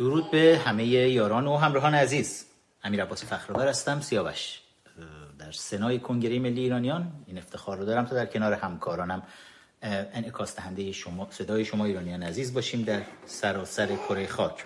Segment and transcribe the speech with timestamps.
[0.00, 2.46] درود به همه یاران و همراهان عزیز.
[2.84, 4.60] امیر عباس فخرآور هستم سیاوش.
[5.38, 9.22] در سنای کنگره ملی ایرانیان این افتخار رو دارم تا در کنار همکارانم.
[9.82, 14.64] انعکاس دهنده شما صدای شما ایرانیان عزیز باشیم در سراسر کره خاک.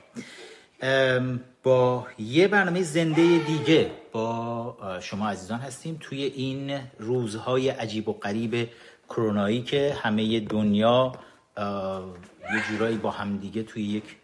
[1.63, 8.69] با یه برنامه زنده دیگه با شما عزیزان هستیم توی این روزهای عجیب و غریب
[9.09, 11.13] کرونایی که همه دنیا
[12.55, 14.17] یه جورایی با همدیگه توی یک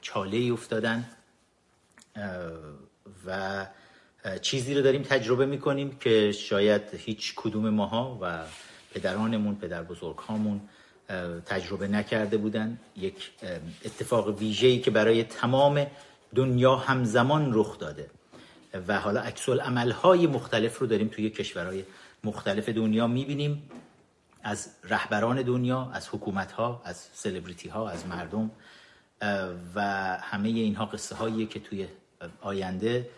[0.00, 1.04] چاله افتادن
[3.26, 3.66] و
[4.42, 8.44] چیزی رو داریم تجربه می‌کنیم که شاید هیچ کدوم ماها و
[8.94, 10.60] پدرانمون پدر بزرگ هامون
[11.46, 12.78] تجربه نکرده بودن.
[12.96, 13.30] یک
[13.84, 15.86] اتفاق ویژه‌ای که برای تمام
[16.34, 18.10] دنیا همزمان رخ داده.
[18.88, 19.48] و حالا عکس
[20.02, 21.84] های مختلف رو داریم توی کشورهای
[22.24, 23.70] مختلف دنیا می‌بینیم.
[24.42, 28.50] از رهبران دنیا از حکومت ها از سلبریتی ها از مردم.
[29.74, 29.80] و
[30.22, 31.86] همه اینها قصه هاییه که توی
[32.40, 33.08] آینده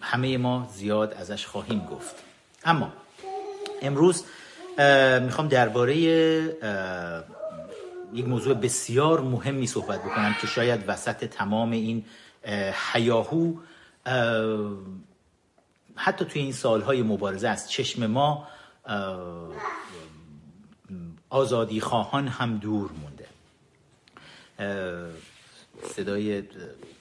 [0.00, 2.14] همه ما زیاد ازش خواهیم گفت.
[2.64, 2.92] اما
[3.82, 4.24] امروز
[5.22, 5.96] می‌خوام درباره
[8.12, 12.04] یک موضوع بسیار مهمی صحبت بکنم که شاید وسط تمام این
[12.92, 13.52] حیاهو
[15.96, 18.48] حتی توی این سالهای مبارزه از چشم ما
[21.30, 23.13] آزادی خواهان هم دور مونده.
[25.96, 26.42] صدای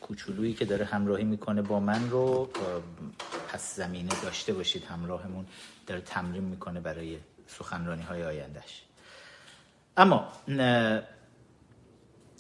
[0.01, 2.49] کوچولویی که داره همراهی می‌کنه با من رو
[3.49, 5.45] پس زمینه داشته باشید همراهمون
[5.87, 8.83] داره تمرین می‌کنه برای سخنرانی های آیندهش
[9.97, 10.27] اما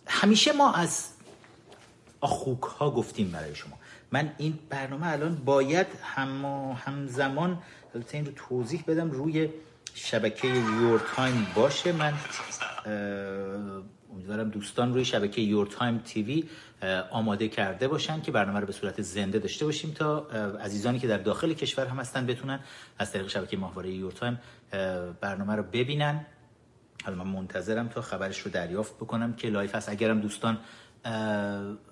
[0.07, 1.09] همیشه ما از
[2.21, 3.79] آخوک ها گفتیم برای شما.
[4.11, 6.45] من این برنامه الان باید هم
[6.85, 7.61] همزمان
[7.95, 9.49] البته این رو توضیح بدم روی
[9.93, 11.91] شبکه Your Time باشه.
[11.91, 12.13] من
[14.13, 16.43] امیدوارم دوستان روی شبکه Your Time TV
[17.11, 20.19] آماده کرده باشن که برنامه رو به صورت زنده داشته باشیم تا
[20.61, 22.59] عزیزانی که در داخل کشور هم هستن بتونن
[22.99, 24.39] از طریق شبکه ماهواره Your Time
[25.21, 26.25] برنامه رو ببینن.
[27.05, 29.89] حالا من منتظرم تا خبرش رو دریافت بکنم که live هست.
[29.89, 30.57] اگرم دوستان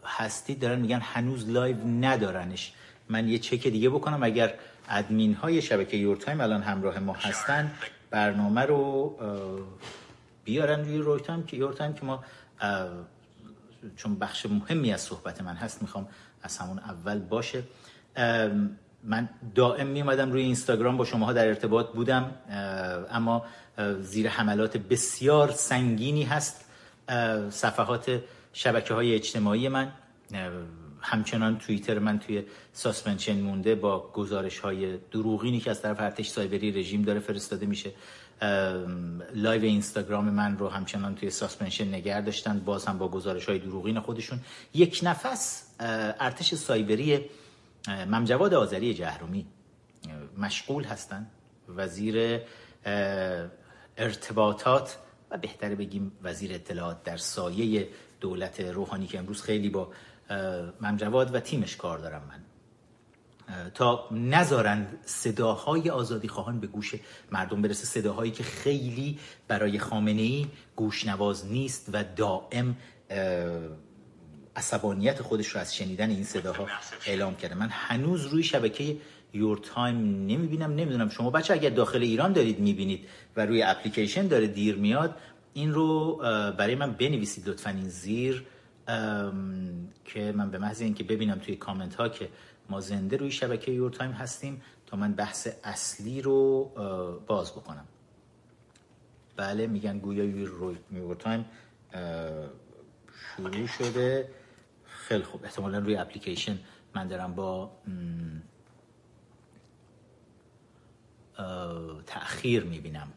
[0.05, 2.73] هستید دارن میگن هنوز live ندارنش.
[3.09, 4.23] من یه چک دیگه بکنم.
[4.23, 4.53] اگر
[4.89, 7.71] ادمین های شبکه Your Time الان همراه ما هستن
[8.09, 9.17] برنامه رو
[10.51, 12.23] بیارن روی روی تایم که Your Time که ما
[13.95, 16.07] چون بخش مهمی از صحبت من هست می‌خوام
[16.43, 17.63] از همون اول باشه.
[19.03, 22.31] من دائم میومدم روی اینستاگرام با شماها در ارتباط بودم
[23.11, 23.45] اما
[23.99, 26.65] زیر حملات بسیار سنگینی هست
[27.49, 28.21] صفحات
[28.53, 29.91] شبکه های اجتماعی من.
[31.03, 32.43] همچنان توییتر من توی
[32.73, 37.91] suspension مونده با گزارش های دروغینی که از طرف ارتش سایبری رژیم داره فرستاده میشه.
[39.33, 43.99] live اینستاگرام من رو همچنان توی suspension نگه داشتن باز هم با گزارش های دروغین
[43.99, 44.39] خودشون.
[44.73, 47.25] یک نفس ارتش سایبری
[47.87, 49.45] ممجواد آذری جهرومی
[50.37, 51.27] مشغول هستن.
[51.69, 52.41] وزیر
[53.97, 54.97] ارتباطات
[55.31, 57.87] و بهتره بگیم وزیر اطلاعات در سایه
[58.19, 59.91] دولت روحانی که امروز خیلی با
[60.81, 62.50] ممجواد و تیمش کار دارم من.
[63.73, 66.95] تا نذارند صداهای آزادی خواهان به گوش
[67.31, 67.85] مردم برسه.
[67.85, 72.75] صداهایی که خیلی برای خامنه ای گوشنواز نیست و دائم
[74.55, 76.67] عصبانیت خودش رو از شنیدن این صداها
[77.05, 77.55] اعلام کرده.
[77.55, 78.97] من هنوز روی شبکه
[79.33, 80.71] Your Time نمی‌بینم.
[80.71, 85.15] نمی‌دونم شما بچه اگر داخل ایران دارید می‌بینید و روی اپلیکیشن داره دیر میاد
[85.53, 86.15] این رو
[86.57, 88.45] برای من بنویسید لطفا این زیر
[90.05, 92.29] که من به محض اینکه ببینم توی کامنت ها که
[92.71, 96.63] ما زنده روی شبکه Your Time هستیم تا من بحث اصلی رو
[97.27, 97.85] باز بکنم.
[99.37, 100.23] بله میگن گویا
[100.91, 101.45] یور تایم
[103.35, 104.29] شروع شده.
[104.85, 105.45] خیلی خوب.
[105.45, 106.57] احتمالا روی اپلیکیشن
[106.95, 107.71] من دارم با
[112.07, 113.07] تأخیر می‌بینم.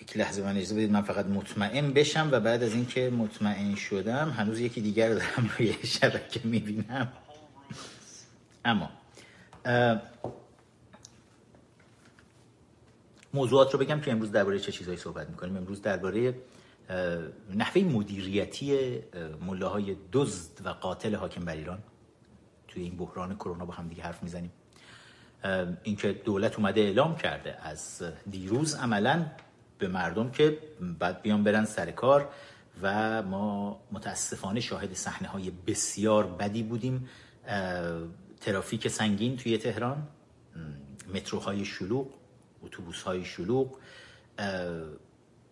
[0.00, 4.30] یک لحظه من اجازه بدید من فقط مطمئن بشم و بعد از اینکه مطمئن شدم
[4.30, 7.12] هنوز یکی دیگر دارم روی شبکه می‌بینم.
[8.66, 8.90] اما
[13.34, 15.56] موضوعات رو بگم که امروز درباره چه چیزهایی صحبت می‌کنیم.
[15.56, 16.34] امروز درباره
[17.54, 18.98] نحوه مدیریتی
[19.40, 21.78] ملاهای دزد و قاتل حاکم بر ایران.
[22.68, 24.52] توی این بحران کرونا با هم دیگه حرف می‌زنیم.
[25.82, 29.26] اینکه دولت اومده اعلام کرده از دیروز عملا
[29.78, 30.58] به مردم که
[30.98, 32.28] بعد بیان برن سر کار
[32.82, 37.08] و ما متاسفانه شاهد صحنه های بسیار بدی بودیم.
[38.40, 40.08] ترافیک سنگین توی تهران
[41.14, 42.06] متروهای شلوغ
[42.62, 43.78] اتوبوس های شلوغ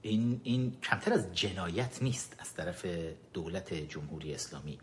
[0.02, 2.86] این این کمتر از جنایت نیست از طرف
[3.32, 4.78] دولت جمهوری اسلامی.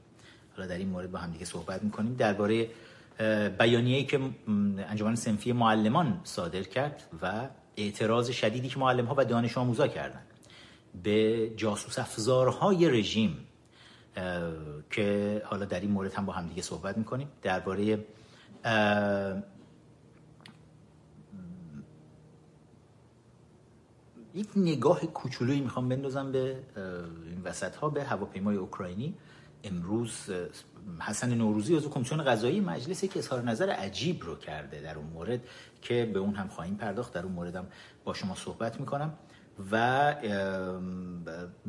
[0.55, 2.15] حالا در این مورد با هم دیگه صحبت می‌کنیم.
[2.15, 2.69] درباره
[3.59, 4.19] بیانیه‌ای که
[4.77, 10.21] انجمن سنفی معلمان صادر کرد و اعتراض شدیدی که معلم ها و دانش آموزا کردن.
[11.03, 13.47] به جاسوس افزارهای رژیم
[14.89, 17.27] که حالا در این مورد هم با هم دیگه صحبت می‌کنیم.
[17.41, 18.05] درباره
[24.33, 26.63] یک نگاه کوچولویی می‌خوام بندازم به
[27.25, 29.17] این وسط ها به هواپیمای اوکراینی.
[29.63, 30.29] امروز
[30.99, 35.39] حسن نوروزی عضو کمیسیون قضایی مجلس که اظهار نظر عجیب رو کرده در اون مورد
[35.81, 37.13] که به اون هم خواهیم پرداخت.
[37.13, 37.67] در اون موردم
[38.03, 39.13] با شما صحبت می‌کنم.
[39.71, 40.15] و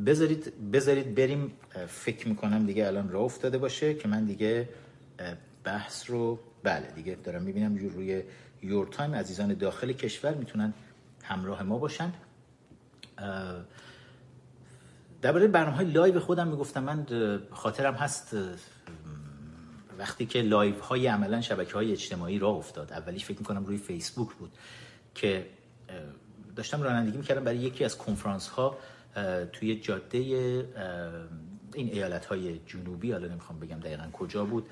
[0.05, 1.51] بذارید بذارید بریم
[1.87, 4.69] فکر می‌کنم دیگه الان راه افتاده باشه که من دیگه
[5.63, 8.23] بحث رو بله دیگه دارم می‌بینم روی
[8.61, 10.73] Your Time عزیزان داخل کشور می‌تونن
[11.23, 12.13] همراه ما باشن.
[15.21, 17.05] درباره برنامه های live خودم می‌گفتم من
[17.51, 18.35] خاطرم هست
[19.97, 22.93] وقتی که live های عملا شبکه های اجتماعی راه افتاد.
[22.93, 24.51] اولیش فکر می‌کنم روی فیسبوک بود
[25.15, 25.45] که
[26.55, 28.77] داشتم رانندگی می‌کردم برای یکی از کنفرانس ها
[29.53, 30.17] توی جاده
[31.73, 34.65] این ایالت های جنوبی حالا نمی‌خوام بگم دقیقا کجا بود.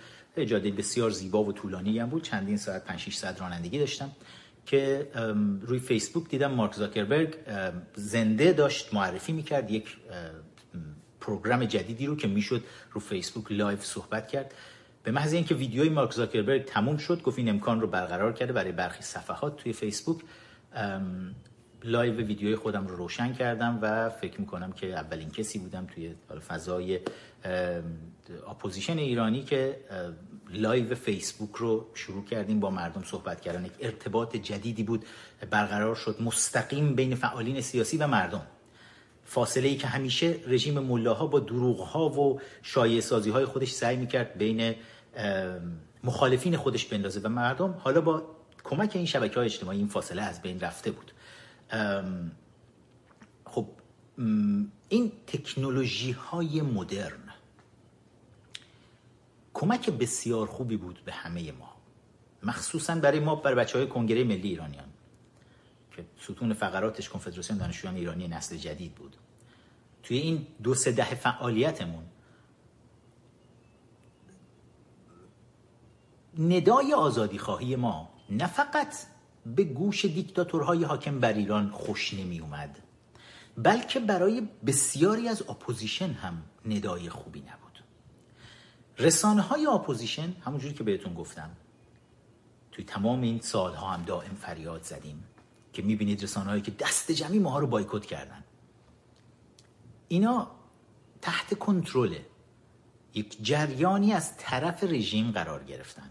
[0.48, 2.24] جاده بسیار زیبا و طولانی هم بود.
[2.24, 4.12] چندین ساعت 5 6 ساعت رانندگی داشتم
[4.66, 5.08] که
[5.62, 7.36] روی فیسبوک دیدم مارک زاکربرگ
[7.96, 9.98] زنده داشت معرفی می‌کرد یک
[11.22, 14.54] program جدیدی رو که می‌شد رو فیسبوک live صحبت کرد.
[15.04, 18.72] به محض اینکه ویدیوی مارک زاکربرگ تموم شد گفت این امکان رو برقرار کرده برای
[18.72, 20.22] برخی صفحات توی فیسبوک.
[21.84, 26.16] live ویدیوی خودم رو روشن کردم و فکر می‌کنم که اولین کسی بودم توی
[26.48, 27.00] فضای
[28.50, 29.78] opposition ایرانی که
[30.50, 33.66] live فیسبوک رو شروع کردیم با مردم صحبت کردن.
[33.66, 35.06] یک ارتباط جدیدی بود
[35.50, 38.42] برقرار شد مستقیم بین فعالین سیاسی و مردم.
[39.26, 43.98] فاصله ای که همیشه رژیم ملاها با دروغ ها و شایعه سازی های خودش سعی
[43.98, 44.76] می‌کرد بین
[46.04, 47.20] مخالفین خودش بندازه.
[47.20, 48.24] و مردم حالا با
[48.64, 51.12] کمک این شبکه های اجتماعی این فاصله از بین رفته بود.
[53.46, 53.68] خب
[54.90, 57.34] این تکنولوژی های مدرن
[59.54, 61.76] کمک بسیار خوبی بود به همه ما
[62.44, 64.86] مخصوصا برای ما برای بچه های کنگره ملی ایرانیان
[65.96, 69.16] که ستون فقراتش کنفدراسیون دانشجویان ایرانی نسل جدید بود.
[70.04, 72.04] توی این دو سه ده فعالیتمون
[76.40, 78.96] ندای آزادی خواهی ما نه فقط
[79.46, 82.80] به گوش دیکتاتورهای حاکم بر ایران خوش نمی اومد
[83.58, 87.84] بلکه برای بسیاری از اپوزیشن هم ندای خوبی نبود.
[89.00, 91.50] رسانه های اپوزیشن همونجوری که بهتون گفتم
[92.72, 95.24] توی تمام این سالها هم دائم فریاد زدیم
[95.74, 98.44] که می‌بینید رسانه هایی که دست جمعی ماها رو بایکوت کردن.
[100.08, 100.52] اینا
[101.22, 102.16] تحت کنترل
[103.14, 106.10] یک جریانی از طرف رژیم قرار گرفتن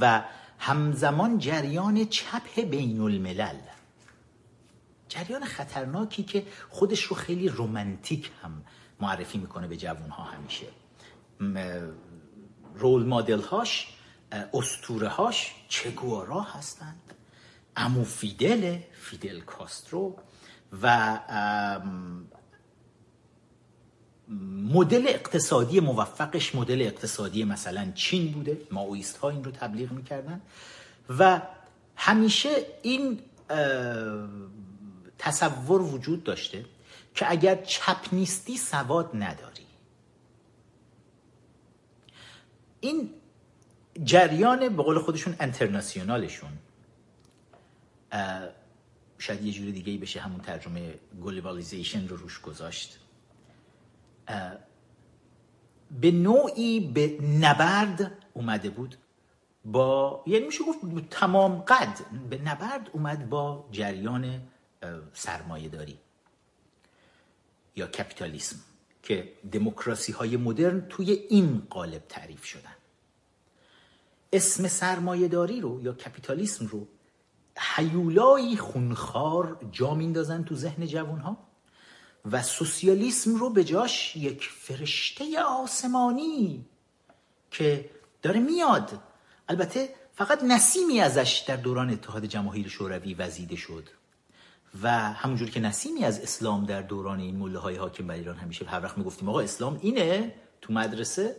[0.00, 0.24] و
[0.66, 3.56] همزمان جریان چپ بین الملل.
[5.08, 8.64] جریان خطرناکی که خودش رو خیلی رومنتیک هم
[9.00, 10.66] معرفی می‌کنه به جوان ها همیشه
[12.74, 13.88] رول مادل هاش
[14.54, 17.14] استوره هاش چگوارا هستند
[17.76, 20.16] امو فیدل فیدل کاسترو
[20.82, 21.18] و
[24.72, 30.40] مدل اقتصادی موفقش مدل اقتصادی مثلا چین بوده ماویست ها این رو تبلیغ می‌کردن.
[31.18, 31.42] و
[31.96, 32.50] همیشه
[32.82, 33.20] این
[35.18, 36.64] تصور وجود داشته
[37.14, 39.66] که اگر چپ نیستی سواد نداری.
[42.80, 43.10] این
[44.04, 46.50] جریان به قول خودشون انترناسیونالشون
[49.18, 52.98] شاید یه جوری دیگه بشه همون ترجمه globalization رو روش گذاشت.
[56.00, 58.96] به نوعی به نبرد اومده بود
[59.64, 61.98] با یعنی میشه گفت تمام قد
[62.30, 64.42] به نبرد اومد با جریان
[65.12, 65.98] سرمایه داری
[67.76, 68.56] یا کپیتالیسم
[69.02, 72.76] که دموکراسی های مدرن توی این قالب تعریف شدن.
[74.32, 76.88] اسم سرمایه داری رو یا کپیتالیسم رو
[77.56, 81.36] حیولایی خونخار جا میندازن تو ذهن جوان ها
[82.30, 86.66] و سوسیالیسم رو به جاش یک فرشته آسمانی
[87.50, 87.90] که
[88.22, 89.00] داره میاد.
[89.48, 93.88] البته فقط نسیمی ازش در دوران اتحاد جماهیر شوروی وزیده شد.
[94.82, 98.64] و همونجور که نسیمی از اسلام در دوران این مله های حاکم بر ایران همیشه
[98.64, 101.36] هر وقت می‌گفتیم آقا اسلام اینه تو مدرسه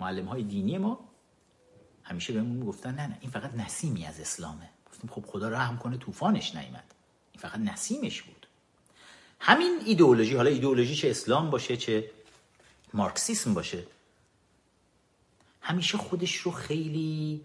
[0.00, 1.08] معلم های دینی ما
[2.02, 4.70] همیشه بهمون می‌گفتن نه نه این فقط نسیمی از اسلامه.
[4.90, 6.94] گفتیم خب خدا رحم کنه طوفانش نیامد
[7.32, 8.37] این فقط نسیمش بود.
[9.40, 12.10] همین ایدئولوژی حالا ایدئولوژی چه اسلام باشه چه
[12.94, 13.86] مارکسیسم باشه
[15.60, 17.44] همیشه خودش رو خیلی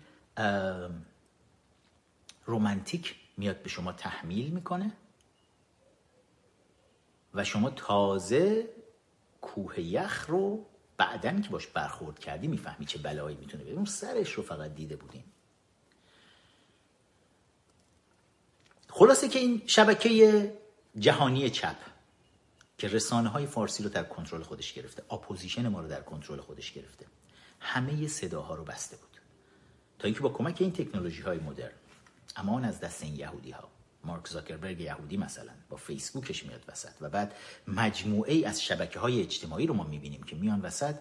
[2.46, 4.92] رومانتیک میاد به شما تحمیل می‌کنه
[7.34, 8.70] و شما تازه
[9.42, 10.66] کوه یخ رو
[10.98, 14.96] بعدن که باش برخورد کردی می‌فهمی چه بلایی می‌تونه بیاد اون سرش رو فقط دیده
[14.96, 15.24] بودیم
[18.90, 20.54] خلاصه که این شبکه
[21.00, 21.76] جهانی چپ
[22.78, 26.72] که رسانه های فارسی رو در کنترل خودش گرفته اپوزیشن ما رو در کنترل خودش
[26.72, 27.06] گرفته.
[27.60, 29.10] همه صداها رو بسته بود.
[30.00, 31.72] تا اینکه با کمک این تکنولوژی های مدرن
[32.36, 33.70] امان از دست این یهودی ها
[34.04, 37.36] مارک زاکربرگ یهودی مثلا با فیسبوکش میاد وسط و بعد
[37.68, 40.96] مجموعه از شبکه های اجتماعی رو ما می‌بینیم که میان وسط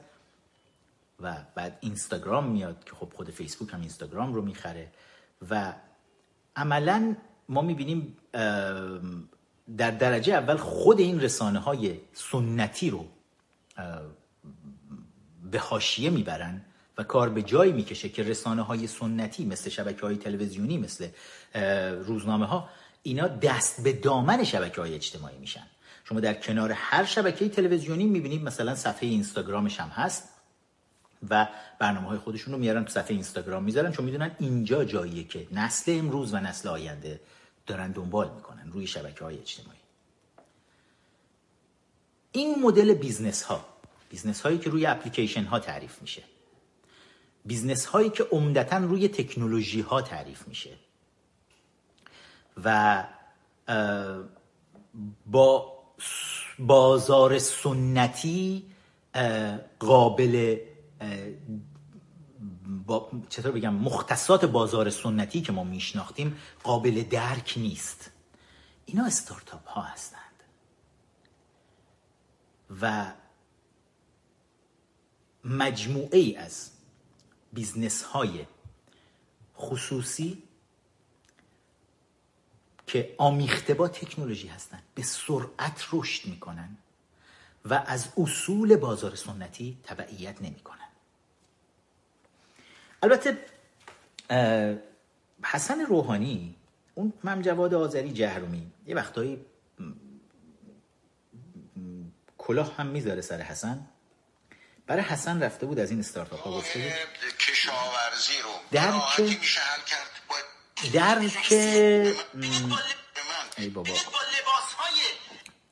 [1.21, 4.93] و بعد اینستاگرام میاد که خب خود فیسبوک هم اینستاگرام رو می‌خره
[5.51, 5.75] و
[6.57, 7.17] عملا
[7.49, 8.17] ما می‌بینیم
[9.79, 13.07] در درجه اول خود این رسانه های سنتی رو
[15.51, 16.65] به حاشیه می‌برن
[16.99, 21.09] و کار به جایی می‌کشه که رسانه های سنتی مثل شبکه های تلویزیونی مثل
[22.05, 22.69] روزنامه ها
[23.03, 25.67] اینا دست به دامن شبکه های اجتماعی میشن.
[26.05, 30.29] شما در کنار هر شبکه تلویزیونی می‌بینید مثلا صفحه اینستاگرامش هم هست
[31.31, 31.49] و
[31.79, 35.99] برنامه های خودشون رو میارن تو صفحه اینستاگرام می‌ذارن چون می‌دونن اینجا جاییه که نسل
[35.99, 37.21] امروز و نسل آینده
[37.67, 38.52] دارن دنبال می‌کنن.
[38.71, 39.79] روی شبکه های اجتماعی.
[42.33, 43.65] این مدل business ها
[44.11, 46.23] business هایی که روی اپلیکیشن ها تعریف میشه
[47.45, 50.71] business هایی که عمدتا روی تکنولوژی ها تعریف میشه
[52.65, 53.05] و
[55.27, 55.73] با
[56.59, 58.65] بازار سنتی
[59.79, 60.57] قابل
[62.87, 68.12] با چطور بگم مختصات بازار سنتی که ما میشناختیم قابل درک نیست.
[68.87, 70.43] اینا استارتاپ ها هستند.
[72.81, 73.13] و
[75.45, 76.71] مجموعه ای از
[77.53, 78.47] business های
[79.57, 80.43] خصوصی
[82.87, 86.77] که آمیخته با تکنولوژی هستند به سرعت رشد می‌کنن
[87.65, 90.89] و از اصول بازار سنتی تبعیت نمی‌کنن.
[93.03, 93.47] البته
[95.43, 96.57] حسن روحانی
[96.95, 98.71] اون ممجواد آذری جهرومی.
[98.87, 99.45] یه وقتایی
[102.39, 103.89] کلاه هم می‌ذاره سر حسن.
[104.87, 106.93] برای حسن رفته بود از این استارتاپ ها گفته بود
[107.39, 110.13] کشاورزی رو در که میشه حل کرد
[110.93, 112.15] در که
[113.59, 113.91] ای بابا.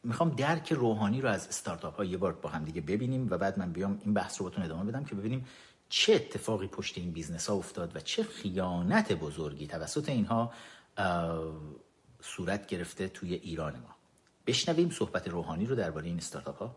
[0.05, 3.59] می‌خوام درک روحانی رو از استارتاپ ها یه بار با هم دیگه ببینیم و بعد
[3.59, 5.47] من بیام این بحث رو بهتون ادامه بدم که ببینیم
[5.89, 10.53] چه اتفاقی پشت این business ها افتاد و چه خیانت بزرگی توسط اینها
[12.23, 13.97] صورت گرفته توی ایران ما.
[14.47, 16.76] بشنویم صحبت روحانی رو درباره این استارتاپ ها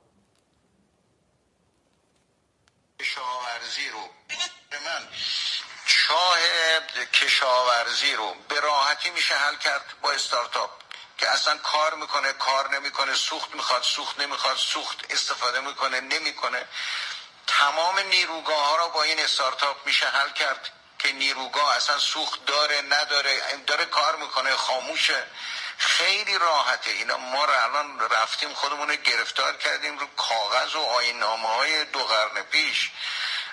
[2.99, 3.99] کشاورزی رو.
[4.85, 5.07] من
[5.85, 6.37] چاه
[7.13, 10.69] کشاورزی رو به راحتی میشه حل کرد با استارتاپ
[11.17, 16.65] که اصلا کار می‌کنه کار نمی‌کنه سوخت می‌خواد سوخت نمی‌خواد سوخت استفاده می‌کنه نمی‌کنه.
[17.47, 20.69] تمام نیروگاه ها رو با این استارتاپ میشه حل کرد.
[21.03, 25.23] که نیروگاه اصلا سوخت داره نداره داره کار می‌کنه خاموشه.
[25.77, 26.89] خیلی راحته.
[26.89, 32.03] اینا ما رو الان رفتیم خودمون رو گرفتار کردیم رو کاغذ و آینامه های دو
[32.03, 32.91] قرن پیش.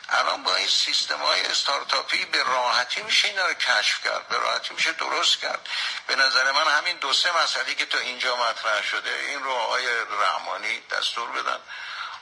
[0.08, 4.74] الان با این سیستم های استارتاپی به راحتی میشه اینا رو کشف کرد به راحتی
[4.74, 5.68] میشه درست کرد.
[6.06, 9.86] به نظر من همین دو سه مسئله که تا اینجا مطرح شده این رو آقای
[10.22, 11.58] رحمانی دستور بدن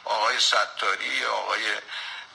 [0.04, 1.76] آقای ستاری آقای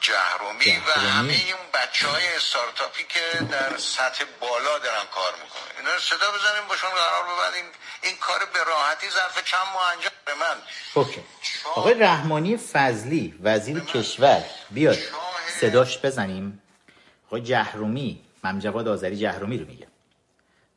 [0.07, 5.71] جهرومی و همه این بچه های استارتاپی که در سطح بالا دارن کار می‌کنن.
[5.79, 7.65] اینا رو صدا بزنیم باشون قرار ببریم
[8.03, 10.57] این کار به راحتی ظرف چند ماه انجام به من
[10.93, 11.21] اوکی.
[11.75, 14.43] آقای رحمانی فضلی وزیر کشور.
[14.71, 14.97] بیاد.
[15.59, 16.61] صداش بزنیم.
[17.27, 19.87] آقای جهرومی ممجواد آذری جهرومی رو میگه.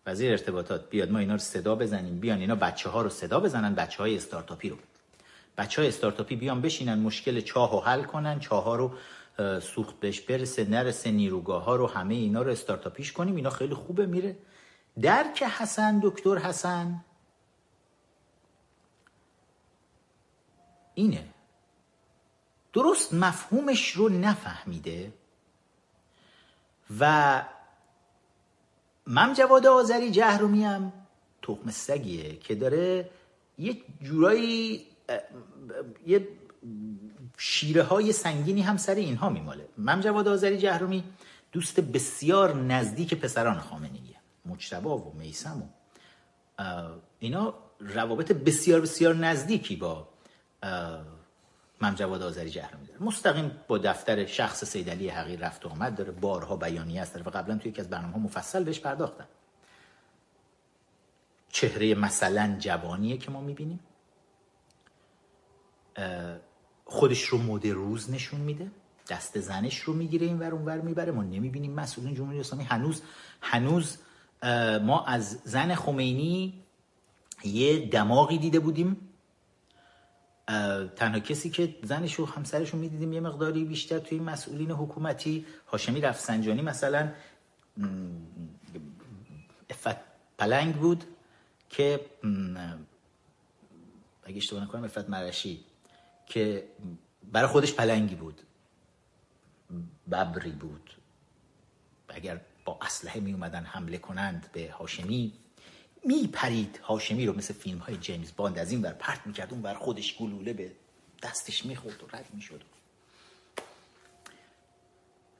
[0.06, 1.10] وزیر ارتباطات بیاد.
[1.10, 2.20] ما اینا رو صدا بزنیم.
[2.20, 2.40] بیان.
[2.40, 4.76] اینا بچه ها رو صدا بزنن بچه های استارتاپی رو.
[5.58, 8.94] بچه های استارتاپی بیان بشینن مشکل چاه رو حل کنن چاه ها رو
[9.60, 14.06] سوخت بهش برسه نرسه نیروگاه ها رو همه اینا رو استارتاپیش کنیم اینا خیلی خوبه
[14.06, 14.36] میره.
[15.00, 17.04] درک حسن دکتر حسن.
[20.94, 21.24] اینه.
[22.72, 25.12] درست مفهومش رو نفهمیده
[27.00, 27.42] و
[29.06, 30.92] من جواد آذری جهرومی هم
[31.42, 33.10] تخم سگیه که داره
[33.58, 34.86] یه جورایی
[36.06, 36.28] یه
[37.36, 39.68] شیره های سنگینی هم سر اینها میماله.
[39.76, 41.04] من جواد آذری جهرومی
[41.52, 44.16] دوست بسیار نزدیک پسران خامنه‌ایه.
[44.46, 45.66] مجتبا و میسم و
[47.18, 50.08] اینا روابط بسیار بسیار نزدیکی با
[51.80, 53.02] مم جواد آذری جهرمی داره.
[53.02, 55.94] مستقیم با دفتر شخص سیدلی حقیر رفت و آمد.
[55.94, 59.26] داره بارها بیانیه است و قبلا توی یکی از برنامه ها مفصل بهش پرداختن.
[61.48, 63.80] چهره مثلا جوانیه که ما می‌بینیم.
[66.88, 68.70] خودش رو مد روز نشون میده
[69.08, 71.12] دست زنش رو می‌گیره این ور ور می‌بره.
[71.12, 72.64] ما نمی‌بینیم مسئولین جمهوری اسلامی.
[72.64, 73.02] هنوز
[73.40, 73.98] هنوز
[74.82, 76.62] ما از زن خمینی
[77.44, 78.96] یه دماغی دیده بودیم.
[80.96, 85.46] تنها کسی که زنش و همسرش رو می‌دیدیم یه مقداری بیشتر توی مسئولین حکومتی.
[85.68, 87.12] هاشمی رفسنجانی مثلا
[89.70, 89.96] افت
[90.38, 91.04] پلنگ بود
[91.70, 92.00] که
[94.24, 95.64] اگه اشتباه نکنم افت مرشی.
[96.26, 96.68] که
[97.32, 98.40] برای خودش پلنگی بود.
[100.10, 100.90] ببری بود.
[102.08, 105.32] اگر با اسلحه می اومدن حمله کنند به هاشمی
[106.04, 108.58] میپرید هاشمی رو مثل فیلم های جیمز باند.
[108.58, 110.72] از این بر پرت می‌کرد اون بر خودش گلوله به
[111.22, 112.62] دستش می‌خورد و رد می‌شد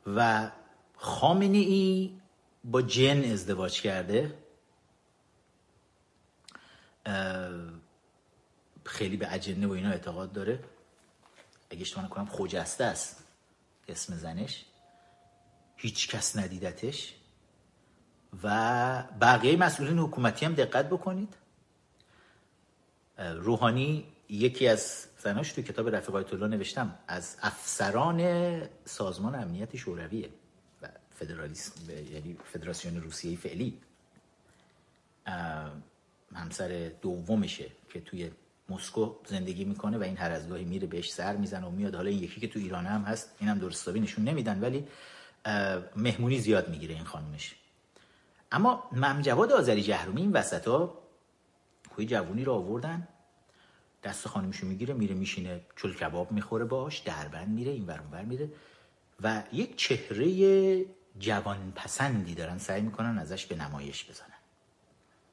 [0.07, 0.51] و
[0.97, 2.21] خامنه ای
[2.65, 4.39] با جن ازدواج کرده.
[8.85, 10.65] خیلی به اجنه و اینا اعتقاد داره.
[11.71, 13.25] اگه اشتباه نکنم خوجسته است
[13.89, 14.65] اسم زنش
[15.77, 17.15] هیچ کس ندیدتش
[18.43, 21.37] و بقیه مسئولین حکومتی هم دقت بکنید.
[23.19, 30.31] روحانی یکی از زناش تو کتاب رفیق آیت الله نوشتم از افسران سازمان امنیت شورویه
[30.83, 33.81] و فدرالیسم یعنی فدراسیون روسیه فعلی.
[36.35, 38.31] همسر دومشه که توی
[38.69, 41.95] مسکو زندگی می‌کنه و این هر از گاهی میره بهش سر می‌زنه و میاد.
[41.95, 44.87] حالا این یکی که تو ایران هم هست اینم درستابی نشون نمیدن ولی
[45.97, 47.55] مهمونی زیاد می‌گیره این خانمش
[48.53, 50.99] اما ممجواد آذری جهرومی این وسط ها
[51.95, 53.09] کوی جوونی رو آوردن
[54.05, 58.51] دست خانمشو می‌گیره میره میشینه چل کباب می‌خوره باش دربند میره این ور میره
[59.23, 60.87] و یک چهره
[61.19, 64.29] جوان پسندی دارن سعی می‌کنن ازش به نمایش بزنن.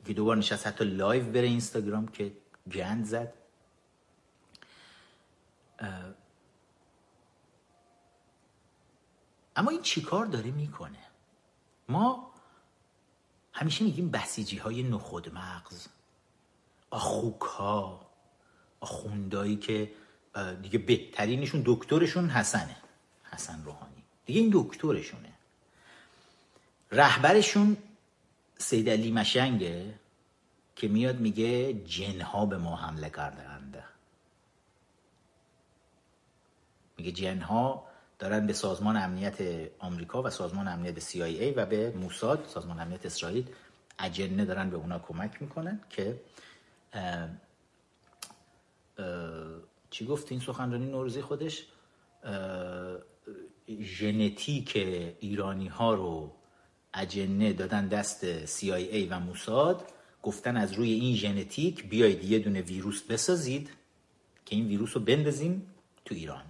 [0.06, 2.32] که دوبار نشست حتی لایو بره اینستاگرام که
[2.72, 3.34] گند زد.
[9.56, 11.00] اما این چیکار داره می‌کنه؟
[11.90, 12.34] ما
[13.54, 15.88] همیشه میگیم بسیجی های نخود مغز
[16.90, 18.10] آخوک ها
[18.80, 19.92] آخوندایی که
[20.62, 22.76] دیگه بهترینشون دکترشون حسنه
[23.24, 24.04] حسن روحانی.
[24.26, 25.34] دیگه این دکترشونه.
[26.92, 27.78] رهبرشون
[28.58, 30.00] سید علی مشنگه.
[30.76, 33.44] که میاد میگه جنها به ما حمله کرده
[36.98, 37.88] میگه جنها
[38.20, 39.38] دارن به سازمان امنیت
[39.80, 43.48] آمریکا و سازمان امنیت CIA و به موساد سازمان امنیت اسرائیل
[44.00, 46.22] اجنه دارن به اونا کمک می‌کنن که
[49.90, 51.66] چی گفت این سخنرانی نوروزی خودش؟
[53.80, 54.72] ژنتیک
[55.20, 56.32] ایرانی ها رو
[56.94, 59.88] اجنه دادن دست CIA و موساد.
[60.24, 63.70] گفتن از روی این ژنتیک بیایید یه دونه ویروس بسازید
[64.46, 65.74] که این ویروس رو بندازیم
[66.06, 66.46] تو ایران.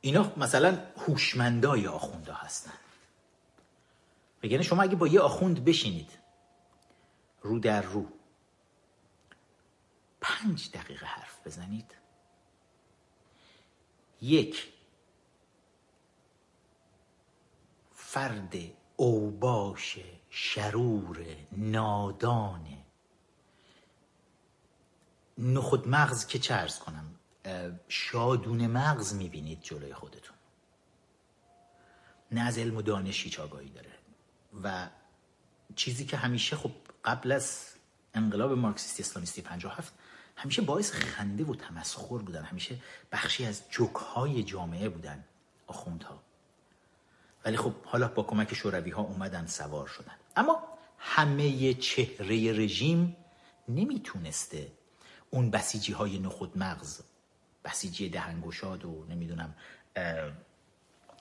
[0.00, 2.72] اینا مثلا هوشمندای آخونده هستن.
[4.42, 6.10] بگنه شما اگه با یه آخوند بشینید
[7.42, 8.06] رو در رو
[10.20, 11.94] پنج دقیقه حرف بزنید
[14.22, 14.72] یک
[17.94, 18.54] فرد
[18.96, 19.98] اوباش
[20.30, 22.84] شرور نادانه
[25.38, 27.14] نخود مغز که چرز کنم
[27.88, 30.36] شادون مغز می‌بینید جلوی خودتون.
[32.32, 33.36] نه از علم و دانش هیچ
[33.74, 33.92] داره.
[34.62, 34.88] و
[35.76, 36.70] چیزی که همیشه خب
[37.04, 37.74] قبل از
[38.14, 39.92] انقلاب مارکسیستی اسلامیستی 57
[40.36, 42.78] همیشه باعث خنده و تمسخر بودن همیشه
[43.12, 45.24] بخشی از جوک جامعه بودن
[45.66, 46.25] آخوندها.
[47.46, 50.14] ولی خب حالا با کمک شوروی ها اومدن سوار شدن.
[50.36, 50.62] اما
[50.98, 53.16] همه چهره رژیم
[53.68, 54.72] نمی‌تونسته
[55.30, 57.00] اون بسیجی های نخود مغز
[57.64, 59.54] بسیجی دهنگشاد و نمی‌دونم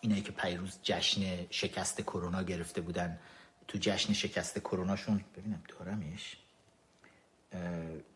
[0.02, 3.20] اینایی که پیروز جشن شکست کرونا گرفته بودن.
[3.68, 6.38] تو جشن شکست کروناشون ببینم دارمش.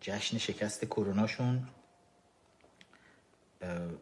[0.02, 1.68] جشن شکست کروناشون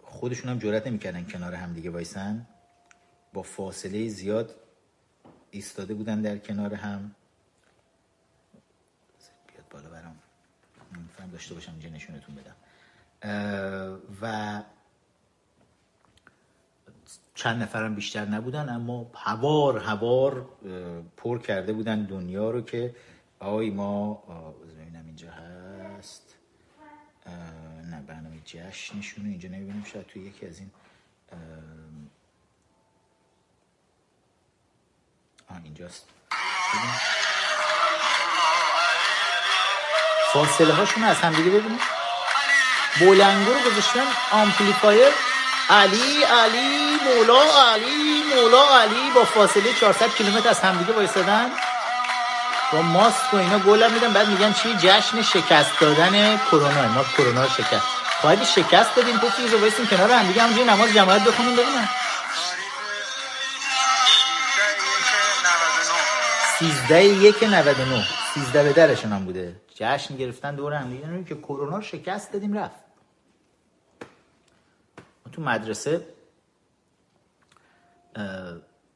[0.04, 2.48] خودشون هم جرات نمی‌کردن کنار هم دیگه وایسن.
[3.34, 4.56] با فاصله زیاد
[5.52, 7.16] ایستاده بودن در کنار هم.
[9.48, 10.16] بیاد بالا برام.
[10.96, 12.56] نمیفهم داشته باشم اینجا نشونتون بدم.
[14.22, 14.64] و
[17.36, 20.50] چند نفرم بیشتر نبودن اما هوار هوار
[21.18, 22.96] پر کرده بودن دنیا رو که
[23.40, 24.14] آی ما
[24.78, 26.36] ببینم اینجا هست.
[27.84, 30.72] نه برنامه جشنشون اینجا نمی‌بینیم شاید توی یکی از این
[35.52, 36.04] آه اینجاست.
[40.34, 41.80] فاصله هاشون از هم دیگه ببینیم
[43.00, 45.12] بلندگو رو گذاشتن آمپلیفایر.
[45.70, 47.42] علی علی مولا
[47.74, 51.52] علی مولا علی با فاصله 400 کیلومتر از همدیگه وایسادن.
[52.74, 54.14] با ماسک و اینا گل میدن.
[54.14, 56.88] بعد میگن چی؟ جشن شکست دادن کرونا.
[56.88, 57.88] ما کرونا رو شکست.
[58.22, 60.42] خواهی شکست دادیم چیز رو وایسیم کنار هم دیگه.
[60.42, 61.90] همونجوری نماز جماعت بخونیم ببینن.
[66.60, 69.62] 13 یک 99 13 به درشون هم بوده.
[69.76, 70.90] جشن گرفتن دور هم.
[70.90, 72.80] دیگه که کرونا رو شکست دادیم رفت.
[75.26, 76.08] ما تو مدرسه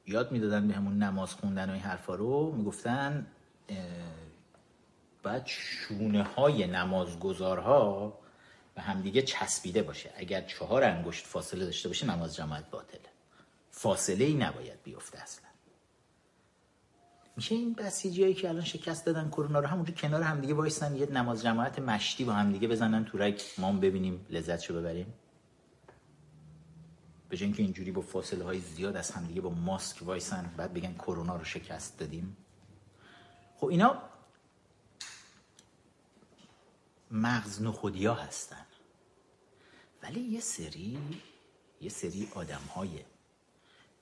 [0.07, 2.51] یاد می‌دادن به همون نماز خوندن و این حرفا رو.
[2.51, 3.27] می‌گفتن
[5.23, 8.19] باید شونه های نمازگزارها
[8.75, 10.09] به همدیگه چسبیده باشه.
[10.15, 13.09] اگر چهار انگشت فاصله داشته باشه نماز جماعت باطله.
[13.71, 15.40] فاصله ای نباید بیفته اصلا.
[17.35, 21.43] میشه این بسیجی که الان شکست دادن کرونا رو همونجا کنار همدیگه وایسن یه نماز
[21.43, 23.41] جماعت مشتی با همدیگه بزنن تو رگ.
[23.57, 25.13] ما ببینیم لذتشو ببریم.
[27.29, 30.93] به جای اینکه اینجوری با فاصله های زیاد از همدیگه با ماسک وایسن بعد بگن
[30.93, 32.37] کرونا رو شکست دادیم.
[33.57, 34.01] خب اینا
[37.11, 38.65] مغز نخودی ها هستن.
[40.03, 40.97] ولی یه سری
[41.81, 42.89] یه سری آدم های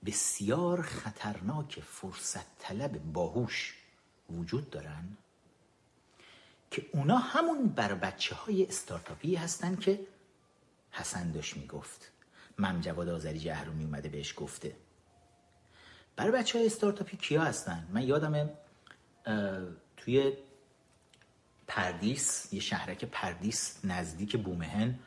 [0.06, 3.78] بسیار خطرناک فرصت طلب باهوش
[4.30, 5.16] وجود دارن
[6.70, 10.06] که اونا همون بر بچه های استارتاپی هستن که
[10.90, 12.12] حسن داشت می‌گفت.
[12.58, 14.76] مم جواد آذری جهرومی اومده بهش گفته.
[16.16, 18.50] برای بچه های استارتاپی کیا هستن؟ من یادم
[19.96, 20.32] توی
[21.66, 24.98] پردیس یه شهرک پردیس نزدیک بومهن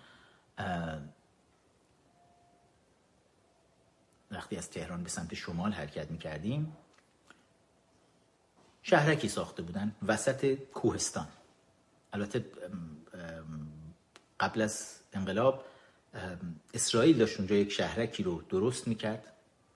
[4.33, 6.77] وقتی از تهران به سمت شمال حرکت می‌کردیم
[8.83, 11.27] شهرکی ساخته بودن وسط کوهستان.
[12.13, 12.45] البته
[14.39, 15.65] قبل از انقلاب
[16.73, 19.33] اسرائیل داشت اونجا یک شهرکی رو درست می‌کرد.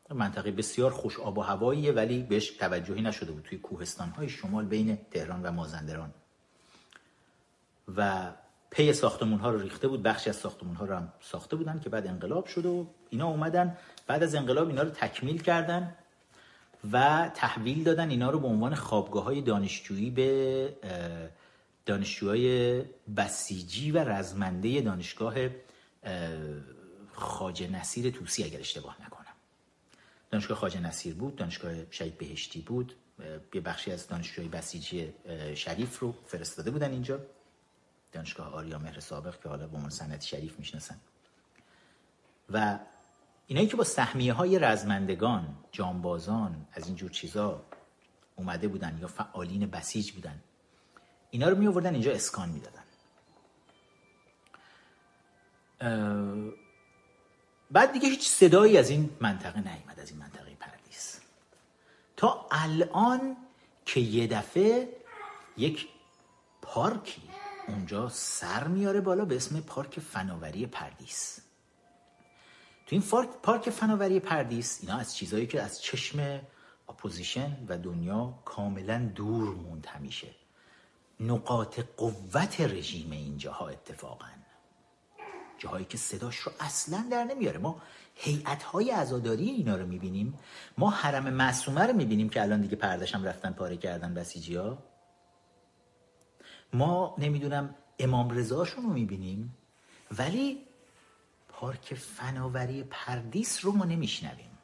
[0.10, 4.65] منطقه بسیار خوش آب و هواییه ولی بهش توجهی نشده بود توی کوهستان های شمال
[4.65, 6.13] بین تهران و مازندران.
[7.96, 8.32] و
[8.70, 11.89] پی ساختمون ها رو ریخته بود بخشی از ساختمون ها رو هم ساخته بودن که
[11.89, 13.78] بعد انقلاب شد و اینا اومدن.
[14.08, 15.96] بعد از انقلاب اینا رو تکمیل کردن
[16.91, 20.74] و تحویل دادن اینا رو به عنوان خوابگاه های دانشجویی به
[21.86, 22.82] دانشجوهای
[23.17, 25.36] بسیجی و رزمنده دانشگاه
[27.13, 29.34] خاجه نصیر توسی اگر اشتباه نکنم.
[30.32, 32.96] دانشگاه خاجه نصیر بود دانشگاه شهید بهشتی بود.
[33.54, 35.13] یه بخشی از دانشجوی بسیجی
[35.56, 37.20] شریف رو فرستاده بودن اینجا.
[38.12, 40.96] دانشگاه آریا مهر سابق که حالا به عنوان سنت شریف می‌شناسن.
[42.50, 42.80] و
[43.47, 47.65] اینایی که با سهمیه های رزمندگان جانبازان از اینجور چیزا
[48.36, 50.43] اومده بودن یا فعالین بسیج بودن
[51.29, 52.83] اینا رو می آوردن اینجا اسکان می‌دادن.
[57.71, 61.19] بعد دیگه هیچ صدایی از این منطقه نیامد از این منطقه پردیس.
[62.17, 63.38] تا الان
[63.86, 64.89] که یه دفعه
[65.57, 65.88] یک
[66.62, 67.21] پارکی
[67.67, 71.46] اونجا سر میاره بالا به اسم پارک فناوری پردیس.
[72.88, 73.04] تو این
[73.43, 76.41] پارک فناوری پردیس اینا از چیزهایی که از چشم
[76.89, 80.28] اپوزیشن و دنیا کاملا دور موند همیشه.
[81.19, 84.26] نقاط قوت رژیم اینجاها اتفاقا.
[85.58, 87.58] جاهایی که صداش رو اصلا در نمیاره.
[87.58, 87.82] ما
[88.15, 90.39] هیئت های عزاداری اینا رو می‌بینیم.
[90.78, 94.78] ما حرم معصومه رو می‌بینیم که الان دیگه پردش هم رفتن پاره کردن بسیجی ها
[96.73, 99.58] ما نمی‌دونم امام رضاشون رو می‌بینیم.
[100.17, 100.66] ولی
[101.60, 104.58] پارک فناوری پردیس رو ما نمیشنویم.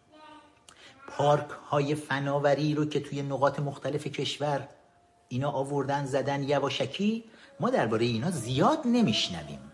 [1.07, 4.67] پارک های فناوری رو که توی نقاط مختلف کشور
[5.27, 7.23] اینا آوردن زدن یواشکی
[7.59, 9.71] ما درباره اینا زیاد نمیشنویم.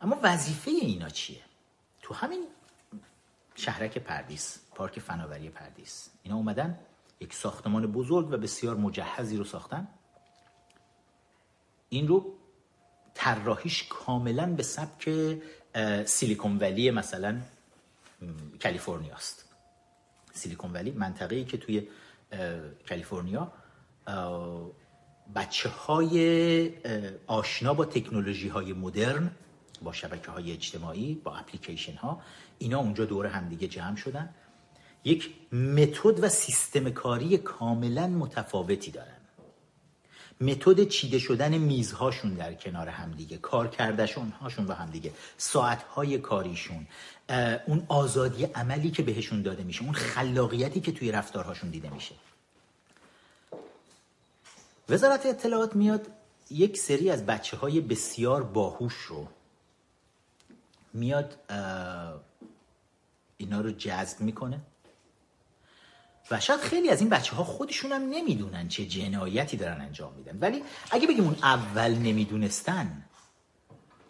[0.00, 1.40] اما وظیفه اینا چیه؟
[2.02, 2.46] تو همین
[3.54, 6.78] شهرک پردیس پارک فناوری پردیس اینا اومدن
[7.20, 9.88] یک ساختمان بزرگ و بسیار مجهزی رو ساختن.
[11.88, 12.39] این رو
[13.14, 15.10] طراحیش کاملا به سبک
[16.04, 17.40] سیلیکون ولی مثلا
[18.62, 19.44] کالیفرنیا است.
[20.32, 21.88] سیلیکون ولی منطقه ای که توی
[22.88, 23.52] کالیفرنیا
[25.34, 26.72] بچه های
[27.26, 29.30] آشنا با تکنولوژی های مدرن
[29.82, 32.22] با شبکه های اجتماعی با اپلیکیشن ها
[32.58, 34.34] اینا اونجا دور همدیگه جمع شدن.
[35.04, 39.19] یک متد و سیستم کاری کاملا متفاوتی دارن.
[40.40, 46.86] متد چیده شدن میزهاشون در کنار همدیگه کار کردشون هاشون و همدیگه ساعتهای کاریشون.
[47.66, 52.14] اون آزادی عملی که بهشون داده میشه اون خلاقیتی که توی رفتارهاشون دیده میشه.
[54.88, 56.06] وزارت اطلاعات میاد
[56.50, 59.28] یک سری از بچه های بسیار باهوش رو
[60.94, 61.38] میاد
[63.36, 64.60] اینا رو جذب می‌کنه.
[66.30, 70.38] و شاید خیلی از این بچه ها خودشون هم نمی‌دونن چه جنایتی دارن انجام میدن.
[70.40, 73.04] ولی اگه بگیم اون اول نمی‌دونستن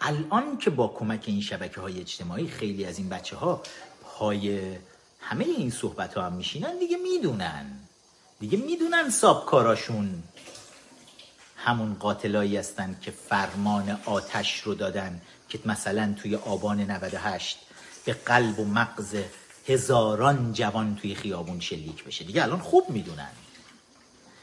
[0.01, 3.63] الان که با کمک این شبکه های اجتماعی خیلی از این بچه ها
[4.03, 4.77] پای
[5.21, 7.67] همه این صحبت ها هم میشینن دیگه می‌دونن.
[8.41, 10.23] دیگه می‌دونن سابکاراشون
[11.57, 17.59] همون قاتلایی هستن که فرمان آتش رو دادن که مثلا توی آبان 98
[18.05, 19.17] به قلب و مغز
[19.67, 22.25] هزاران جوان توی خیابون شلیک بشه.
[22.25, 23.31] دیگه الان خوب می‌دونن.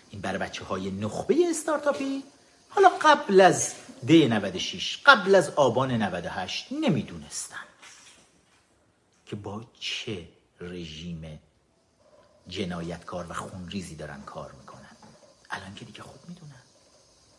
[0.10, 2.24] این برای بچه های نخبه استارتاپی
[2.70, 3.74] حالا قبل از
[4.06, 7.56] دی 96 قبل از آبان 98 نمی‌دونستن
[9.26, 10.28] که با چه
[10.62, 11.40] رژیم
[12.48, 14.98] جنایتکار و خونریزی دارن کار می‌کنن.
[15.50, 16.52] الان که دیگه خوب می‌دونن.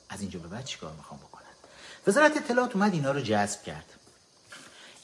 [0.09, 1.45] از اینجا به بعد چیکار می‌خوام بکنن
[2.07, 3.95] وزارت اطلاعات اومد اینا رو جذب کرد.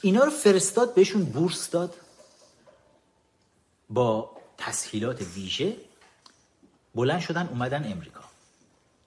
[0.00, 1.94] اینا رو فرستاد بهشون بورس داد.
[3.90, 5.76] با تسهیلات ویژه
[6.94, 8.24] بلند شدن اومدن امریکا.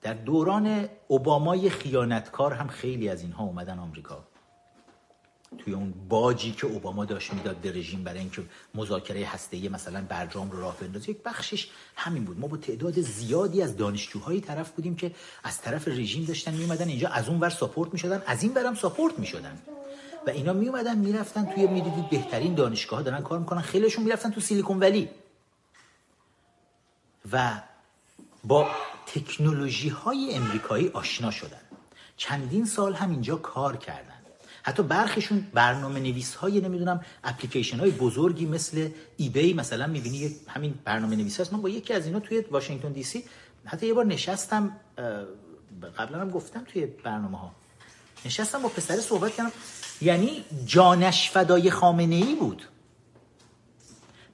[0.01, 4.23] در دوران اوبامای خیانتکار هم خیلی از اینها اومدن آمریکا.
[5.57, 8.41] توی اون باجی که اوباما داشت می‌داد به رژیم برای اینکه
[8.75, 12.39] مذاکره هسته‌ای مثلا برجام رو راه بندازه یک بخشش همین بود.
[12.39, 15.11] ما با تعداد زیادی از دانشجوهایی طرف بودیم که
[15.43, 19.19] از طرف رژیم داشتن میومدن اینجا از اون ور ساپورت می‌شدن از این برم ساپورت
[19.19, 19.59] می‌شدن.
[20.27, 23.61] و اینا میومدن می‌رفتن توی می‌دیدید بهترین دانشگاه دارن کار می‌کنن.
[23.61, 25.09] خیلیشون می‌رفتن تو سیلیکون ولی.
[27.31, 27.61] و
[28.43, 28.67] با
[29.05, 31.61] تکنولوژی های امریکایی آشنا شدن.
[32.17, 34.13] چندین سال هم اینجا کار کردن.
[34.63, 41.15] حتی برخشون برنامه نویس های نمی‌دونم اپلیکیشن های بزرگی مثل ایبی مثلا می‌بینی همین برنامه
[41.15, 41.53] نویس هست.
[41.53, 43.23] من با یکی از اینا توی واشنگتن دی سی
[43.65, 44.71] حتی یه بار نشستم
[45.97, 47.51] قبلا هم گفتم توی برنامه ها
[48.25, 49.51] نشستم با پسر صحبت کردم.
[50.01, 52.67] یعنی جانش فدای خامنه ای بود.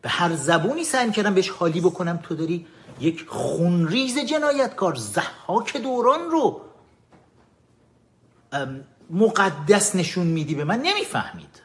[0.01, 2.67] به هر زبونی سعی کردم بهش حالی بکنم تو داری
[2.99, 6.61] یک خونریز جنایتکار زحاک دوران رو
[9.09, 11.61] مقدس نشون میدی به من نمی‌فهمید.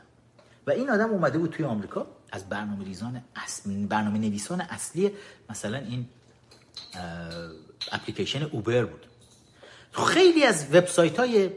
[0.67, 5.13] و این آدم اومده بود توی آمریکا از برنامه ریزان اصل برنامه نویسان اصلی
[5.51, 6.09] مثلا این
[7.93, 9.07] اپلیکیشن اوبر بود.
[9.93, 11.51] خیلی از وبسایت های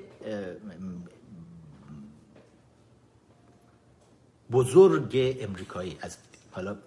[4.52, 6.18] بزرگ امریکایی از
[6.52, 6.78] حالا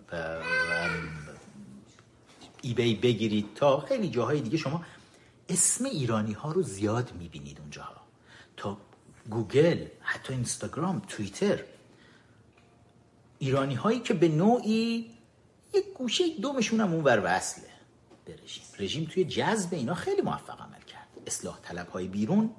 [2.62, 4.84] ایبی بگیرید تا خیلی جاهای دیگه شما
[5.48, 8.00] اسم ایرانی ها رو زیاد می‌بینید اونجاها.
[8.56, 8.76] تا
[9.30, 11.64] گوگل حتی اینستاگرام توییتر.
[13.38, 15.10] ایرانی هایی که به نوعی
[15.74, 17.68] یک گوشه دومشون هم اونور وصله
[18.24, 18.64] به رژیم.
[18.78, 21.08] رژیم توی جذب اینا خیلی موفق عمل کرد.
[21.26, 22.50] اصلاح طلب های بیرون.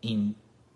[0.00, 0.34] این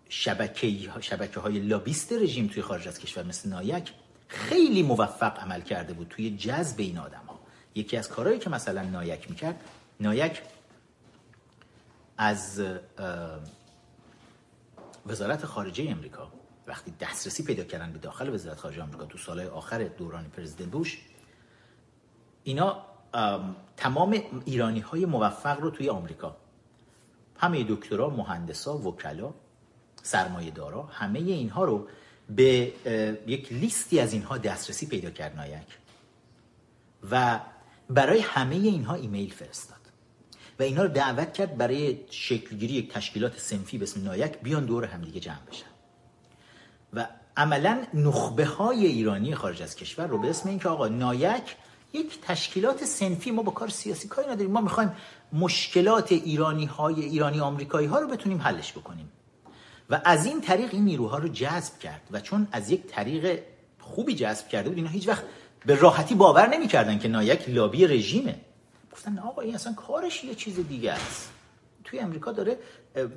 [0.09, 3.93] شبکه, شبکه های لابیست رژیم توی خارج از کشور مثل نایک
[4.27, 7.39] خیلی موفق عمل کرده بود توی جذب این آدم ها
[7.75, 9.61] یکی از کارهایی که مثلا نایک می‌کرد
[9.99, 10.41] نایک
[12.17, 12.63] از
[15.05, 16.31] وزارت خارجه امریکا
[16.67, 21.01] وقتی دسترسی پیدا کردن به داخل وزارت خارجه آمریکا تو سالهای آخر دوران پرزیدنت بوش
[22.43, 22.83] اینا
[23.77, 26.35] تمام ایرانی های موفق رو توی آمریکا.
[27.37, 29.33] همه دکترا مهندسا وکلا
[30.03, 31.87] سرمایه دارا همه اینها رو
[32.29, 32.73] به
[33.27, 35.67] یک لیستی از اینها دسترسی پیدا کرد نایک.
[37.11, 37.39] و
[37.89, 39.79] برای همه اینها ایمیل فرستاد.
[40.59, 44.85] و اینا رو دعوت کرد برای شکلگیری یک تشکیلات سنفی به اسم نایک بیان دور
[44.85, 45.65] همدیگه جمع بشن.
[46.93, 47.07] و
[47.37, 51.55] عملا نخبه های ایرانی خارج از کشور رو به اسم اینکه آقا نایک
[51.93, 54.91] یک تشکیلات سنفی ما با کار سیاسی کاری نداریم ما می‌خوایم
[55.33, 59.11] مشکلات ایرانی های ایرانی آمریکایی ها رو بتونیم حلش بکنیم.
[59.89, 63.43] و از این طریق این نیروها رو جذب کرد و چون از یک طریق
[63.79, 65.23] خوبی جذب کرده بود اینا هیچ وقت
[65.65, 68.39] به راحتی باور نمی‌کردن که نایک لابی رژیمه.
[68.91, 71.29] گفتن نه آقا این اصلا کارش یه چیز دیگه است.
[71.83, 72.57] توی امریکا داره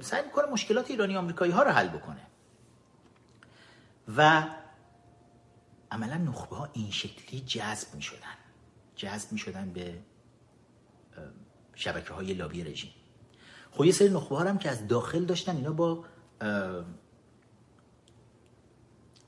[0.00, 2.26] سعی می‌کنه مشکلات ایرانی آمریکایی ها رو حل بکنه.
[4.16, 4.44] و
[5.90, 8.36] عملا نخبه ها این شکلی جذب می شدن
[8.96, 9.94] جذب می شدن به
[11.74, 12.90] شبکه های لابی رژیم.
[13.70, 16.04] خب یه سری نخبه ها هم که از داخل داشتن اینا با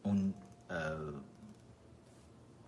[0.02, 0.34] اون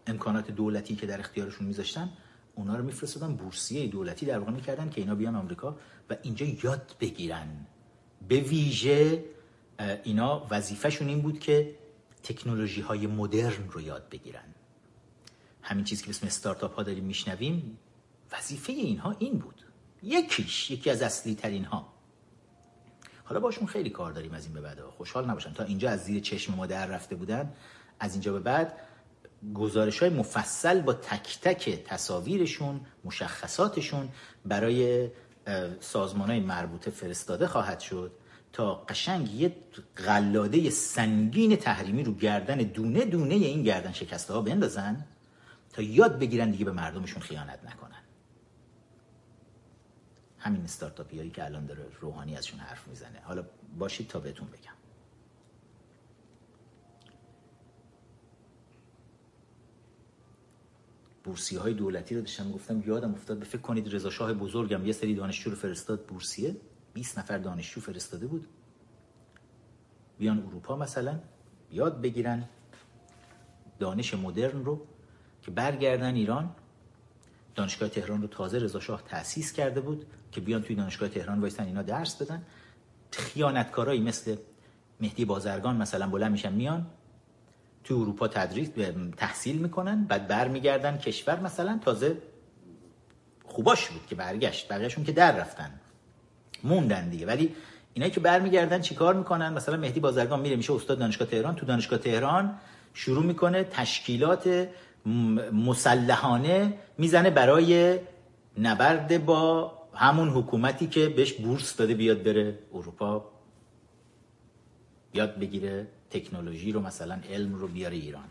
[0.06, 2.12] امکانات دولتی که در اختیارشون میذاشتن
[2.54, 5.76] اونا رو میفرستادن بورسیه دولتی در واقع می‌کردن که اینا بیان آمریکا
[6.11, 7.66] و اینجا یاد بگیرن.
[8.28, 9.24] به ویژه
[10.04, 11.74] اینا وظیفهشون این بود که
[12.22, 14.54] تکنولوژی های مدرن رو یاد بگیرن.
[15.62, 17.78] همین چیزی که اسم استارتاپ ها داریم میشنویم
[18.32, 19.62] وظیفه اینها این بود.
[20.02, 21.95] یکیش یکی از اصلی ترین ها
[23.28, 24.80] حالا باشون خیلی کار داریم از این به بعد.
[24.80, 27.52] خوشحال نباشن تا اینجا از زیر چشم ما در رفته بودن
[28.00, 28.72] از اینجا به بعد
[29.54, 34.08] گزارش های مفصل با تک تک تصاویرشون مشخصاتشون
[34.44, 35.08] برای
[35.80, 38.12] سازمان های مربوطه فرستاده خواهد شد
[38.52, 39.56] تا قشنگ یه
[40.06, 45.04] غلاده سنگین تحریمی رو گردن دونه دونه این گردن شکسته ها بندازن
[45.72, 47.95] تا یاد بگیرن دیگه به مردمشون خیانت نکنن.
[50.46, 53.20] همین استارتاپی هایی که الان داره روحانی ازشون حرف می‌زنه.
[53.24, 53.44] حالا
[53.78, 54.72] باشید تا بهتون بگم.
[61.24, 64.92] بورسیه های دولتی رو داشتم گفتم یادم افتاد به فکر کنید رضا شاه بزرگم یه
[64.92, 66.56] سری دانشجو رو فرستاد بورسیه.
[66.94, 68.48] 20 نفر دانشجو فرستاده بود.
[70.18, 71.20] بیان اروپا مثلا
[71.70, 72.48] یاد بگیرن
[73.78, 74.87] دانش مدرن رو
[75.42, 76.54] که برگردن ایران.
[77.57, 81.64] دانشگاه تهران رو تازه رضا شاه تأسیس کرده بود که بیان توی دانشگاه تهران وایسن
[81.64, 82.42] اینا درس بدن.
[83.12, 84.37] خیانتکارایی مثل
[85.01, 86.87] مهدی بازرگان مثلا بلند میشن میان
[87.85, 88.69] تو اروپا تدریس
[89.16, 92.16] تحصیل می‌کنن بعد برمیگردن کشور مثلا تازه
[93.45, 95.81] خوباش بود که برگشت بقیهشون که در رفتن.
[96.64, 97.27] موندن دیگه.
[97.27, 97.55] ولی
[97.95, 101.55] اینایی که برمیگردن چیکار می‌کنن؟ مثلا مهدی بازرگان میره میشه استاد دانشگاه تهران.
[101.55, 102.59] تو دانشگاه تهران
[102.95, 104.69] شروع می‌کنه تشکیلات
[105.53, 107.99] مسلحانه می‌زنه برای
[108.59, 113.25] نبرد با همون حکومتی که بهش بورس داده بیاد بره اروپا
[115.14, 118.29] یاد بگیره تکنولوژی رو مثلا علم رو بیاره ایران.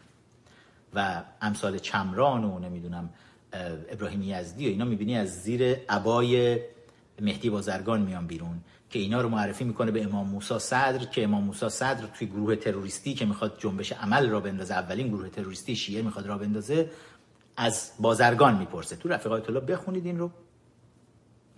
[0.93, 3.09] و امثال چمران و نمی‌دونم
[3.91, 6.59] ابراهیم یزدی و اینا می‌بینی از زیر عبای
[7.21, 8.61] مهدی بازرگان میان بیرون.
[8.95, 12.55] که اینا رو معرفی می‌کنه به امام موسی صدر که امام موسی صدر توی گروه
[12.55, 16.91] تروریستی که می‌خواد جنبش عمل را بندازه اولین گروه تروریستی شیعه می‌خواد را بندازه
[17.57, 18.95] از بازرگان می‌پرسه.
[18.95, 20.31] تو رفقای الله بخونید این رو.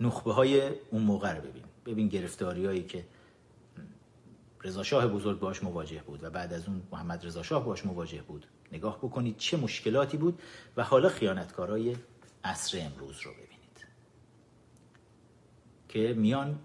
[0.00, 1.62] نخبه های اون موقع رو ببین.
[1.86, 3.04] ببین گرفتاری هایی که
[4.64, 8.22] رضا شاه بزرگ باش مواجه بود و بعد از اون محمد رضا شاه باش مواجه
[8.22, 8.46] بود.
[8.72, 10.42] نگاه بکنید چه مشکلاتی بود
[10.76, 11.96] و حالا خیانتکارای
[12.44, 13.86] عصر امروز رو ببینید.
[15.88, 16.58] که میان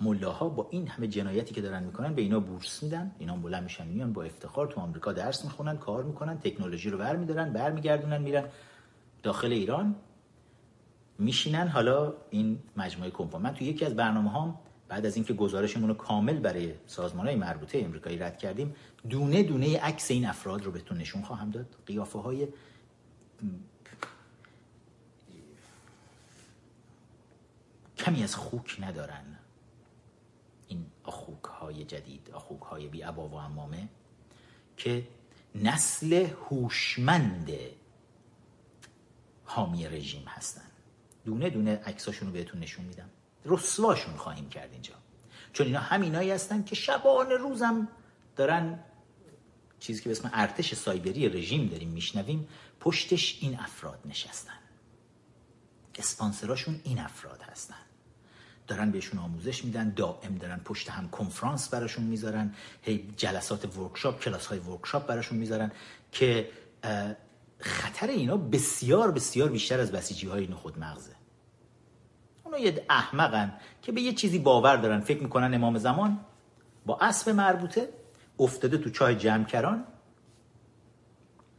[0.00, 3.10] ملاها با این همه جنایتی که دارن می‌کنن به اینا بورس میدن.
[3.18, 7.52] اینا بلند میشن میان با افتخار تو آمریکا درس می‌خونن کار می‌کنن تکنولوژی رو برمیدارن
[7.52, 8.44] برمیگردونن میرن
[9.22, 9.94] داخل ایران.
[11.18, 15.88] میشینن حالا این مجموعه کمپا من تو یکی از برنامه هام بعد از اینکه گزارشمون
[15.88, 18.74] رو کامل برای سازمان های مربوطه امریکایی رد کردیم
[19.08, 21.76] دونه دونه عکس این افراد رو بهتون نشون خواهم داد.
[21.86, 22.48] قیافه های
[27.98, 29.38] کمی از خوک ندارن.
[30.68, 33.88] این اخوک های جدید اخوک های بی و امامه
[34.76, 35.08] که
[35.54, 37.50] نسل هوشمند
[39.44, 40.62] حامی رژیم هستن.
[41.24, 43.10] دونه دونه عکساشون رو بهتون نشون میدم.
[43.44, 44.94] رسواشون خواهیم کرد اینجا.
[45.52, 47.88] چون اینا همینایی هستن که شبان روزم
[48.36, 48.84] دارن
[49.80, 52.48] چیزی که به اسم ارتش سایبری رژیم داریم میشنویم
[52.80, 54.58] پشتش این افراد نشستن.
[55.94, 57.85] اسپانسراشون این افراد هستن.
[58.66, 64.46] دارن بهشون آموزش میدن دائم دارن پشت هم کنفرانس براشون می‌ذارن هی جلسات ورکشاپ کلاس
[64.46, 65.72] های ورکشاپ براشون می‌ذارن
[66.12, 66.48] که
[67.58, 71.12] خطر اینا بسیار بسیار بیشتر از بسیجی های نخود مغزه
[72.44, 73.52] اونا یه احمقن
[73.82, 75.00] که به یه چیزی باور دارن.
[75.00, 76.20] فکر می‌کنن امام زمان
[76.86, 77.88] با اسب مربوطه
[78.38, 79.84] افتاده تو چاه جمکران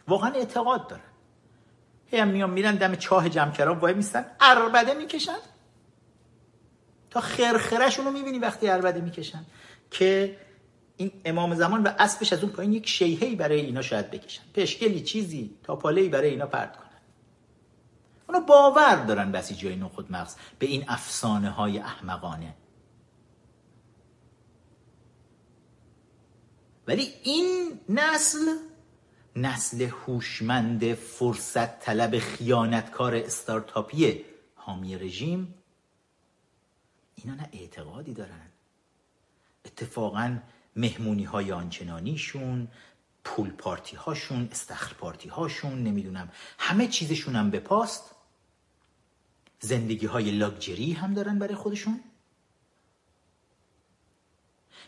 [0.07, 1.01] واقعا اعتقاد دارن.
[2.05, 5.37] هی هم میان میرن دم چاه جمکران وای میستن اربده می‌کشن.
[7.09, 9.45] تا خرخرشون رو می‌بینی وقتی اربده می‌کشن
[9.91, 10.37] که
[10.97, 14.41] این امام زمان و اسبش از اون پایین یک شیهی برای اینا شاید بکشن.
[14.53, 16.87] پشکلی چیزی تا پاله برای اینا پرد کنن.
[18.29, 22.53] اونا باور دارن بسیجی های خود مغز به این افسانه های احمقانه.
[26.87, 28.57] ولی این نسل
[29.35, 34.21] نسل هوشمند فرصت طلب خیانتکار استارتاپی
[34.55, 35.53] حامی رژیم
[37.17, 38.47] اینا نه اعتقادی دارن.
[39.65, 40.37] اتفاقا
[40.75, 42.67] مهمونی های آنچنانیشون
[43.23, 48.03] پول پارتی هاشون استخر پارتی هاشون نمی‌دونم همه چیزشون هم به پاست.
[49.59, 51.99] زندگی های لاکجری هم دارن برای خودشون.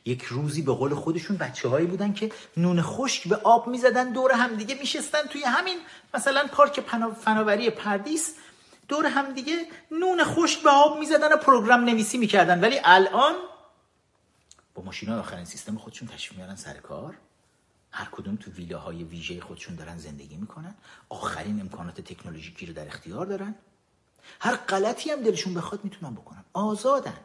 [0.06, 4.32] یک روزی به قول خودشون بچه هایی بودن که نون خشک به آب می‌زدن دور
[4.32, 5.78] هم دیگه میشستن توی همین
[6.14, 6.80] مثلا پارک
[7.22, 8.36] فناوری پردیس.
[8.90, 12.62] دور هم دیگه نون خشک به آب می‌زدن و پروگرام نویسی می‌کردن.
[12.62, 13.36] ولی الان
[14.76, 17.18] با ماشین آخرین سیستم خودشون تشریف میارن سر کار.
[17.92, 20.76] هر کدوم تو ویلاهای ویژه خودشون دارن زندگی می‌کنن.
[21.10, 23.56] آخرین امکانات تکنولوژیکی رو در اختیار دارن.
[24.40, 26.46] هر غلطی هم دلشون بخواد می‌تونن بکنن.
[26.54, 27.18] آزادن.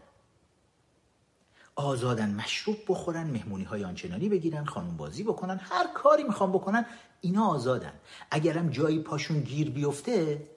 [1.76, 6.86] آزادن مشروب بخورن مهمونی های آنچنانی بگیرن خانم بازی بکنن هر کاری می‌خوان بکنن
[7.20, 7.92] اینا آزادن.
[8.30, 10.48] اگرم جایی پاشون گیر بیفته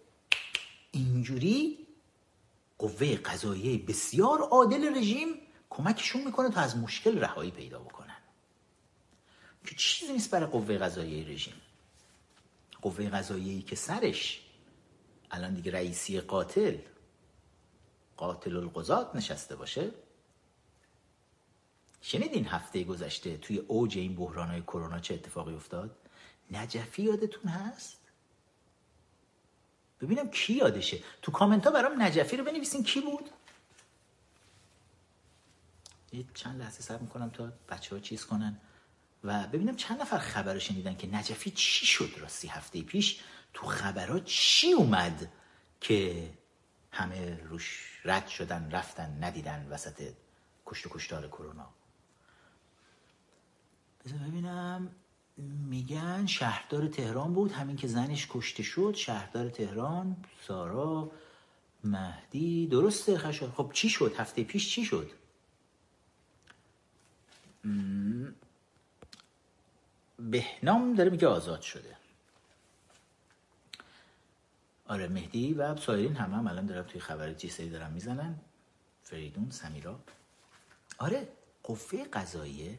[0.92, 1.88] اینجوری
[2.78, 5.28] قوه قضاییه بسیار عادل رژیم
[5.70, 8.18] کمکشون می‌کنه تا از مشکل رهایی پیدا بکنن.
[9.66, 11.54] که چیزی نیست برای قوه قضاییه رژیم.
[12.82, 14.42] قوه قضاییه که سرش
[15.32, 16.78] الان دیگه رئیسی قاتل
[18.18, 19.92] قاتل القضات نشسته باشه.
[22.02, 25.96] شنیدین هفته گذشته توی اوج این بحران های کرونا چه اتفاقی افتاد؟
[26.52, 27.97] نجفی یادتون هست؟
[30.02, 31.00] ببینم کی یادشه.
[31.22, 32.84] تو کامنت ها برام نجفی رو بنویسین.
[32.84, 33.30] کی بود؟
[36.14, 38.62] یه چند لحظه صبر می‌کنم تا بچه ها چیز کنن.
[39.24, 43.20] و ببینم چند نفر خبر شنیدن که نجفی چی شد راستی هفته پیش؟
[43.54, 45.32] تو خبرها چی اومد
[45.82, 46.30] که
[46.92, 50.14] همه روش رد شدن رفتن ندیدن وسط
[50.66, 51.70] کشت و کشتار کرونا؟
[54.06, 54.96] بذار ببینم.
[55.38, 57.52] میگن شهردار تهران بود.
[57.52, 60.18] همین که زنش کشته شد شهردار تهران
[60.48, 61.12] سارا
[61.84, 62.68] مهدی.
[62.68, 65.12] درسته خشاد خب چی شد؟ هفته پیش چی شد؟
[70.20, 71.98] بهنام داره میگه آزاد شده.
[74.88, 78.40] آره مهدی و سایرین همه هم الان دارم توی خبر جیسری دارم می‌زنن.
[79.04, 80.00] فریدون سمیرا.
[80.98, 81.28] آره
[81.64, 82.78] قوه قضاییه.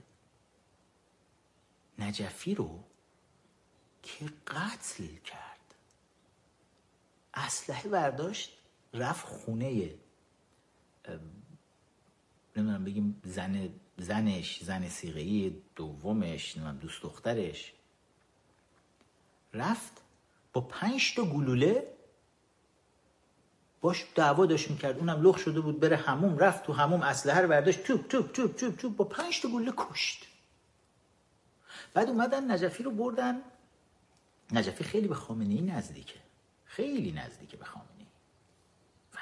[1.98, 2.84] نجفی رو
[4.02, 5.74] که قتل کرد.
[7.34, 8.58] اسلحه برداشت
[8.94, 9.94] رفت خونه
[12.56, 17.72] نمی‌دونم بگیم زن زنش زن سیغهی دومش نمی‌دونم دوست دخترش.
[19.54, 19.92] رفت
[20.52, 21.94] با پنج تا گلوله
[23.80, 24.98] باش دعوا داشت می‌کرد.
[24.98, 28.56] اونم لخ شده بود بره هموم رفت تو هموم اسلحه رو برداشت توپ توپ توپ
[28.56, 30.26] توپ توپ با پنج تا گلوله کشت.
[31.94, 33.42] بعد اومدن نجفی رو بردن.
[34.52, 36.18] نجفی خیلی به خامنه ای نزدیکه.
[36.64, 38.06] خیلی نزدیکه به خامنه ای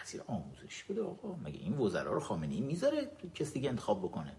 [0.03, 1.37] وزیر آموزش بوده آقا.
[1.45, 4.37] مگه این وزرا رو خامنه ای می‌ذاره کسی دیگه انتخاب بکنه؟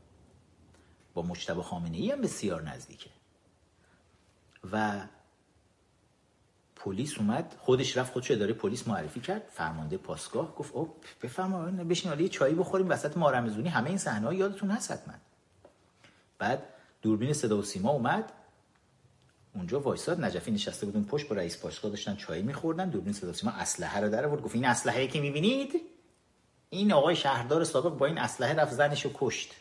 [1.14, 3.10] با مجتبی خامنه ای هم بسیار نزدیکه.
[4.72, 5.08] و
[6.76, 7.56] پلیس اومد.
[7.60, 9.48] خودش رفت خودش اداره پلیس معرفی کرد.
[9.48, 12.90] فرمانده پاسگاه گفت او بفرمایید بشین یه چایی بخوریم.
[12.90, 15.14] وسط مارمزونی همه این صحنه یادتون هست حتما.
[16.38, 16.64] بعد
[17.02, 18.34] دوربین صدا و سیما اومد.
[19.56, 22.90] اونجا وایساد نجفی نشسته بودن پشت با رئیس پاسگاه داشتن چای میخوردن.
[22.90, 25.82] دوربین صدا و سیما اسلحه رو در آورد گفت این اسلحه که می‌بینید؟
[26.70, 29.56] این آقای شهردار سابق با این اسلحه رفت زنش رو کشت.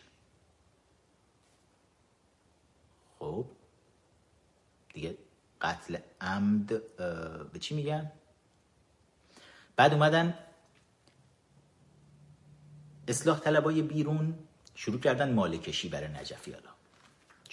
[3.19, 3.47] خب.
[4.95, 5.17] دیگه
[5.61, 6.67] قتل عمد
[7.53, 8.13] به چی میگن؟
[9.77, 10.39] بعد اومدن
[13.09, 14.39] اصلاح طلبای بیرون
[14.75, 16.53] شروع کردن مالکشی برای نجفی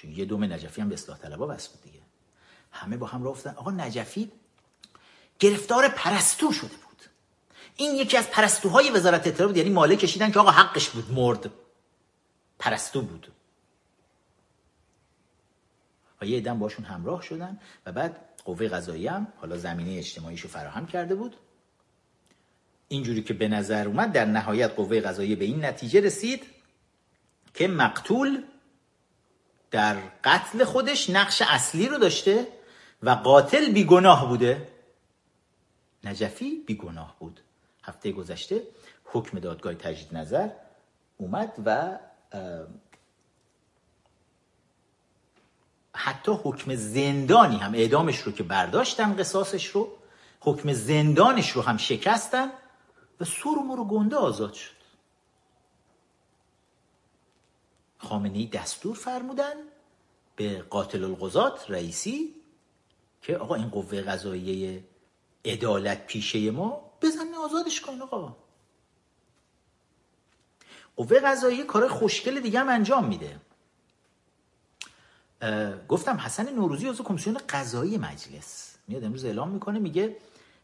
[0.03, 1.99] چون یه دوم نجفی هم به اصلاح طلبا بس بود دیگه.
[2.71, 4.31] همه با هم رفتن آقا نجفی
[5.39, 7.03] گرفتار پرستو شده بود.
[7.75, 9.57] این یکی از پرستوهای وزارت اطلاعات بود.
[9.57, 11.11] یعنی مالک کشیدن که آقا حقش بود.
[11.11, 11.51] مرد.
[12.59, 13.31] پرستو بود.
[16.21, 21.15] و یه باشون همراه شدن و بعد قوه قضایی هم حالا زمینه اجتماعیشو فراهم کرده
[21.15, 21.35] بود.
[22.87, 26.43] اینجوری که به نظر اومد در نهایت قوه قضایی به این نتیجه رسید
[27.53, 28.43] که مقتول
[29.73, 32.47] در قتل خودش نقش اصلی رو داشته
[33.03, 34.67] و قاتل بیگناه بوده.
[36.03, 37.39] نجفی بیگناه بود.
[37.83, 38.61] هفته گذشته
[39.05, 40.49] حکم دادگاه تجدید نظر
[41.17, 41.99] اومد و
[45.95, 49.89] حتی حکم زندانی هم اعدامش رو که برداشتن قصاصش رو
[50.39, 52.51] حکم زندانش رو هم شکستن
[53.19, 54.82] و سور رو گنده آزاد شد.
[58.03, 59.53] خامنه دستور فرمودن
[60.35, 62.35] به قاتل القضات رئیسی
[63.21, 64.83] که آقا این قوه قضاییه
[65.45, 68.35] عدالت پیشه ما بزن آزادش کن آقا.
[70.95, 73.39] قوه قضاییه کار خوشگل دیگه هم انجام میده.
[75.87, 78.75] گفتم حسن نوروزی عضو کمیسیون قضایی مجلس.
[78.87, 80.17] میاد امروز اعلام می‌کنه میگه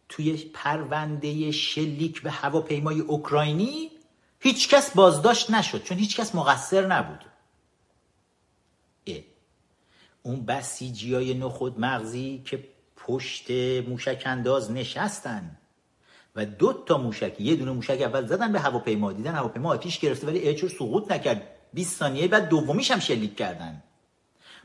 [0.09, 3.91] توی پرونده شلیک به هواپیمای اوکراینی
[4.39, 7.28] هیچ کس بازداشت نشد چون هیچ کس مقصر نبود.
[10.23, 12.63] اون بسیجی های نخود مغزی که
[12.97, 13.51] پشت
[13.87, 15.57] موشک انداز نشستن.
[16.35, 20.27] و دو تا موشک یه دونه موشک اول زدن به هواپیما دیدن هواپیما آتیش گرفته
[20.27, 21.41] ولی اچور سقوط نکرد.
[21.73, 23.83] 20 ثانیه بعد دومیش هم شلیک کردن.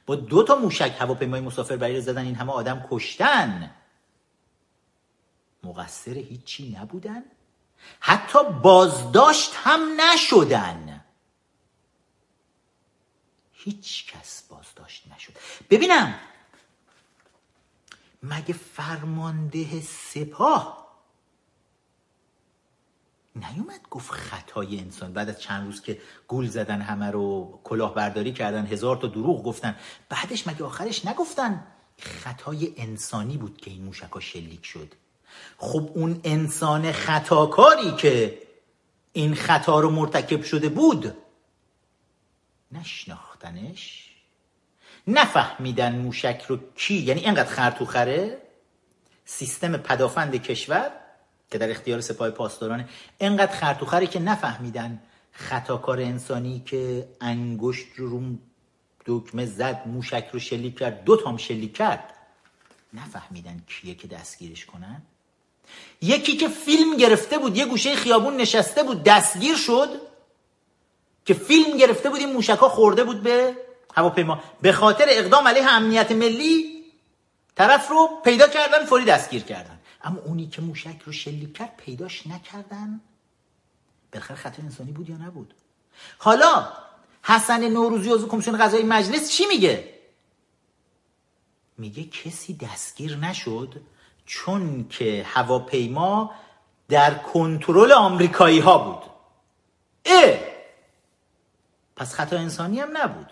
[0.06, 3.70] با دو تا موشک هواپیمای مسافربری زدن این همه آدم کشتن.
[5.64, 7.22] مقصر هیچی نبودن.
[8.00, 11.04] حتی بازداشت هم نشدن.
[13.52, 14.43] هیچ کس
[15.70, 16.14] ببینم.
[18.22, 20.84] مگه فرمانده سپاه
[23.36, 28.66] نیومد گفت خطای انسان؟ بعد از چند روز که گول زدن همه رو کلاهبرداری کردن
[28.66, 29.76] هزار تا دروغ گفتن.
[30.08, 31.66] بعدش مگه آخرش نگفتن
[31.98, 34.94] خطای انسانی بود که این موشکا شلیک شد؟
[35.58, 38.42] خب اون انسان خطاکاری که
[39.12, 41.16] این خطا رو مرتکب شده بود
[42.72, 44.13] نشناختنش؟
[45.06, 48.38] نفهمیدن موشک رو کی یعنی اینقدر خرطوخره
[49.24, 50.90] سیستم پدافند کشور
[51.50, 52.88] که در اختیار سپاه پاسدارانه
[53.20, 55.02] انقدر خرطوخره که نفهمیدن
[55.32, 58.22] خطاکار انسانی که انگشت رو
[59.06, 62.14] دکمه زد موشک رو شلیک کرد دو تام شلیک کرد.
[62.94, 65.02] نفهمیدن کیه که دستگیرش کنن؟
[66.02, 69.88] یکی که فیلم گرفته بود یه گوشه خیابون نشسته بود دستگیر شد
[71.24, 73.56] که فیلم گرفته بود این موشکا خورده بود به
[73.94, 74.42] هواپیما.
[74.62, 76.84] به خاطر اقدام علیه امنیت ملی
[77.56, 79.80] طرف رو پیدا کردن فوری دستگیر کردن.
[80.04, 83.00] اما اونی که موشک رو شلیک کرد پیداش نکردن.
[84.12, 85.54] بالاخره خطر انسانی بود یا نبود؟
[86.18, 86.72] حالا
[87.22, 89.94] حسن نوروزی عضو کمیسیون قضایی مجلس چی میگه؟
[91.78, 93.80] میگه کسی دستگیر نشد
[94.26, 96.34] چون که هواپیما
[96.88, 99.10] در کنترل آمریکایی ها بود.
[100.04, 100.38] اه!
[101.96, 103.26] پس خطا انسانی هم نبود.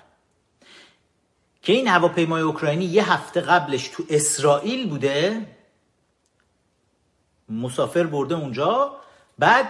[1.62, 5.46] که این هواپیمای اوکراینی یه هفته قبلش تو اسرائیل بوده
[7.48, 8.96] مسافر برده اونجا
[9.38, 9.68] بعد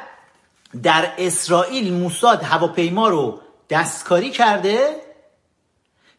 [0.82, 3.40] در اسرائیل موساد هواپیما رو
[3.70, 4.97] دستکاری کرده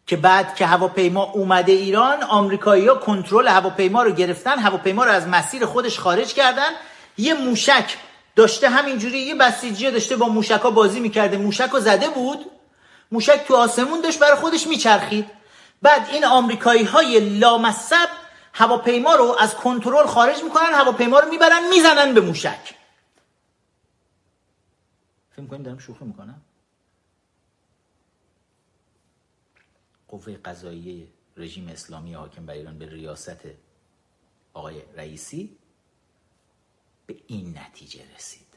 [0.07, 5.27] که بعد که هواپیما اومده ایران آمریکایی ها کنترل هواپیما رو گرفتن هواپیما رو از
[5.27, 6.69] مسیر خودش خارج کردن.
[7.17, 7.97] یه موشک
[8.35, 11.37] داشته همینجوری یه بسیجی داشته با موشک ها بازی می‌کرده.
[11.37, 12.45] موشک رو زده بود.
[13.11, 15.25] موشک تو آسمون داشت برای خودش میچرخید.
[15.83, 18.09] بعد این آمریکایی های لامصب
[18.53, 22.75] هواپیما رو از کنترل خارج می‌کنن هواپیما رو می‌برن می‌زنن به موشک.
[25.31, 26.41] فکر کنید دارم شوخی می‌کنم؟
[30.07, 31.07] قوه قضاییه
[31.37, 33.41] رژیم اسلامی حاکم بر ایران به ریاست
[34.53, 35.57] آقای رئیسی
[37.05, 38.47] به این نتیجه رسید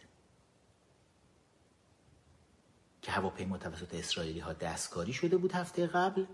[3.03, 6.27] که هواپیما توسط اسرائیلی ها دستکاری شده بود هفته قبل.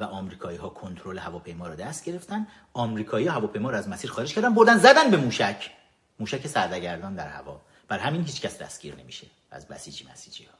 [0.00, 2.46] و آمریکایی ها کنترل هواپیما رو دست گرفتن.
[2.72, 5.70] آمریکایی ها هواپیما رو از مسیر خارج کردن بردن زدن به موشک.
[6.18, 7.60] موشک سردگردان در هوا.
[7.88, 10.52] بر همین هیچ کس دستگیر نمیشه از بسیجی مسیجی ها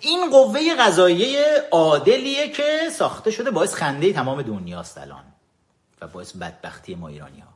[0.00, 5.24] این قوه قضاییه عادلیه که ساخته شده باعث خنده تمام دنیاست الان
[6.00, 7.53] و باعث بدبختی ما ایرانی ها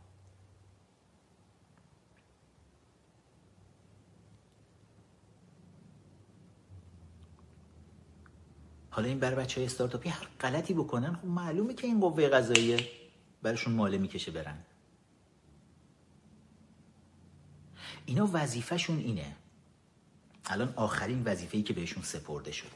[8.99, 12.89] حالا این بر بچه های استارتاپی هر غلطی بکنن خب معلومه که این قوه قضاییه.
[13.43, 14.59] برشون ماله می‌کشه برن.
[18.07, 19.37] اینا وظیفهشون اینه.
[20.47, 22.71] الان آخرین وظیفه‌ای که بهشون سپرده شده.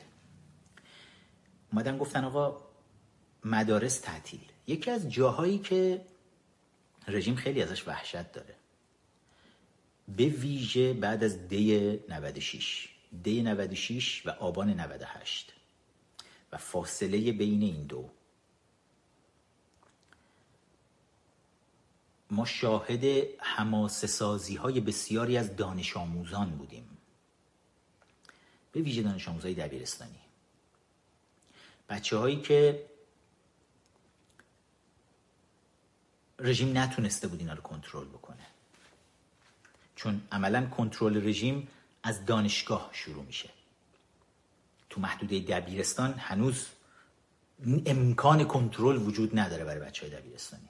[1.72, 2.60] اومدن گفتن آقا
[3.44, 4.40] مدارس تعطیل.
[4.66, 6.04] یکی از جاهایی که
[7.08, 8.54] رژیم خیلی ازش وحشت داره.
[10.08, 12.88] به ویژه بعد از دی 96
[13.22, 15.52] دی 96 و آبان 98
[16.52, 18.10] و فاصله بین این دو.
[22.30, 23.04] ما شاهد
[23.38, 26.98] حماسه سازی های بسیاری از دانش آموزان بودیم.
[28.72, 30.20] به ویژه دانش آموزای دبیرستانی.
[31.88, 32.86] بچه هایی که
[36.38, 38.46] رژیم نتونسته بود اینا رو کنترل بکنه.
[39.96, 41.68] چون عملا کنترل رژیم
[42.02, 43.50] از دانشگاه شروع میشه.
[44.92, 46.66] تو محدوده دبیرستان هنوز
[47.86, 50.68] امکان کنترل وجود نداره برای بچه های دبیرستانی.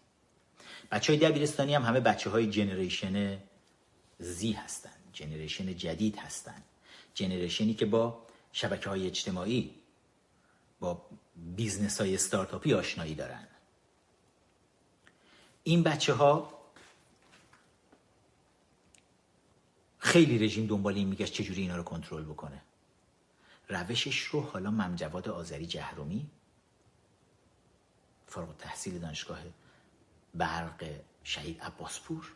[0.90, 3.38] بچه های دبیرستانی هم همه بچه های generation
[4.18, 6.62] Z هستن generation جدید هستن.
[7.14, 9.74] generation ی که با شبکه های اجتماعی
[10.80, 11.06] با
[11.36, 13.46] business های استارتاپی آشنایی دارن.
[15.62, 16.62] این بچه ها
[19.98, 22.62] خیلی رژیم دنبال این میگشت چجوری اینا رو کنترل بکنه.
[23.72, 26.30] روشش رو حالا ممجواد آذری جهرومی
[28.26, 29.38] فارغ تحصیل دانشگاه
[30.34, 32.32] برق شهید عباسپور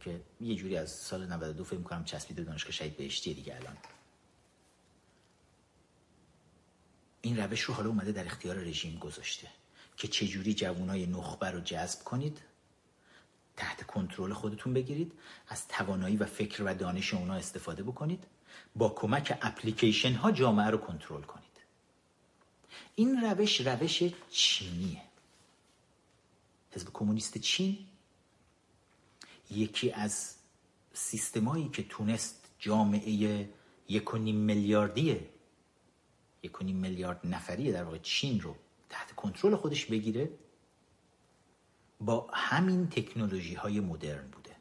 [0.00, 3.76] که یه جوری از سال 92 فکر کنم چسبیده دانشگاه شهید بهشتی دیگه الان.
[7.22, 9.48] این روش رو حالا اومده در اختیار رژیم گذاشته
[9.96, 12.42] که چجوری جوانای نخبه رو جذب کنید
[13.56, 15.12] تحت کنترل خودتون بگیرید
[15.48, 18.26] از توانایی و فکر و دانش اونا استفاده بکنید.
[18.76, 21.44] با کمک اپلیکیشن ها جامعه رو کنترل کنید.
[22.94, 25.02] این روش روش چینیه.
[26.70, 27.78] حزب کمونیست چین
[29.50, 30.34] یکی از
[30.92, 33.48] سیستمایی که تونست جامعه
[33.88, 35.20] یک و نیم میلیاردی
[36.42, 38.56] یک میلیارد نفری در واقع چین رو
[38.88, 40.30] تحت کنترل خودش بگیره
[42.00, 44.56] با همین تکنولوژی های مدرن بوده.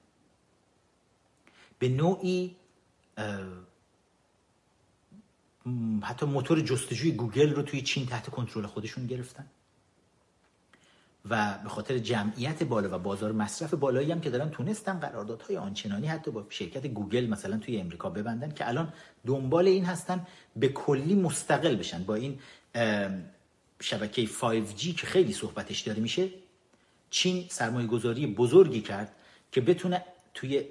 [1.80, 2.56] به نوعی
[6.02, 9.46] حتی موتور جستجوی گوگل رو توی چین تحت کنترل خودشون گرفتن.
[11.30, 16.08] و به خاطر جمعیت بالا و بازار مصرف بالایی هم که دارن تونستن قراردادهای آنچنانی
[16.08, 18.94] حتی با شرکت گوگل مثلا توی امریکا ببندن که الان
[19.26, 22.04] دنبال این هستن به کلی مستقل بشن.
[22.04, 22.40] با این
[23.80, 26.30] شبکه 5G که خیلی صحبتش داره میشه
[27.10, 29.16] چین سرمایه گذاری بزرگی کرد
[29.52, 30.66] که بتونه توی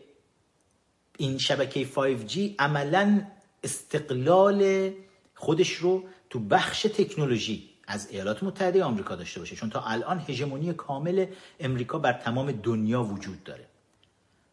[1.19, 3.27] این شبکه 5G عملا
[3.63, 4.91] استقلال
[5.35, 9.57] خودش رو تو بخش تکنولوژی از ایالات متحده آمریکا داشته باشه.
[9.57, 11.27] چون تا الان هژمونی کامل
[11.61, 13.67] امریکا بر تمام دنیا وجود داره.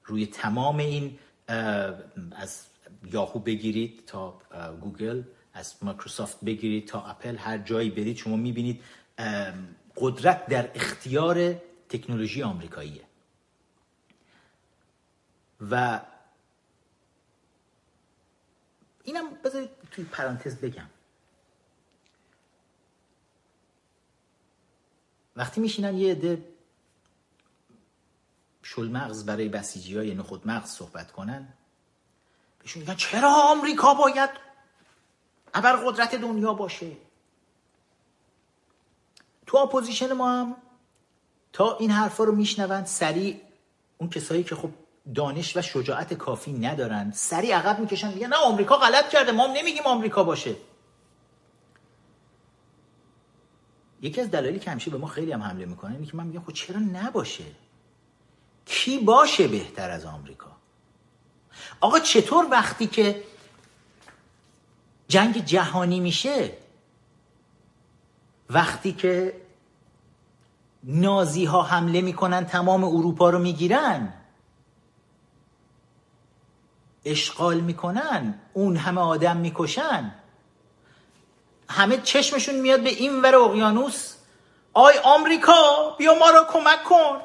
[0.04, 1.20] روی تمام این
[2.32, 2.66] از
[3.14, 4.42] یاهو بگیرید تا
[4.82, 8.84] گوگل از مایکروسافت بگیرید تا اپل هر جایی برید شما می‌بینید
[9.98, 11.54] قدرت در اختیار
[11.90, 13.02] تکنولوژی آمریکاییه.
[15.72, 16.02] و
[19.04, 20.90] اینم بذارید توی پرانتز بگم.
[25.36, 26.46] وقتی میشینن یه عده
[28.78, 31.54] مغز برای بسیجی های نخود مغز صحبت کنن
[32.60, 34.30] بهشون میگن چرا آمریکا باید
[35.54, 36.98] ابر قدرت دنیا باشه؟
[39.46, 40.56] تو اپوزیشن ما هم
[41.54, 43.42] تا این حرفا رو میشنوند سریع
[43.98, 44.70] اون کسایی که خب
[45.16, 47.12] دانش و شجاعت کافی ندارن.
[47.12, 49.32] سریع عقب می‌کشن میگن نه آمریکا غلط کرده.
[49.32, 50.56] ما نمیگیم آمریکا باشه.
[54.02, 56.42] یکی از دلایلی که همیشه به ما خیلی هم حمله می‌کنه اینه که من میگم
[56.42, 57.44] خب چرا نباشه؟
[58.66, 60.52] کی باشه بهتر از آمریکا؟
[61.82, 63.24] آقا چطور وقتی که
[65.08, 66.52] جنگ جهانی میشه
[68.50, 69.42] وقتی که
[70.84, 74.14] نازی ها حمله می‌کنن تمام اروپا رو می‌گیرن
[77.06, 80.12] اشغال می‌کنن اون همه آدم می‌کشن.
[81.70, 84.14] همه چشمشون میاد به این ور اقیانوس
[84.74, 87.22] آی آمریکا بیا ما رو کمک کن.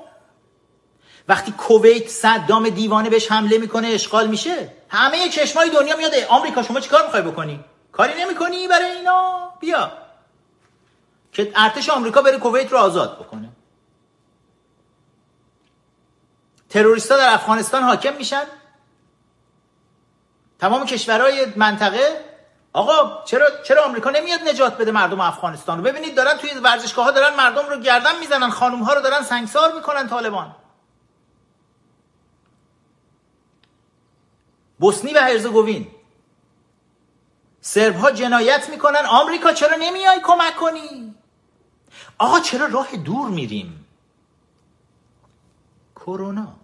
[1.29, 6.81] وقتی کویت صدام دیوانه بهش حمله می‌کنه اشغال میشه همه چشمای دنیا میاد آمریکا شما
[6.81, 9.93] چیکار می‌خوای بکنی؟ کاری نمی‌کنی برای اینا؟ بیا.
[11.33, 13.49] که ارتش آمریکا بره کویت رو آزاد بکنه.
[16.68, 18.45] تروریستا در افغانستان حاکم میشن.
[20.64, 22.24] تمام کشورهای منطقه
[22.72, 27.10] آقا چرا چرا آمریکا نمیاد نجات بده مردم افغانستان رو؟ ببینید دارن توی ورزشگاه ها
[27.10, 30.56] دارن مردم رو گردن می‌زنن خانم ها رو دارن سنگسار می‌کنن طالبان.
[34.78, 35.86] بوسنی و هرزگوین.
[37.60, 39.06] سرب ها جنایت می‌کنن.
[39.06, 41.14] آمریکا چرا نمیای کمک کنی؟
[42.18, 43.86] آقا چرا راه دور میریم؟
[45.96, 46.63] کرونا.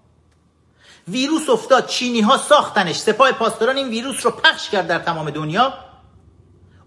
[1.11, 5.75] ویروس افتاد چینی ها ساختنش سپاه پاسداران این ویروس رو پخش کرد در تمام دنیا.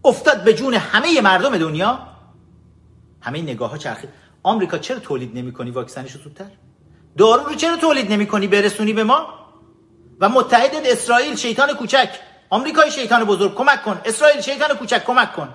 [0.05, 1.99] افتاد به جون همه مردم دنیا.
[3.21, 4.09] همه نگاه ها چرخید.
[4.43, 6.51] آمریکا چرا تولید نمی کنی واکسنش زودتر.
[7.17, 9.33] دارو رو چرا تولید نمی کنی برسونی به ما.
[10.19, 12.09] و متحد اسرائیل شیطان کوچک.
[12.49, 14.01] آمریکای شیطان بزرگ کمک کن.
[14.05, 15.53] اسرائیل شیطان کوچک کمک کن.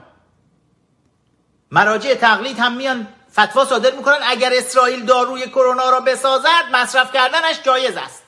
[1.71, 4.19] مراجع تقلید هم میان فتوا صادر می‌کنن.
[4.23, 8.28] اگر اسرائیل داروی کرونا را بسازد مصرف کردنش جایز است.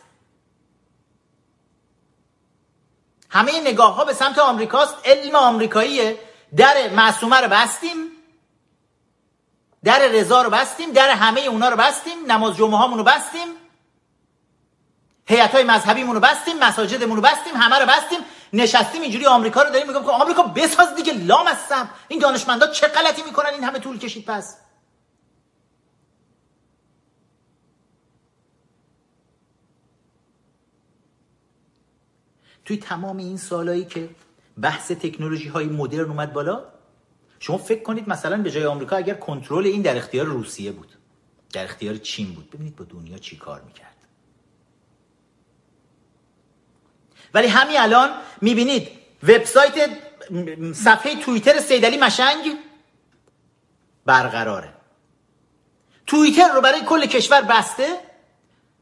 [3.30, 4.94] همه نگاه ها به سمت آمریکاست.
[5.04, 6.18] علم آمریکاییه.
[6.56, 7.96] در معصومه رو بستیم.
[9.84, 10.92] در رضا رو بستیم.
[10.92, 12.26] در همه اونا رو بستیم.
[12.26, 13.48] نماز جمعه هامون رو بستیم.
[15.26, 16.58] هیئت های مذهبیمون رو بستیم.
[16.58, 17.56] مساجدمون رو بستیم.
[17.56, 18.18] همه رو بستیم.
[18.52, 22.86] نشستیم اینجوری آمریکا رو داریم میگم که آمریکا بساز دیگه لام هستم این دانشمندا چه
[22.86, 24.56] غلطی می‌کنن؟ این همه طول کشید پس.
[32.70, 34.08] توی تمام این سالایی که
[34.60, 36.64] بحث تکنولوژی های مدرن اومد بالا
[37.40, 40.88] شما فکر کنید مثلا به جای آمریکا اگر کنترل این در اختیار روسیه بود
[41.52, 43.96] در اختیار چین بود ببینید با دنیا چی کار می‌کرد.
[47.34, 48.10] ولی همین الان
[48.40, 48.88] می‌بینید
[49.22, 49.90] وبسایت
[50.74, 52.56] صفحه توییتر سیدلی مشنگ
[54.04, 54.72] برقراره.
[56.06, 58.09] توییتر رو برای کل کشور بسته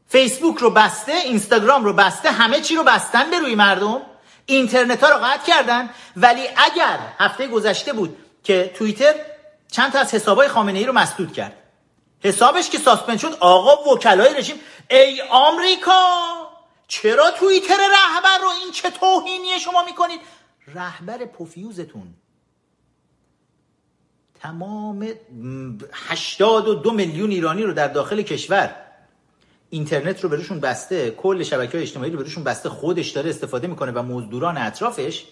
[0.09, 4.01] فیسبوک رو بسته اینستاگرام رو بسته همه چی رو بستن به روی مردم.
[4.45, 5.89] اینترنت ها رو قطع کردن.
[6.15, 9.13] ولی اگر هفته گذشته بود که توییتر
[9.71, 11.53] چند تا از حسابای خامنه ای رو مسدود کرد.
[12.23, 14.55] حسابش که ساسپند شد آقا وکلای رژیم
[14.89, 16.29] ای آمریکا!
[16.87, 20.19] چرا توییتر رهبر رو این چه توهینی شما می‌کنید؟
[20.67, 22.13] رهبر پوفیوزتون.
[24.41, 25.07] تمام
[25.93, 28.75] 82 میلیون ایرانی رو در داخل کشور
[29.69, 33.91] اینترنت رو بهشون بسته کل شبکه های اجتماعی رو بهشون بسته خودش داره استفاده می‌کنه
[33.91, 35.25] و مزدوران اطرافش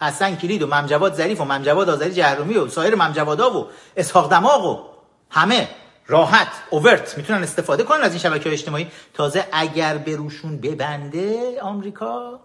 [0.00, 3.66] حسن کلید و ممجواد ظریف و ممجواد آذری جهرومی و سایر ممجوادا و
[3.96, 4.82] اسحاق دماغ و
[5.30, 5.68] همه
[6.06, 8.86] راحت اوورت می‌تونن استفاده کنن از این شبکه های اجتماعی.
[9.14, 12.40] تازه اگر به روشون ببنده آمریکا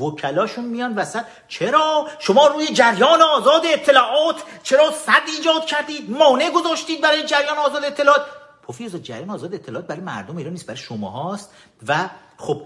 [0.00, 1.24] وکلاشون میان وسط.
[1.48, 7.84] چرا؟ شما روی جریان آزاد اطلاعات چرا صد ایجاد کردید؟ مانع گذاشتید برای جریان آزاد
[7.84, 8.26] اطلاعات؟
[8.62, 11.54] پوفیوز جریان آزاد اطلاعات برای مردم ایران نیست برای شما هاست
[11.88, 12.62] و خب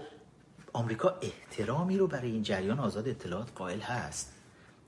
[0.73, 4.33] آمریکا احترامی رو برای این جریان آزاد اطلاعات قائل هست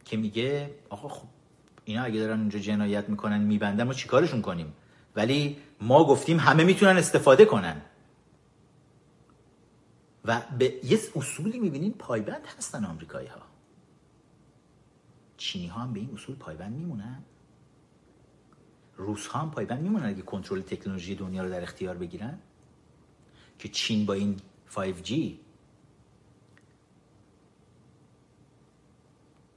[0.05, 1.27] که میگه آقا خب
[1.85, 4.73] اینا اگه دارن اونجا جنایت می‌کنن میبندن ما چیکارشون کنیم؟
[5.15, 7.81] ولی ما گفتیم همه می‌تونن استفاده کنن.
[10.25, 13.41] و به یه اصولی می‌بینین پایبند هستن آمریکایی ها
[15.37, 17.23] چینی ها هم به این اصول پایبند میمونن؟
[18.97, 22.39] روس ها هم پایبند میمونن اگه کنترل تکنولوژی دنیا رو در اختیار بگیرن؟
[23.59, 24.39] که چین با این
[24.75, 25.13] 5G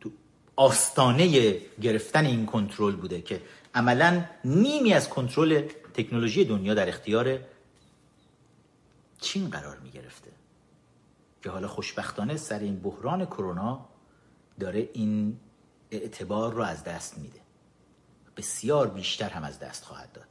[0.00, 0.10] تو
[0.56, 3.42] آستانه گرفتن این کنترل بوده که
[3.74, 5.62] عملا نیمی از کنترل
[5.94, 7.38] تکنولوژی دنیا در اختیار
[9.20, 10.30] چین قرار می گرفته
[11.42, 13.88] که حالا خوشبختانه سر این بحران کرونا
[14.60, 15.40] داره این
[15.90, 17.39] اعتبار رو از دست میده.
[18.40, 20.24] بسیار بیشتر هم از دست خواهد داد.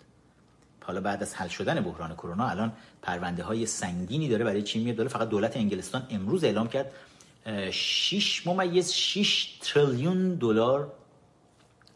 [0.83, 4.95] حالا بعد از حل شدن بحران کرونا الان پرونده های سنگینی داره برای چین میاد
[4.95, 6.91] داره؟ فقط دولت انگلستان امروز اعلام کرد
[7.71, 10.91] 6 ممیز 6 تریلیون دلار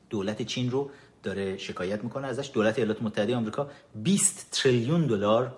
[0.10, 0.92] دولت چین رو
[1.24, 2.28] داره شکایت می‌کنه.
[2.28, 5.56] ازش دولت ایالات متحده آمریکا 20 تریلیون دلار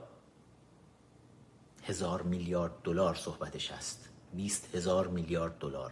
[1.84, 4.10] هزار میلیارد دلار صحبتش هست.
[4.34, 5.92] 20 هزار میلیارد دلار.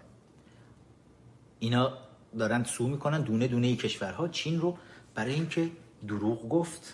[1.59, 1.97] اینا
[2.39, 4.27] دارن sue می‌کنن دونه دونه ی کشورها.
[4.27, 4.77] چین رو
[5.15, 5.69] برای اینکه
[6.07, 6.93] دروغ گفت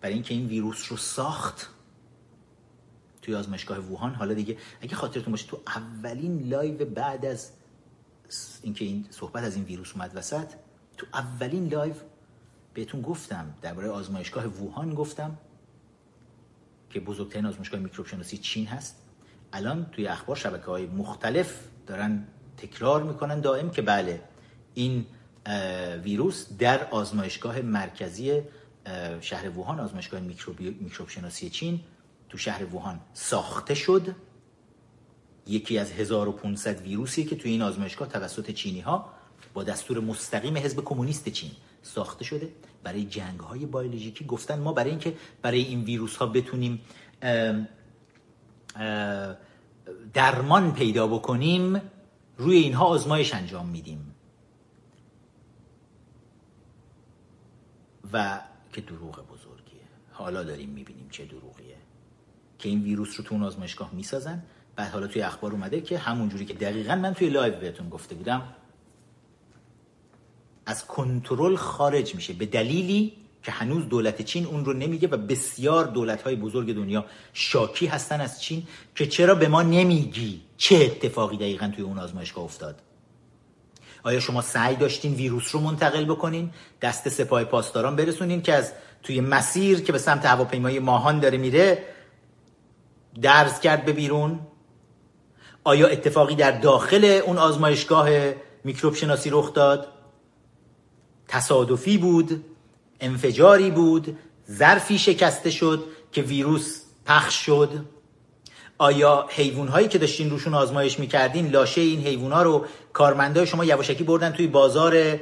[0.00, 1.70] برای اینکه این ویروس رو ساخت
[3.22, 4.14] توی آزمایشگاه ووهان.
[4.14, 7.50] حالا دیگه اگه خاطرتون باشه تو اولین live بعد از
[8.62, 10.46] اینکه این صحبت از این ویروس اومد وسط
[10.96, 11.94] تو اولین live
[12.74, 15.38] بهتون گفتم درباره آزمایشگاه ووهان گفتم
[16.90, 18.96] که بزرگترین آزمایشگاه میکروب شناسی چین هست.
[19.52, 22.26] الان توی اخبار شبکه های مختلف دارن
[22.56, 24.20] تکرار می‌کنن دائم که بله
[24.74, 25.06] این
[26.02, 28.42] ویروس در آزمایشگاه مرکزی
[29.20, 31.80] شهر ووهان آزمایشگاه میکروب شناسی چین
[32.28, 34.14] تو شهر ووهان ساخته شد.
[35.46, 39.10] یکی از 1500 ویروسی که توی این آزمایشگاه توسط چینی ها
[39.54, 41.50] با دستور مستقیم حزب کمونیست چین
[41.82, 42.48] ساخته شده.
[42.82, 46.80] برای جنگ های بیولوژیکی گفتن ما برای اینکه برای این ویروس ها بتونیم
[50.14, 51.80] درمان پیدا بکنیم
[52.36, 54.13] روی اینها آزمایش انجام میدیم.
[58.14, 58.40] و
[58.72, 59.82] که دروغ بزرگیه.
[60.12, 61.76] حالا داریم می‌بینیم چه دروغیه.
[62.58, 64.42] که این ویروس رو تو اون آزمایشگاه می‌سازن.
[64.76, 68.14] بعد حالا توی اخبار اومده که همون جوری که دقیقا من توی live بهتون گفته
[68.14, 68.42] بودم
[70.66, 72.32] از کنترل خارج میشه.
[72.32, 73.12] به دلیلی
[73.42, 78.20] که هنوز دولت چین اون رو نمیگه و بسیار دولت های بزرگ دنیا شاکی هستن
[78.20, 82.82] از چین که چرا به ما نمیگی چه اتفاقی دقیقا توی اون آزمایشگاه افتاد.
[84.04, 86.50] آیا شما سعی داشتین ویروس رو منتقل بکنین؟
[86.82, 91.78] دست سپاه پاسداران برسونین که از توی مسیر که به سمت هواپیمای ماهان داره میره
[93.22, 94.40] درز کرد به بیرون؟
[95.64, 98.08] آیا اتفاقی در داخل اون آزمایشگاه
[98.64, 99.88] میکروب شناسی رخ داد؟
[101.28, 102.44] تصادفی بود
[103.00, 104.18] انفجاری بود
[104.50, 107.84] ظرفی شکسته شد که ویروس پخش شد؟
[108.78, 113.64] آیا حیوان هایی که داشتین روشون آزمایش می‌کردین لاشه این حیوان ها رو کارمندای شما
[113.64, 115.20] یواشکی بردن توی بازار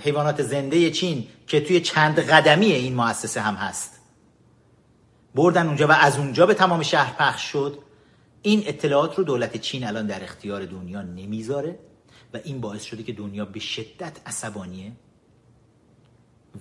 [0.00, 4.00] حیوانات زنده چین که توی چند قدمی این مؤسسه هم هست؟
[5.34, 7.78] بردن اونجا و از اونجا به تمام شهر پخش شد.
[8.42, 11.78] این اطلاعات رو دولت چین الان در اختیار دنیا نمی‌ذاره
[12.34, 14.92] و این باعث شده که دنیا به شدت عصبانیه.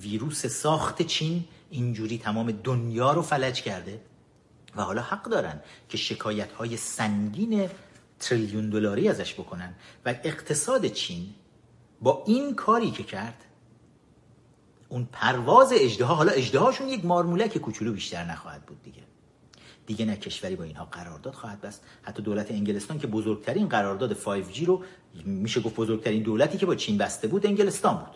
[0.01, 3.99] ویروس ساخت چین اینجوری تمام دنیا رو فلج کرده.
[4.75, 5.59] و حالا حق دارن
[5.89, 7.69] که شکایت های سنگین
[8.19, 9.73] تریلیون دلاری ازش بکنن.
[10.05, 11.33] و اقتصاد چین
[12.01, 13.45] با این کاری که کرد
[14.89, 19.01] اون پرواز اجدها حالا اجدهاشون یک مارمولک کوچولو بیشتر نخواهد بود دیگه.
[19.85, 21.83] دیگه نه کشوری با اینها قرارداد خواهد بست.
[22.01, 24.83] حتی دولت انگلستان که بزرگترین قرارداد 5G رو
[25.25, 28.15] میشه گفت بزرگترین دولتی که با چین بسته بود انگلستان بود.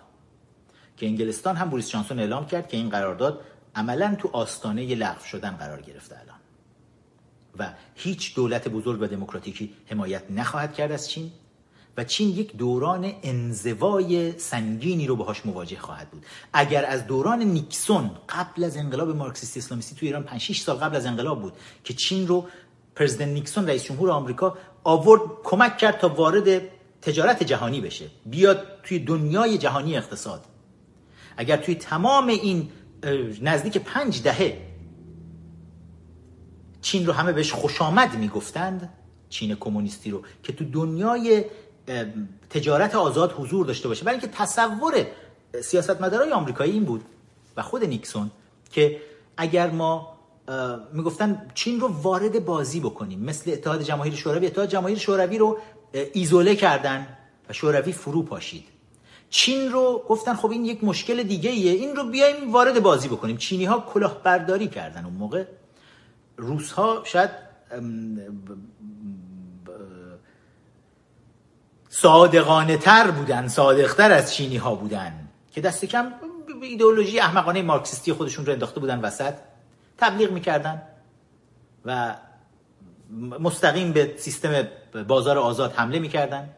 [0.97, 3.41] که انگلستان هم بوریس جانسون اعلام کرد که این قرارداد
[3.75, 6.34] عملا تو آستانه لغو شدن قرار گرفته الان.
[7.59, 11.31] و هیچ دولت بزرگ و دموکراتیکی حمایت نخواهد کرد از چین
[11.97, 16.25] و چین یک دوران انزوای سنگینی رو باهاش مواجه خواهد بود.
[16.53, 20.95] اگر از دوران نیکسون قبل از انقلاب مارکسیستی اسلامیستی تو ایران 5 6 سال قبل
[20.95, 21.53] از انقلاب بود
[21.83, 22.47] که چین رو
[22.95, 26.61] پرزیدنت نیکسون رئیس جمهور آمریکا آورد کمک کرد تا وارد
[27.01, 30.45] تجارت جهانی بشه بیاد توی دنیای جهانی اقتصاد.
[31.37, 32.69] اگر توی تمام این
[33.41, 34.64] نزدیک پنج دهه
[36.85, 38.93] چین رو همه بهش خوش آمد می‌گفتند
[39.29, 41.45] چین کمونیستی رو که تو دنیای
[42.49, 44.03] تجارت آزاد حضور داشته باشه.
[44.05, 45.05] برای اینکه تصور
[45.61, 47.01] سیاستمدارای آمریکایی این بود
[47.57, 48.31] و خود نیکسون
[48.71, 49.01] که
[49.37, 50.17] اگر ما
[50.93, 54.47] می‌گفتن چین رو وارد بازی بکنیم مثل اتحاد جماهیر شوروی.
[54.47, 55.57] اتحاد جماهیر شوروی رو
[56.13, 57.07] ایزوله کردن
[57.49, 58.65] و شوروی فرو پاشید.
[59.29, 63.37] چین رو گفتن خب این یک مشکل دیگه ایه این رو بیایم وارد بازی بکنیم.
[63.37, 65.45] چینی ها کلاهبرداری کردن اون موقع.
[66.37, 67.29] روس ها شاید
[71.89, 75.27] صادقانه تر بودن صادقتر از چینی ها بودن.
[75.51, 76.13] که دست کم
[76.61, 79.33] ایدئولوژی احمقانه مارکسیستی خودشون رو انداخته بودن وسط.
[79.97, 80.81] تبلیغ می‌کردن.
[81.85, 82.15] و
[83.39, 84.67] مستقیم به سیستم
[85.07, 86.49] بازار آزاد حمله می‌کردن.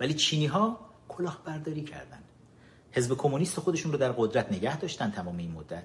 [0.00, 2.18] ولی چینی ها کلاهبرداری کردن.
[2.92, 5.84] حزب کمونیست خودشون رو در قدرت نگه داشتن تمام این مدت.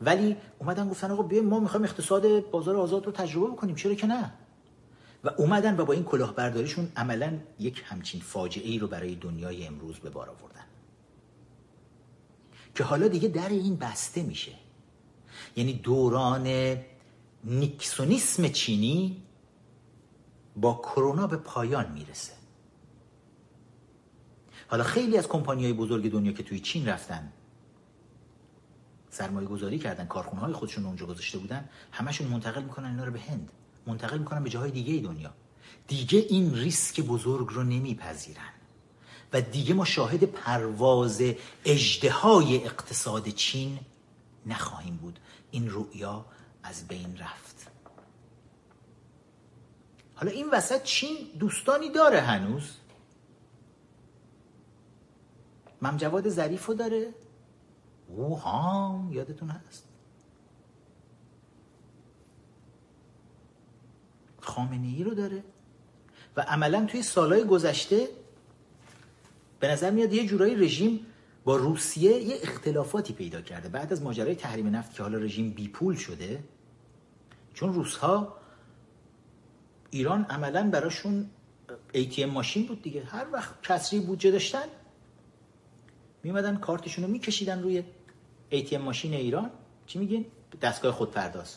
[0.00, 3.74] ولی اومدن گفتن آقا بیایم ما می‌خوایم اقتصاد بازار آزاد رو تجربه بکنیم.
[3.74, 4.32] چرا که نه؟
[5.24, 9.98] و اومدن و با این کلاهبرداریشون عملا یک همچین فاجعه ای رو برای دنیای امروز
[9.98, 10.64] به بار آوردن.
[12.74, 14.52] که حالا دیگه در این بسته میشه.
[15.56, 16.76] یعنی دوران
[17.44, 19.22] نیکسونیسم چینی
[20.56, 22.32] با کرونا به پایان می‌رسه.
[24.68, 27.32] حالا خیلی از کمپانی های بزرگ دنیا که توی چین رفتن
[29.18, 33.20] سرمایه گذاری کردن کارخونه های خودشون اونجا گذاشته بودن همشون منتقل می‌کنن اینا رو به
[33.20, 33.52] هند.
[33.86, 35.34] منتقل می‌کنن به جاهای دیگه دنیا.
[35.86, 38.52] دیگه این ریسک بزرگ رو نمیپذیرن.
[39.32, 41.22] و دیگه ما شاهد پرواز
[41.64, 43.78] اجدهای اقتصاد چین
[44.46, 45.18] نخواهیم بود.
[45.50, 46.26] این رؤیا
[46.62, 47.66] از بین رفت.
[50.14, 52.70] حالا این وسط چین دوستانی داره هنوز؟
[55.82, 57.14] ممجواد ظریف رو داره؟
[58.08, 59.84] اوهام یادتون هست
[64.40, 65.44] خامنه ای رو داره
[66.36, 68.08] و عملا توی سالهای گذشته
[69.60, 71.06] به نظر میاد یه جورایی رژیم
[71.44, 75.96] با روسیه یه اختلافاتی پیدا کرده بعد از ماجرای تحریم نفت که حالا رژیم بیپول
[75.96, 76.44] شده
[77.54, 78.36] چون روسها
[79.90, 81.30] ایران عملا براشون
[81.94, 84.64] ATM ماشین بود دیگه هر وقت کسری بودجه داشتن
[86.22, 87.82] میمدن کارتشون رو میکشیدن روی
[88.52, 89.50] ATM ماشین ایران
[89.86, 90.26] چی میگین؟
[90.62, 91.56] دستگاه خودپرداز.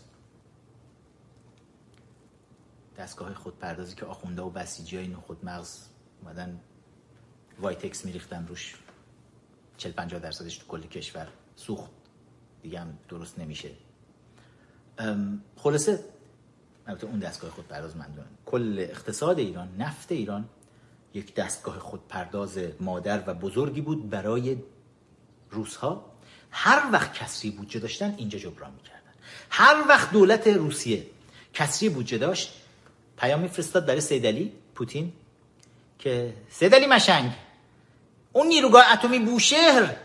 [2.98, 5.88] دستگاه خودپردازی که آخونده و بسیجی های خود مغز
[6.22, 6.60] اومدن
[7.60, 8.76] وایتکس میریختن روش.
[9.78, 11.92] 40 50 درصدش تو کل کشور سوخت.
[12.62, 13.72] دیگه هم درست نمیشه.
[15.56, 16.04] خلاصه
[16.88, 18.08] البته اون دستگاه خودپرداز من
[18.46, 20.50] کل اقتصاد ایران نفت ایران
[21.14, 24.58] یک دستگاه خودپرداز مادر و بزرگی بود برای
[25.50, 26.11] روسها.
[26.52, 29.12] هر وقت کسری بودجه داشتن اینجا جبران می‌کردن.
[29.50, 31.04] هر وقت دولت روسیه
[31.54, 32.54] کسری بودجه داشت
[33.18, 35.14] پیام میفرستاد برای سیدلی پوتین
[36.00, 37.32] که سیدلی مشنگ
[38.34, 39.96] اون نیروگاه اتمی بوشهر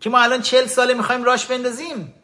[0.00, 2.14] که ما الان چل ساله می‌خوایم راش بندازیم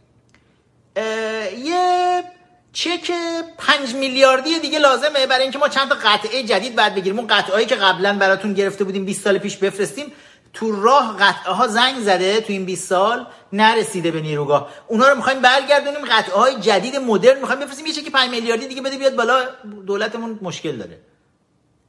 [1.59, 2.25] یه
[2.73, 3.11] چک
[3.59, 7.19] پنج میلیاردی دیگه لازمه برای اینکه ما چند تا قطعه جدید بعد بگیریم.
[7.19, 10.13] اون قطعه که قبلا براتون گرفته بودیم 20 سال پیش بفرستیم
[10.55, 14.69] تو راه قطعه ها زنگ زده تو این 20 سال نرسیده به نیروگاه.
[14.89, 17.87] اونا رو می‌خوایم برگردونیم قطعه های جدید مدرن می‌خوایم بفرستیم.
[17.87, 19.45] یه چکی 5 میلیاردی دیگه بده بیاد بالا
[19.87, 21.01] دولتمون مشکل داره.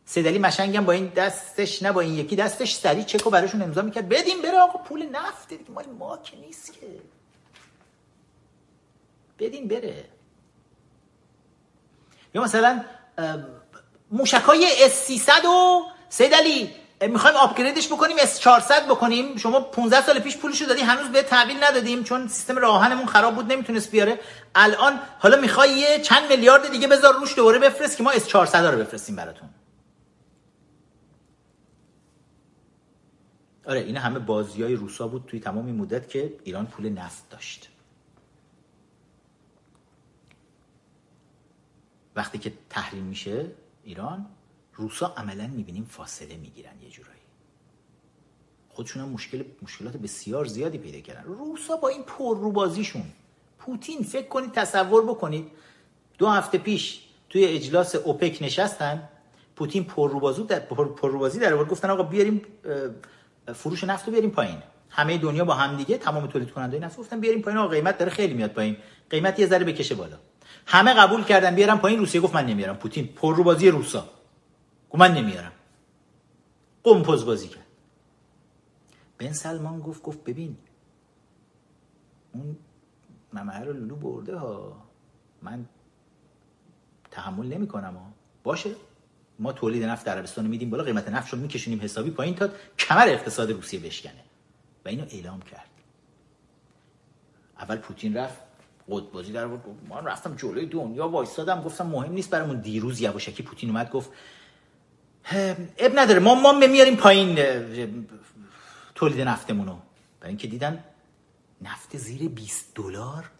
[0.05, 2.35] سیدلی مشنگم با این دستش نه با این یکی.
[2.35, 4.09] دستش سری چکو براشون امضا می‌کرد.
[4.09, 5.71] بدیم بره آقا پول نفت دیگه.
[5.71, 6.87] مال ما که نیست که.
[9.39, 10.03] بدین بره.
[12.33, 12.83] یا مثلا
[14.11, 16.84] موشکای S300 و سید علی.
[17.01, 19.37] می‌خوایم upgrade ش بکنیم S 400 بکنیم.
[19.37, 23.51] شما 15 سال پیش پولشو دادی هنوز به تحویل ندادیم چون سیستم راهنمون خراب بود
[23.51, 24.19] نمی‌تونست بیاره.
[24.55, 28.65] الان حالا می‌خوای یه چند میلیارد دیگه بذار روش دوباره بفرست که ما S 400
[28.65, 29.49] رو بفرستیم براتون.
[33.67, 37.29] آره این همه بازی های روسا بود توی تمام این مدت که ایران پول نفت
[37.29, 37.69] داشت.
[42.15, 43.51] وقتی که تحریم میشه
[43.83, 44.25] ایران
[44.75, 47.15] روسا عملا می‌بینیم فاصله می‌گیرن یه جورایی.
[48.69, 51.23] خودشون هم مشکل مشکلات بسیار زیادی پیدا کردن.
[51.23, 53.03] روسا با این پر روبازیشون
[53.59, 55.51] پوتین فکر کنید تصور بکنید.
[56.17, 59.09] دو هفته پیش توی اجلاس اوپک نشستن.
[59.55, 62.41] پوتین پر روبازی در پر روبازی در گفتن آقا بیاریم
[63.55, 64.57] فروش نفت رو بیاریم پایین.
[64.89, 66.97] همه دنیا با هم دیگه تمام تولید کننده نفت.
[66.97, 67.59] گفتن بیاریم پایین.
[67.59, 68.77] آقا قیمت داره خیلی میاد پایین.
[69.09, 70.17] قیمت یه ذره بکشه بالا.
[70.65, 71.99] همه قبول کردن بیارم پایین.
[71.99, 72.77] روسیه گفت من نمیارم.
[72.77, 74.09] پوتین پر روبازی روسا.
[74.93, 75.51] من نمیارم.
[76.83, 77.65] قمپز بازی کرد.
[79.17, 80.57] بن سلمان گفت گفت ببین
[82.33, 82.57] اون
[83.33, 84.83] ممه رو لولو برده ها.
[85.41, 85.65] من
[87.11, 88.13] تحمل نمی کنم ها.
[88.43, 88.75] باشه.
[89.39, 93.07] ما تولید نفت در عربستان میدیم بالا قیمت نفت رو میکشونیم حسابی پایین تا کمر
[93.07, 94.23] اقتصاد روسیه بشکنه.
[94.85, 95.69] و اینو اعلام کرد.
[97.59, 98.39] اول پوتین رفت
[98.89, 103.69] قطبازی در بود ما رفتم جلوی دنیا وایستادم گفتم مهم نیست برامون دیروز یواشکی پوتین
[103.69, 104.09] اومد گفت
[105.77, 106.19] اب نداره.
[106.19, 107.35] ما ما میاریم پایین
[108.95, 109.79] تولید نفتمونو.
[110.19, 110.83] برای اینکه دیدن
[111.61, 113.31] نفت زیر 20 دلار؟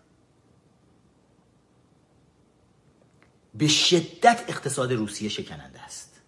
[3.56, 6.22] به شدت اقتصاد روسیه شکننده است.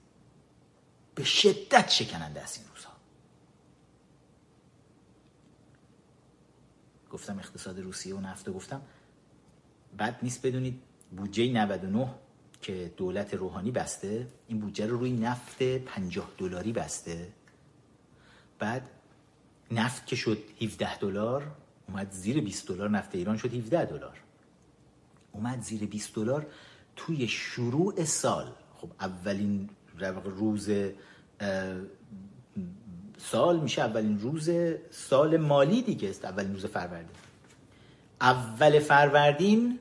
[1.15, 2.93] به شدت شکننده است این روزها
[7.11, 8.81] گفتم اقتصاد روسیه و نفت گفتم.
[9.99, 10.81] بد نیست بدونید
[11.11, 12.15] بودجه 99
[12.67, 17.27] که دولت روحانی بسته این بودجه رو روی نفت 50 دلاری بسته.
[18.59, 18.89] بعد
[19.71, 21.51] نفت که شد 17 دلار
[21.87, 24.17] اومد زیر 20 دلار نفت ایران شد 17 دلار.
[25.31, 26.47] اومد زیر 20 دلار
[26.95, 28.45] توی شروع سال.
[28.75, 29.69] خب اولین
[30.25, 30.69] روز
[33.17, 34.49] سال میشه اولین روز
[34.91, 37.17] سال مالی دیگه است اولین روز فروردین.
[38.21, 39.79] اول فروردین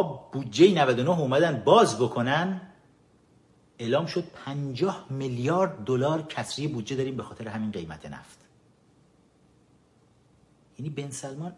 [0.00, 2.60] بودجه 99 اومدن باز بکنن.
[3.78, 8.38] اعلام شد 50 میلیارد دلار کسری بودجه داریم به خاطر همین قیمت نفت.
[10.78, 11.52] یعنی بن سلمان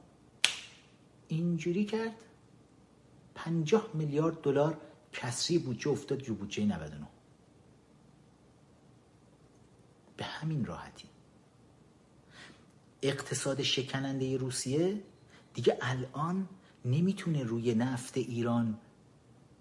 [1.28, 2.24] اینجوری کرد.
[3.34, 4.78] 50 میلیارد دلار
[5.12, 7.06] کسری بودجه افتاد رو بودجه 99
[10.16, 11.08] به همین راحتی.
[13.02, 15.02] اقتصاد شکننده روسیه
[15.54, 16.48] دیگه الان
[16.84, 18.78] نمی‌تونه روی نفت ایران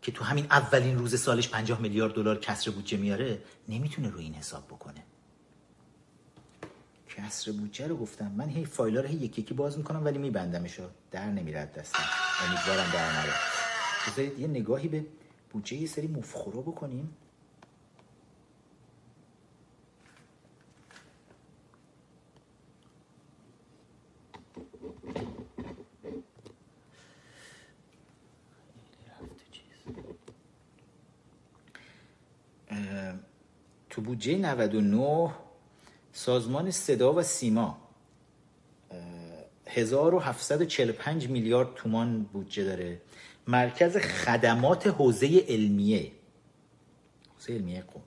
[0.01, 4.34] که تو همین اولین روز سالش 50 میلیارد دلار کسر بودجه میاره نمی‌تونه روی این
[4.34, 5.03] حساب بکنه.
[7.09, 8.32] کسر بودجه رو گفتم.
[8.32, 10.80] من هی فایلا رو هی یکی یکی باز می‌کنم ولی میبندمش
[11.11, 12.03] در نمیرد دستم.
[12.47, 13.34] امیدوارم در نره
[14.07, 15.05] بذارید یه نگاهی به
[15.49, 17.15] بودجه یه سری مفخورا بکنیم.
[33.89, 35.32] تو بودجه 99
[36.12, 37.78] سازمان صدا و سیما
[39.68, 43.02] 1745 میلیارد تومان بودجه داره.
[43.48, 46.12] مرکز خدمات حوزه علمیه
[47.36, 48.04] حوزه علمیه قوم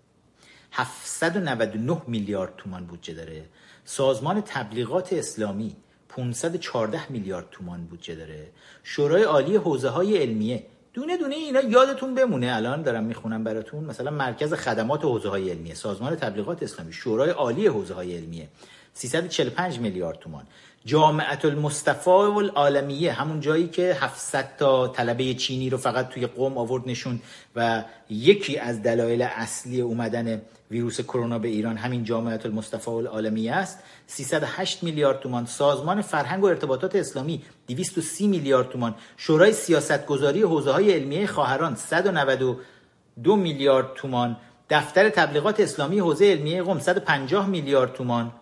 [0.72, 3.44] 799 میلیارد تومان بودجه داره.
[3.84, 5.76] سازمان تبلیغات اسلامی
[6.08, 8.48] 514 میلیارد تومان بودجه داره.
[8.82, 10.66] شورای عالی حوزه های علمیه
[10.96, 12.54] دونه دونه اینا یادتون بمونه.
[12.56, 13.84] الان دارم می‌خونم براتون.
[13.84, 18.48] مثلا مرکز خدمات حوزه های علمیه سازمان تبلیغات اسلامی شورای عالی حوزه های علمیه
[18.94, 20.46] 345 میلیارد تومان.
[20.84, 26.82] جامعه المصطفى العالمیه همون جایی که 700 تا طلبه چینی رو فقط توی قوم آورد
[26.86, 27.20] نشون
[27.56, 33.78] و یکی از دلایل اصلی اومدن ویروس کرونا به ایران همین جامعه المصطفى العالمیه است.
[34.06, 40.92] 308 میلیارد تومان سازمان فرهنگ و ارتباطات اسلامی 230 میلیارد تومان شورای سیاستگذاری حوزه های
[40.92, 44.36] علمیه خواهران 192 میلیارد تومان
[44.70, 48.32] دفتر تبلیغات اسلامی حوزه علمیه قم 150 میلیارد تومان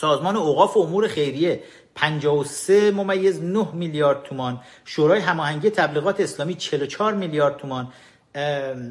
[0.00, 1.62] سازمان اوقاف و امور خیریه
[1.94, 7.88] 53 ممیز 9 میلیارد تومان شورای هماهنگی تبلیغات اسلامی 44 میلیارد تومان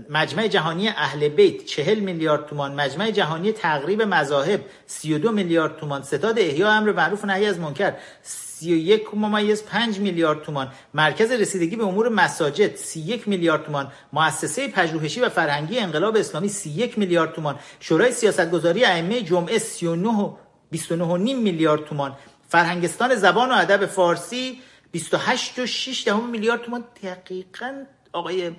[0.10, 6.40] مجمع جهانی اهل بیت 40 میلیارد تومان مجمع جهانی تقریب مذاهب 32 میلیارد تومان ستاد
[6.40, 11.84] احیا امر معروف و نهی از منکر 31 ممیز 5 میلیارد تومان مرکز رسیدگی به
[11.84, 18.12] امور مساجد 31 میلیارد تومان مؤسسه پژوهشی و فرهنگی انقلاب اسلامی 31 میلیارد تومان شورای
[18.12, 20.34] سیاستگذاری ائمه جمعه 39
[20.72, 22.18] 29 میلیارد تومان.
[22.50, 24.62] فرهنگستان زبان و ادب فارسی
[24.92, 26.84] 28 و 6 میلیارد تومان.
[27.04, 28.52] دقیقا آقای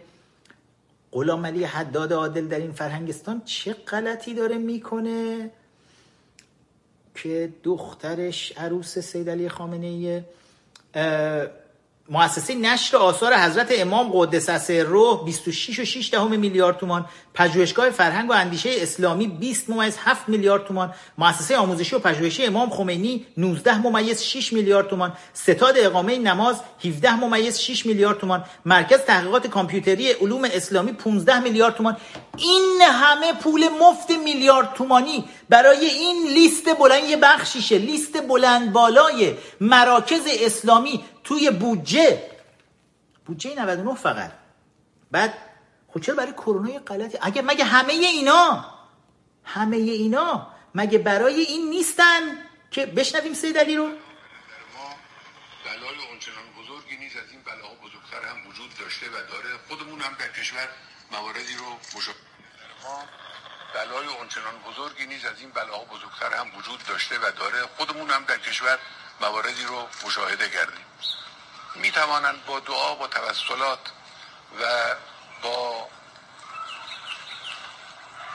[1.13, 5.51] غلام علی حداد عادل در این فرهنگستان چه غلطی داره می‌کنه
[7.15, 10.25] که دخترش عروس سید علی خامنه
[12.11, 18.31] مؤسسه نشر آثار حضرت امام قدس روح 26 و 6 دهم میلیارد تومان پژوهشگاه فرهنگ
[18.31, 23.79] و اندیشه اسلامی 20 ممیز 7 میلیارد تومان مؤسسه آموزشی و پژوهشی امام خمینی 19
[23.79, 30.11] ممیز 6 میلیارد تومان ستاد اقامه نماز 17 ممیز 6 میلیارد تومان مرکز تحقیقات کامپیوتری
[30.11, 31.97] علوم اسلامی 15 میلیارد تومان.
[32.39, 39.36] این همه پول مفت میلیارد تومانی برای این لیست بلند یه بخشیشه لیست بلند بالای
[39.61, 42.22] مراکز اسلامی توی بودجه.
[43.26, 44.32] بودجه 99 فقط.
[45.11, 45.34] بعد
[45.95, 48.64] خب چرا برای کرونا یه غلطی؟ اگه مگه همه اینا
[49.45, 52.20] همه اینا مگه برای این نیستن
[52.70, 53.99] که بشنویم سید علی رو؟ بلای
[56.11, 59.59] اونچنان بزرگی نیست از این بلاها بزرگتر هم وجود داشته و داره.
[59.68, 60.68] خودمون هم در کشور
[61.12, 61.66] مواردی رو
[61.97, 62.28] مشاهده
[62.89, 63.05] ما
[63.74, 67.62] بلای اونچنان بزرگی نیست از این بلاها بزرگتر هم وجود داشته و داره.
[67.76, 68.78] خودمون هم در کشور
[69.20, 70.86] مواردی رو مشاهده کردیم.
[71.74, 73.78] می توانند با دعا با توسلات
[74.61, 74.95] و
[75.43, 75.89] با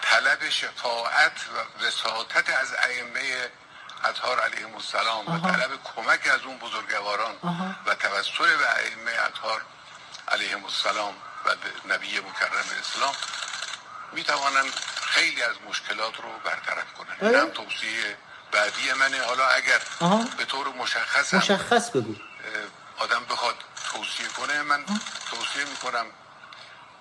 [0.02, 3.50] طلب شفاعت و وساطت از ائمه
[4.04, 7.36] اطهار علیهم السلام و طلب کمک از اون بزرگواران
[7.86, 9.62] و توسل به ائمه اطهار
[10.28, 11.14] علیهم السلام
[11.46, 13.16] و نبی مکرم اسلام
[14.16, 17.18] می توانند خیلی از مشکلات رو برطرف کنند.
[17.22, 18.18] این هم توصیه
[18.52, 19.22] بعدی منه.
[19.22, 19.80] حالا اگر
[20.38, 22.16] به طور مشخص مشخص بگو.
[22.98, 23.56] آدم بخواد
[23.94, 24.86] توصیه کنه من
[25.32, 26.06] توصیه می‌کنم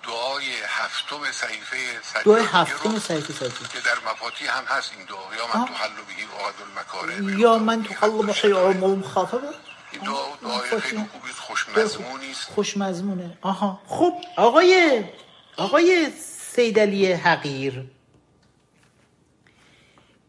[0.03, 1.77] دعای هفتم صحیفه
[2.25, 5.35] دعای هفتم صحیفه صحیفه که در مفاتی هم هست این دعا.
[5.35, 7.39] یا من تحل بهی عقد المکاره.
[7.39, 9.47] یا من تحل بهی عقد المخاطبه
[9.91, 12.43] این دعا دعای خیلی خوبی خوشمزمونی است.
[12.55, 13.37] خوشمزمونه.
[13.41, 13.81] آها.
[13.87, 15.03] خب آقای
[15.57, 16.13] آقای
[16.55, 17.83] سیدلی حقیر.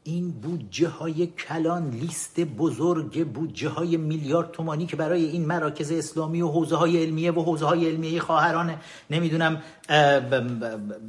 [0.04, 6.42] این بودجه های کلان لیست بزرگ بودجه های میلیارد تومانی که برای این مراکز اسلامی
[6.42, 8.76] و حوزه های علمیه و حوزه های علمیه خواهران
[9.10, 9.62] نمی‌دونم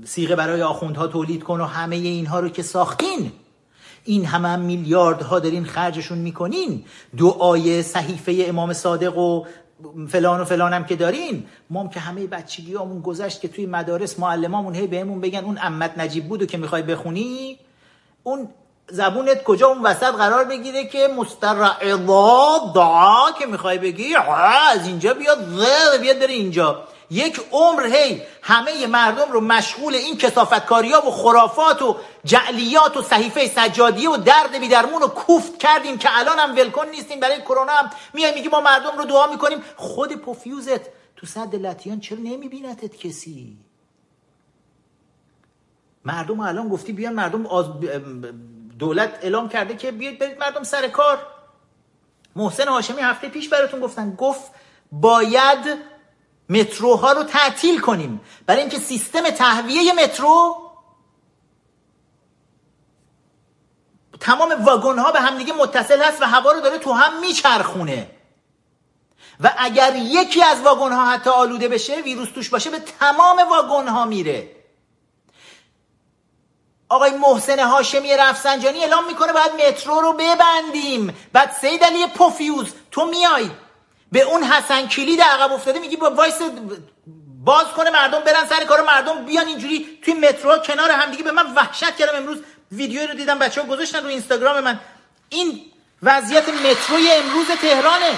[0.04, 3.32] سیغه برای آخوندها تولید کن و همه اینها رو که ساختین.
[4.06, 6.84] این همه هم میلیاردها دارین خرجشون می‌کنین.
[7.18, 9.46] دعای صحیفه امام صادق و
[10.10, 14.20] فلان و فلان هم که دارین ما که همه بچگی همون گذشت که توی مدارس
[14.20, 17.60] معلمامون هی بهمون بگن اون امت نجیب بود که می‌خوای بخونی؟
[18.24, 18.50] اون
[18.90, 24.16] زبونت کجا؟ اون وسط قرار بگیره که مسترعضا دعا که می‌خوای بگی
[24.74, 26.84] از اینجا بیاد غیر بیاد بره اینجا.
[27.12, 33.02] یک عمر هی همه مردم رو مشغول این کسافتکاری ها و خرافات و جعلیات و
[33.02, 37.72] صحیفه سجادیه و درد بیدرمون رو کوفت کردیم که الان هم ولکن نیستیم برای کرونا
[37.72, 37.90] هم.
[38.14, 39.64] میای میگی ما مردم رو دعا می‌کنیم.
[39.76, 40.82] خود پوفیوزت
[41.16, 43.58] تو صد لطیان چرا نمیبینتت کسی؟
[46.06, 47.66] مردم الان گفتی بیان مردم آز...
[48.80, 51.28] دولت اعلام کرده که بیاید برید مردم سر کار.
[52.36, 54.16] محسن هاشمی هفته پیش براتون گفتن.
[54.16, 54.52] گفت
[54.92, 55.78] باید
[56.50, 58.22] متروها رو تعطیل کنیم.
[58.46, 60.56] برای اینکه سیستم تهویه مترو
[64.20, 68.12] تمام واگن ها به همدیگه متصل هست و هوا رو داره تو هم میچرخونه.
[69.40, 73.88] و اگر یکی از واگن ها حتی آلوده بشه ویروس توش باشه به تمام واگن
[73.88, 74.56] ها میره.
[76.90, 81.16] آقای محسن هاشمی رفسنجانی اعلام می‌کنه باید مترو رو ببندیم.
[81.34, 83.52] بعد سید علی پوفیوز تو میای.
[84.16, 86.36] به اون حسن کلید عقب افتاده میگی با وایس
[87.44, 91.54] باز کنه مردم برن سر کار مردم بیان اینجوری توی مترو کنار همدیگه به من
[91.54, 92.38] وحشت کردم امروز.
[92.72, 94.80] ویدیو رو دیدم بچه ها گذاشتن رو اینستاگرام من.
[95.30, 95.62] این
[96.04, 98.12] وضعیت متروی امروز تهرانه.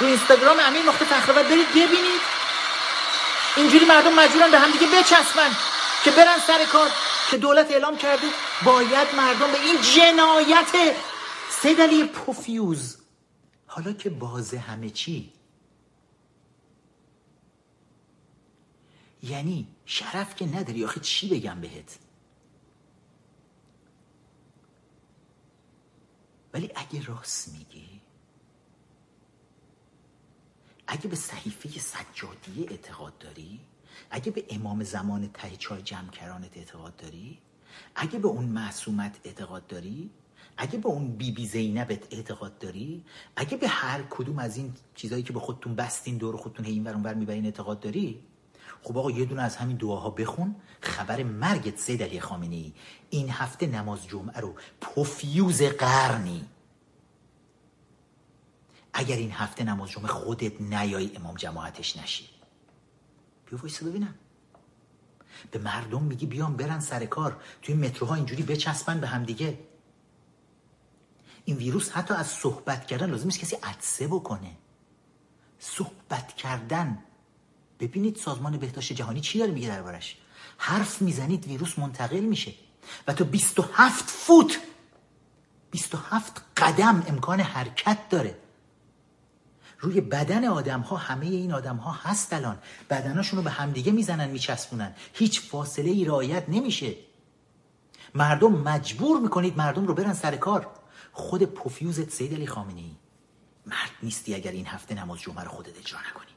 [0.00, 2.20] رو اینستاگرام امیر نقطه فخرآور برید ببینید.
[3.56, 5.50] اینجوری مردم مجبورن به همدیگه بچسبن
[6.04, 6.90] که برن سر کار.
[7.30, 8.26] که دولت اعلام کرده
[8.64, 10.94] باید مردم به این جنایت
[11.62, 13.03] سیدلی پوفیوز
[13.74, 15.32] حالا که بازه همه چی.
[19.22, 21.98] یعنی شرف که نداری آخه چی بگم بهت؟
[26.52, 28.00] ولی اگه راست میگی
[30.86, 33.60] اگه به صحیفه سجادیه اعتقاد داری
[34.10, 37.38] اگه به امام زمان ته چای جمع کرانت اعتقاد داری
[37.94, 40.10] اگه به اون معصومت اعتقاد داری
[40.56, 43.04] اگه به اون بیبی بی زینبت اعتقاد داری
[43.36, 46.92] اگه به هر کدوم از این چیزایی که به خودتون بستین دور خودتون این ور
[46.92, 48.20] اونور می‌برین اعتقاد داری
[48.82, 52.72] خب آقا یه دونه از همین دعاها بخون خبر مرگت سید علی خامنه ای
[53.10, 56.44] این هفته نماز جمعه رو پفیوز قرنی.
[58.92, 62.28] اگر این هفته نماز جمعه خودت نیای امام جماعتش نشی.
[63.50, 64.14] بیا وایسا ببینم.
[65.50, 69.58] به مردم میگی بیام برن سر کار توی متروها اینجوری بچسبن به همدیگه.
[71.44, 74.50] این ویروس حتی از صحبت کردن لازم نیست کسی عدسه بکنه.
[75.58, 76.98] صحبت کردن.
[77.80, 80.16] ببینید سازمان بهداشت جهانی چی داره میگه دربارش.
[80.58, 82.54] حرف می‌زنید ویروس منتقل میشه.
[83.06, 84.60] و تا 27 فوت
[85.70, 88.38] 27 قدم امکان حرکت داره.
[89.78, 92.58] روی بدن آدم ها همه این آدم ها هست الان.
[92.90, 94.94] بدناشون رو به همدیگه می‌زنن میچسبونن.
[95.12, 96.94] هیچ فاصله ای رعایت نمیشه.
[98.14, 100.83] مردم مجبور می‌کنید مردم رو برن سر کار.
[101.14, 102.96] خود پوفیوزت سید علی خامنه ای
[103.66, 106.32] مرد نیستی اگر این هفته نماز جمعه رو خودت اجرا نکنی.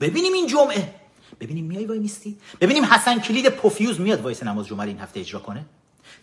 [0.00, 0.94] ببینیم این جمعه.
[1.40, 5.40] ببینیم میای وای میستی؟ ببینیم حسن کلید پوفیوز میاد وایس نماز جمعه این هفته اجرا
[5.40, 5.64] کنه؟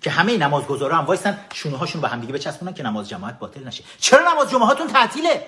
[0.01, 3.83] که همه نمازگزارا هم وایسن شونه هاشون به همدیگه بچسبونن که نماز جماعت باطل نشه.
[3.99, 5.47] چرا نماز جمعه هاتون تعطیله؟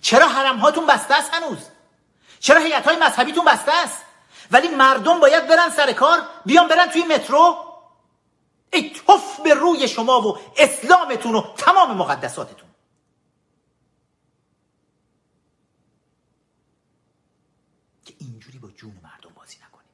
[0.00, 1.58] چرا حرم هاتون بسته است هنوز؟
[2.40, 4.02] چرا هیئت های مذهبیتون بسته است؟
[4.50, 7.67] ولی مردم باید برن سر کار بیان برن توی مترو
[8.72, 12.68] ای توف به روی شما و اسلامتون و تمام مقدساتتون.
[18.04, 19.88] که اینجوری با جون مردم بازی نکنید.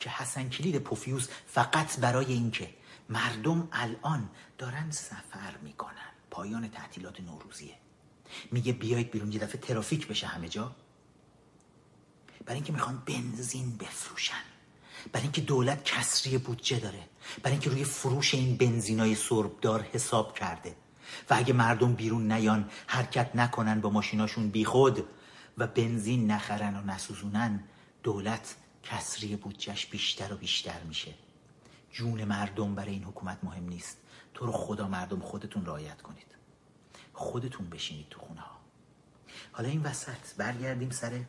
[0.00, 2.74] که حسن کلید پوفیوز فقط برای اینکه
[3.08, 6.12] مردم الان دارن سفر می‌کنن.
[6.30, 7.78] پایان تعطیلات نوروزیه.
[8.50, 10.76] میگه بیایید بیرون یه دفعه ترافیک بشه همه جا.
[12.44, 14.42] برای اینکه می‌خوان بنزین بفروشن.
[15.12, 17.08] برای اینکه دولت کسری بودجه داره.
[17.42, 20.76] برای اینکه روی فروش این بنزینای سربدار حساب کرده.
[21.30, 25.04] و اگه مردم بیرون نیان حرکت نکنن با ماشیناشون بیخود
[25.58, 27.64] و بنزین نخرن و نسوزونن
[28.02, 31.14] دولت کسری بودجهش بیشتر و بیشتر میشه.
[31.92, 33.96] جون مردم برای این حکومت مهم نیست.
[34.34, 36.26] تو رو خدا مردم خودتون رعایت کنید.
[37.16, 38.56] خودتون بشینید تو خونه ها
[39.52, 41.20] حالا این وسط برگردیم سر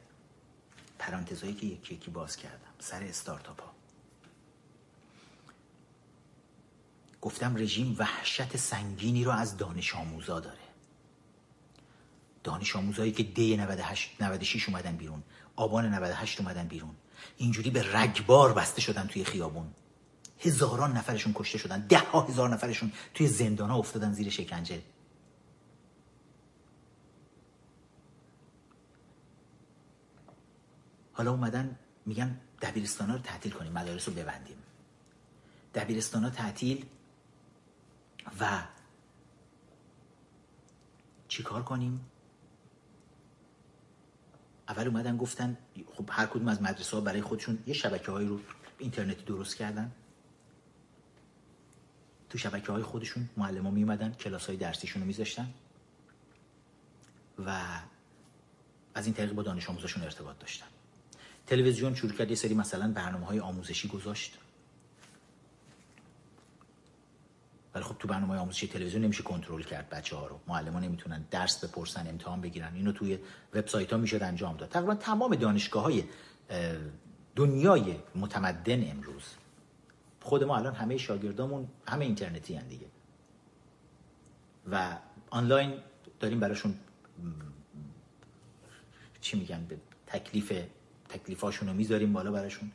[0.99, 2.71] پرانتزایی که یکی یکی باز کردم.
[2.79, 3.73] سر استارتاپ ها
[7.21, 10.57] گفتم رژیم وحشت سنگینی رو از دانش آموزا داره.
[12.43, 15.23] دانش آموزایی که دی 98 96 اومدن بیرون
[15.55, 16.95] آبان 98 اومدن بیرون.
[17.37, 19.73] اینجوری به رگبار بسته شدن توی خیابون.
[20.39, 21.87] هزاران نفرشون کشته شدن.
[21.87, 24.81] ده ها هزار نفرشون توی زندان ها افتادن زیر شکنجه.
[31.17, 31.75] حالا اومدن
[32.05, 34.57] میگن دبیرستان رو تعطیل کنیم مدارس رو ببندیم.
[35.75, 36.85] دبیرستان ها تعطیل
[38.39, 38.63] و
[41.27, 42.05] چیکار کنیم؟
[44.67, 45.57] اول اومدن گفتن
[45.95, 48.39] خب هر کدوم از مدرسه ها برای خودشون یه شبکه هایی رو
[48.77, 49.91] اینترنتی درست کردن.
[52.29, 55.53] تو شبکه های خودشون معلم ها می اومدن کلاس های درسیشون رو میذاشتن
[57.45, 57.79] و
[58.93, 60.76] از این طریق با دانش آموزشون ارتباط داشتن.
[61.47, 64.37] تلویزیون شروع کرد یه سری مثلا برنامه های آموزشی گذاشت.
[67.75, 70.39] ولی خب تو برنامه های آموزشی تلویزیون نمیشه کنترل کرد بچه ها رو.
[70.47, 72.73] ها نمی‌تونن درس بپرسن امتحان بگیرن.
[72.75, 73.19] اینو توی
[73.53, 74.69] وبسایت ها می‌شد انجام داد.
[74.69, 76.03] تقریبا تمام دانشگاه های
[77.35, 79.23] دنیای متمدن امروز.
[80.21, 82.85] خود ما الان همه شاگردامون همه اینترنتی هن دیگه.
[84.71, 84.97] و
[85.29, 85.73] آنلاین
[86.19, 86.75] داریم براشون
[89.21, 90.53] چی میگن به تکلیف
[91.09, 92.71] تکلیفاشون رو می‌ذاریم بالا براشون.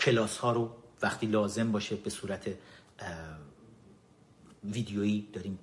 [0.00, 2.50] کلاس ها رو وقتی لازم باشه به صورت
[4.64, 5.58] ویدیویی داریم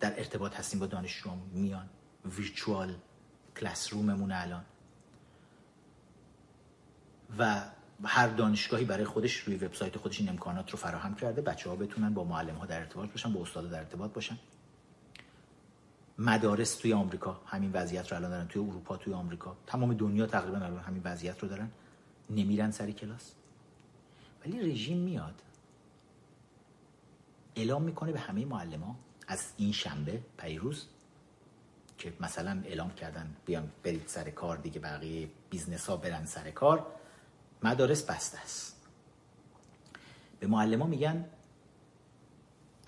[0.00, 1.88] در ارتباط هستیم با دانشجویان میان.
[2.36, 2.94] ویرچوال
[3.56, 4.64] کلاس روممون الان.
[7.38, 7.62] و
[8.04, 11.42] هر دانشگاهی برای خودش روی وبسایت خودش این امکانات رو فراهم کرده.
[11.42, 14.38] بچه ها بتونن با معلم ها در ارتباط باشن با استاد در ارتباط باشن.
[16.20, 17.40] مدارس توی آمریکا.
[17.46, 18.48] همین وضعیت رو الان دارن.
[18.48, 19.56] توی اروپا توی آمریکا.
[19.66, 21.70] تمام دنیا تقریبا الان همین وضعیت رو دارن.
[22.30, 23.32] نمیرن سر کلاس.
[24.44, 25.42] ولی رژیم میاد.
[27.56, 28.46] اعلام می‌کنه به همه
[28.78, 30.86] ها از این شنبه پریروز
[31.98, 36.86] که مثلا اعلام کردن بیان برید سر کار دیگه بقیه business ها برن سر کار.
[37.62, 38.76] مدارس بسته است.
[40.40, 41.24] به بچه ها میگن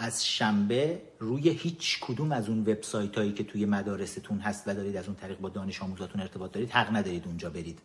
[0.02, 4.96] از شنبه روی هیچ کدوم از اون وبسایت هایی که توی مدارستون هست و دارید
[4.96, 7.78] از اون طریق با دانش آموزاتون ارتباط دارید حق ندارید اونجا برید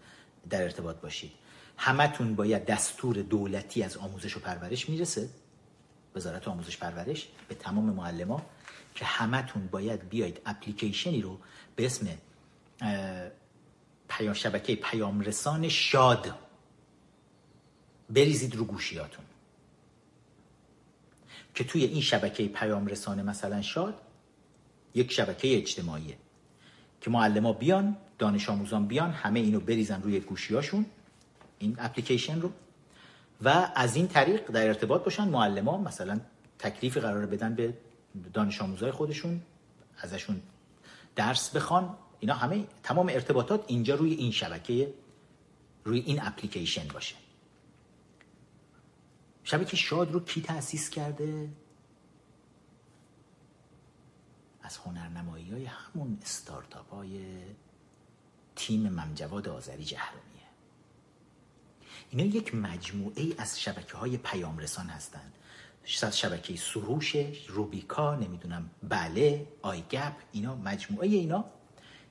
[0.50, 1.32] در ارتباط باشید.
[1.78, 5.30] همتون باید دستور دولتی از آموزش و پرورش می‌رسه
[6.16, 8.46] وزارت آموزش پرورش به تمام معلما
[8.96, 11.40] که همتون باید بیاید اپلیکیشنی رو
[11.76, 12.08] به اسم
[14.10, 16.36] پیام شبکه پیام رسان شاد
[18.10, 19.26] بریزید رو گوشیاتون.
[21.58, 24.02] که توی این شبکه پیام رسانه مثلا شاد
[24.94, 26.18] یک شبکه اجتماعیه
[27.02, 30.86] که معلما بیان دانش آموزان بیان همه اینو بریزن روی گوشیاشون
[31.60, 32.52] این اپلیکیشن رو
[33.42, 36.20] و از این طریق در ارتباط باشن معلما مثلا
[36.60, 37.74] تکلیفی قرار بدن به
[38.34, 39.42] دانش آموزای خودشون
[40.02, 40.42] ازشون
[41.16, 44.94] درس بخوان اینا همه تمام ارتباطات اینجا روی این شبکه
[45.84, 47.16] روی این اپلیکیشن باشه.
[49.48, 51.50] شبکه شاد رو کی تأسیس کرده؟
[54.62, 57.26] از هنرنمایی های همون استارتاپ های
[58.56, 60.48] تیم ممجواد آذری جهرومیه.
[62.10, 65.34] اینا یک مجموعه از شبکه های پیام رسان هستند
[66.12, 67.16] شبکه سروش
[67.48, 71.46] روبیکا نمی‌دونم بله آیگپ اینا مجموعه اینا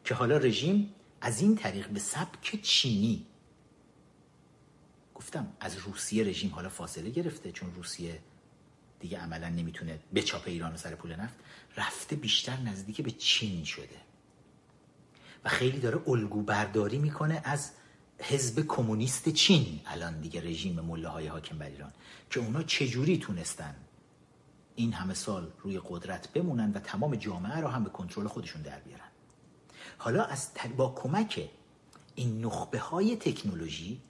[0.04, 3.26] که حالا رژیم از این طریق به سبک چینی
[5.16, 8.20] گفتم از روسیه رژیم حالا فاصله گرفته چون روسیه
[9.00, 11.34] دیگه عملا نمی‌تونه به چاپ ایران و سر پول نفت
[11.76, 14.00] رفته بیشتر نزدیک به چین شده.
[15.44, 17.70] و خیلی داره الگو برداری می‌کنه از
[18.18, 21.92] حزب کمونیست چین الان دیگه رژیم مله های حاکم بر ایران
[22.30, 23.76] که اونا چجوری تونستن
[24.74, 28.80] این همه سال روی قدرت بمونن و تمام جامعه رو هم به کنترل خودشون در
[28.80, 29.08] بیارن.
[29.98, 31.50] حالا از با کمک
[32.14, 34.00] این نخبه های تکنولوژی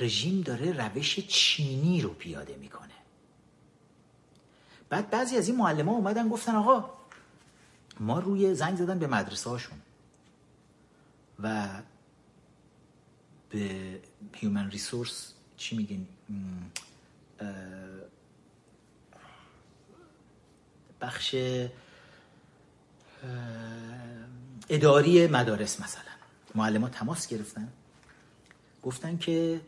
[0.00, 2.88] رژیم داره روش چینی رو پیاده می‌کنه.
[4.88, 6.90] بعد بعضی از این معلم ها اومدن گفتن آقا
[8.00, 9.78] ما روی زنگ زدن به مدرسه هاشون
[11.42, 11.68] و
[13.50, 14.00] به
[14.34, 16.06] هیومن ریسورس چی میگن
[21.00, 21.34] بخش
[24.68, 26.02] اداری مدارس مثلا.
[26.54, 27.72] معلم تماس گرفتن.
[28.82, 29.60] گفتن که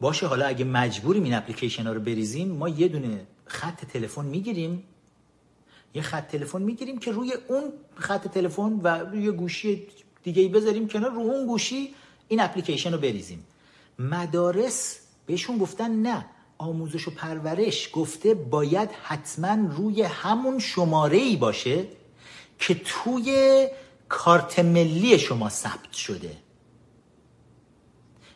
[0.00, 4.84] باشه حالا اگه مجبوریم این اپلیکیشن ها رو بریزیم ما یه دونه خط تلفن می‌گیریم.
[5.94, 9.86] یه خط تلفن می‌گیریم که روی اون خط تلفن و روی گوشی
[10.22, 11.94] دیگه بذاریم کنار رو اون گوشی
[12.28, 13.44] این اپلیکیشن رو بریزیم.
[13.98, 16.26] مدارس بهشون گفتن نه
[16.58, 21.84] آموزش و پرورش گفته باید حتما روی همون شماره ای باشه
[22.58, 23.68] که توی
[24.08, 26.36] کارت ملی شما ثبت شده.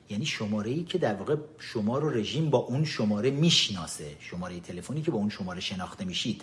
[0.09, 4.16] یعنی شماره ای که در واقع شما رو رژیم با اون شماره می‌شناسه.
[4.20, 6.43] شماره تلفنی که با اون شماره شناخته میشید.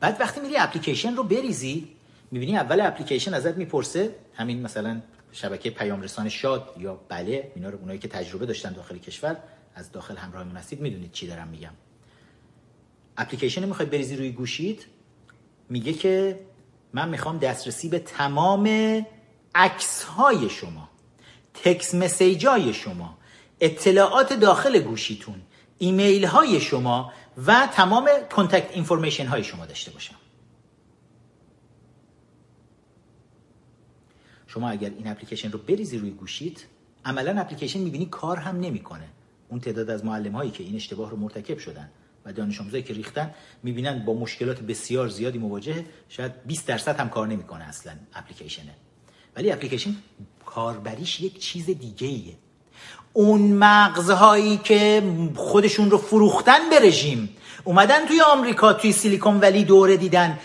[0.00, 1.88] بعد وقتی میری اپلیکیشن رو بریزی
[2.30, 5.02] می‌بینی اول اپلیکیشن ازت می‌پرسه همین مثلا
[5.32, 9.36] شبکه پیام رسان شاد یا بله اینا رو اونایی که تجربه داشتن داخل کشور
[9.74, 11.72] از داخل همراهمون هستید می‌دونید چی دارم میگم.
[13.16, 14.86] اپلیکیشن می‌خوای بریزی روی گوشیت
[15.68, 16.40] میگه که
[16.92, 18.66] من می‌خوام دسترسی به تمام
[19.54, 20.88] عکس های شما.
[21.64, 23.18] text message های شما
[23.60, 25.40] اطلاعات داخل گوشیتون
[25.78, 27.12] ایمیل های شما
[27.46, 30.14] و تمام contact information های شما داشته باشم.
[34.46, 36.64] شما اگر این اپلیکیشن رو بریزی روی گوشیت
[37.04, 39.08] عملا اپلیکیشن می‌بینی کار هم نمی‌کنه.
[39.48, 41.90] اون تعداد از معلم هایی که این اشتباه رو مرتکب شدن
[42.24, 47.08] و دانش آموزایی که ریختن می‌بینن با مشکلات بسیار زیادی مواجه شاید 20 درصد هم
[47.08, 48.74] کار نمی‌کنه اصلا اپلیکیشنه.
[49.38, 49.94] ولی اپلیکیشن
[50.46, 52.34] کاربریش یک چیز دیگه ایه
[53.12, 55.02] اون مغزهایی که
[55.34, 57.28] خودشون رو فروختن به رژیم
[57.64, 60.38] اومدن توی آمریکا توی سیلیکون ولی دوره دیدن.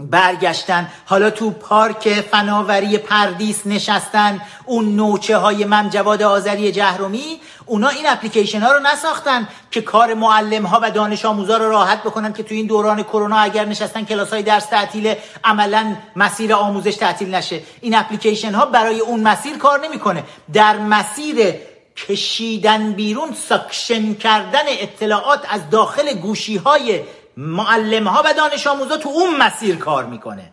[0.00, 0.88] برگشتن.
[1.06, 4.40] حالا تو پارک فناوری پردیس نشستن.
[4.64, 10.66] اون نوچه های ممجواد آذری جهرومی اونا این اپلیکیشن ها رو نساختن که کار معلم
[10.66, 14.30] ها و دانش آموزا رو راحت بکنن که تو این دوران کرونا اگر نشستن کلاس
[14.30, 15.14] های درس تعطیل
[15.44, 17.62] عملا مسیر آموزش تعطیل نشه.
[17.80, 20.24] این اپلیکیشن ها برای اون مسیر کار نمی‌کنه.
[20.52, 21.54] در مسیر
[21.96, 27.00] کشیدن بیرون suction کردن اطلاعات از داخل گوشی های
[27.36, 30.52] معلم ها و دانش آموزا تو اون مسیر کار می‌کنه.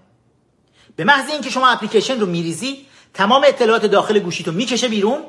[0.95, 5.23] به محض اینکه شما اپلیکیشن رو میریزی تمام اطلاعات داخل گوشی تو می‌کشه بیرون.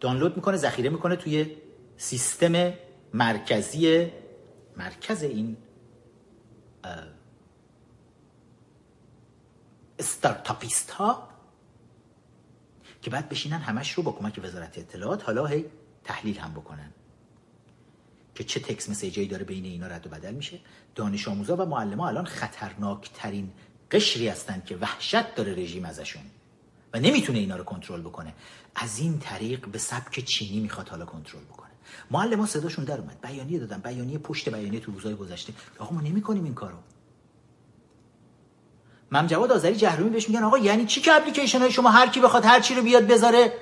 [0.00, 1.56] دانلود می‌کنه ذخیره می‌کنه توی
[1.96, 2.72] سیستم
[3.14, 4.10] مرکزی
[4.76, 5.56] مرکز این
[9.98, 11.28] استارتاپیست ها
[13.02, 15.64] که بعد بشینن همش رو با کمک وزارت اطلاعات حالا هی
[16.04, 16.92] تحلیل هم بکنن.
[18.34, 20.58] که چه تکس مسیجایی داره بین اینا رد و بدل میشه.
[20.94, 23.50] دانش آموزا و معلم الان خطرناک ترین
[23.90, 26.22] قشری هستند که وحشت داره رژیم ازشون
[26.94, 28.34] و نمی‌تونه اینا رو کنترل بکنه.
[28.74, 31.70] از این طریق به سبک چینی می‌خواد حالا کنترل بکنه.
[32.10, 33.20] معلم ها صداشون در اومد.
[33.20, 35.52] بیانیه دادن بیانیه پشت بیانیه تو روزهای گذشته.
[35.78, 36.76] آقا ما نمی‌کنیم این کارو.
[39.12, 42.20] مم جواد آذری جهرومی بهش میگن آقا یعنی چی که اپلیکیشن های شما هر کی
[42.20, 43.52] بخواد هر چی رو بیاد بذاره؟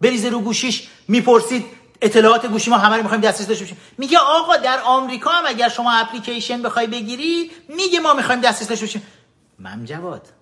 [0.00, 1.64] بریزه رو گوشیش می‌پرسید
[2.00, 3.78] اطلاعات گوشی ما همه رو می‌خوایم دسترسی داشته باشیم.
[3.98, 8.86] میگه آقا در آمریکا هم اگر شما اپلیکیشن بخوای بگیری میگه ما می‌خوایم دسترسی داشته
[8.86, 9.02] باشیم.
[9.58, 10.32] مم جواد.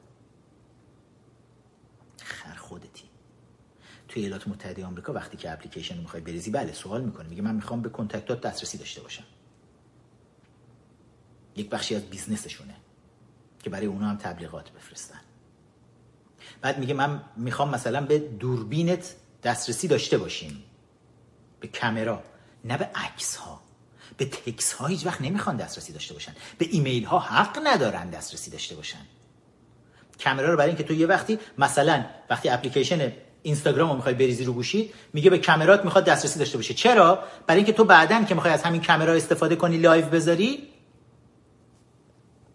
[2.23, 3.05] خر خودتی.
[4.09, 7.29] توی ایالات متحده آمریکا وقتی که اپلیکیشن می‌خوای بریزی بله سوال می‌کنه.
[7.29, 9.25] میگه من می‌خوام به کنتکتات دسترسی داشته باشم.
[11.57, 12.75] یک بخشی از بیزنسشونه
[13.63, 15.21] که برای اونا هم تبلیغات بفرستن.
[16.61, 20.65] بعد میگه من می‌خوام مثلا به دوربینت دسترسی داشته باشیم.
[21.65, 22.23] به کامرا
[22.65, 23.61] نه به عکس ها
[24.17, 26.33] به تکس ها هیچ وقت نمی‌خوان دسترسی داشته باشن.
[26.59, 28.99] به ایمیل ها حق ندارن دسترسی داشته باشن.
[30.25, 33.13] کامرا رو برای اینکه تو یه وقتی مثلا وقتی اپلیکیشن
[33.43, 36.75] اینستاگرام رو می‌خوای بریزی رو گوشی میگه به کامرات می‌خواد دسترسی داشته باشه.
[36.75, 40.69] چرا؟ برای اینکه تو بعدن که می‌خوای از همین کامرا استفاده کنی live بذاری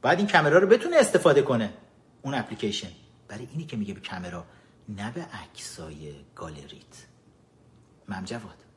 [0.02, 1.74] باید این کامرا رو بتونه استفاده کنه.
[2.22, 2.92] اون اپلیکیشن.
[3.28, 4.46] برای اینی که میگه به کامرا
[4.90, 6.96] نه به عکسای گالریت.
[8.10, 8.69] مم جواد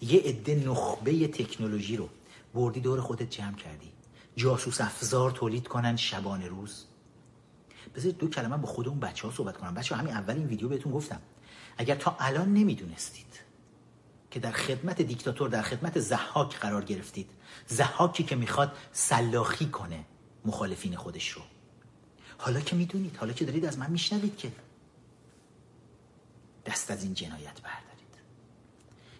[0.00, 2.08] یه عده نخبه تکنولوژی رو
[2.54, 3.92] بردی دور خودت جمع کردی.
[4.36, 6.84] جاسوس افزار تولید کنن شبانه روز.
[7.94, 9.74] بذارید دو کلمه با خود اون بچه ها صحبت کنم.
[9.74, 11.20] بچه همین اول این ویدیو بهتون گفتم.
[11.78, 13.40] اگر تا الان نمی‌دونستید
[14.30, 17.30] که در خدمت دیکتاتور در خدمت زحاک قرار گرفتید
[17.66, 20.04] زحاکی که می‌خواد سلاخی کنه
[20.44, 21.42] مخالفین خودش رو.
[22.38, 24.52] حالا که می‌دونید حالا که دارید از من میشنوید که
[26.66, 27.95] دست از این جنایت بردارید.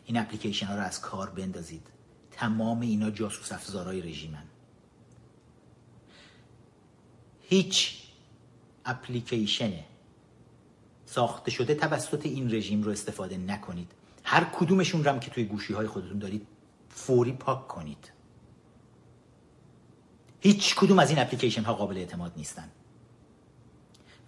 [0.07, 1.87] این اپلیکیشن ها رو از کار بندازید.
[2.31, 4.45] تمام اینا جاسوس افزارهای رژیمن.
[7.43, 8.03] هیچ
[8.85, 9.73] اپلیکیشن
[11.07, 13.93] ساخته شده توسط این رژیم رو استفاده نکنید.
[14.25, 16.47] هر کدومشون رو هم که توی گوشی های خودتون دارید
[16.89, 18.13] فوری پاک کنید.
[20.41, 22.71] هیچ کدوم از این اپلیکیشن ها قابل اعتماد نیستن.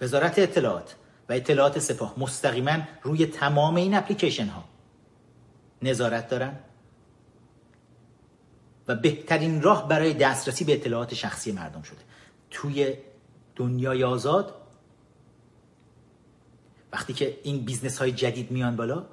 [0.00, 0.96] وزارت اطلاعات
[1.28, 4.64] و اطلاعات سپاه مستقیما روی تمام این اپلیکیشن ها
[5.82, 6.58] نظارت دارن
[8.88, 11.98] و بهترین راه برای دسترسی به اطلاعات شخصی مردم شده.
[12.50, 12.94] توی
[13.56, 14.54] دنیای آزاد
[16.92, 19.06] وقتی که این business های جدید میان بالا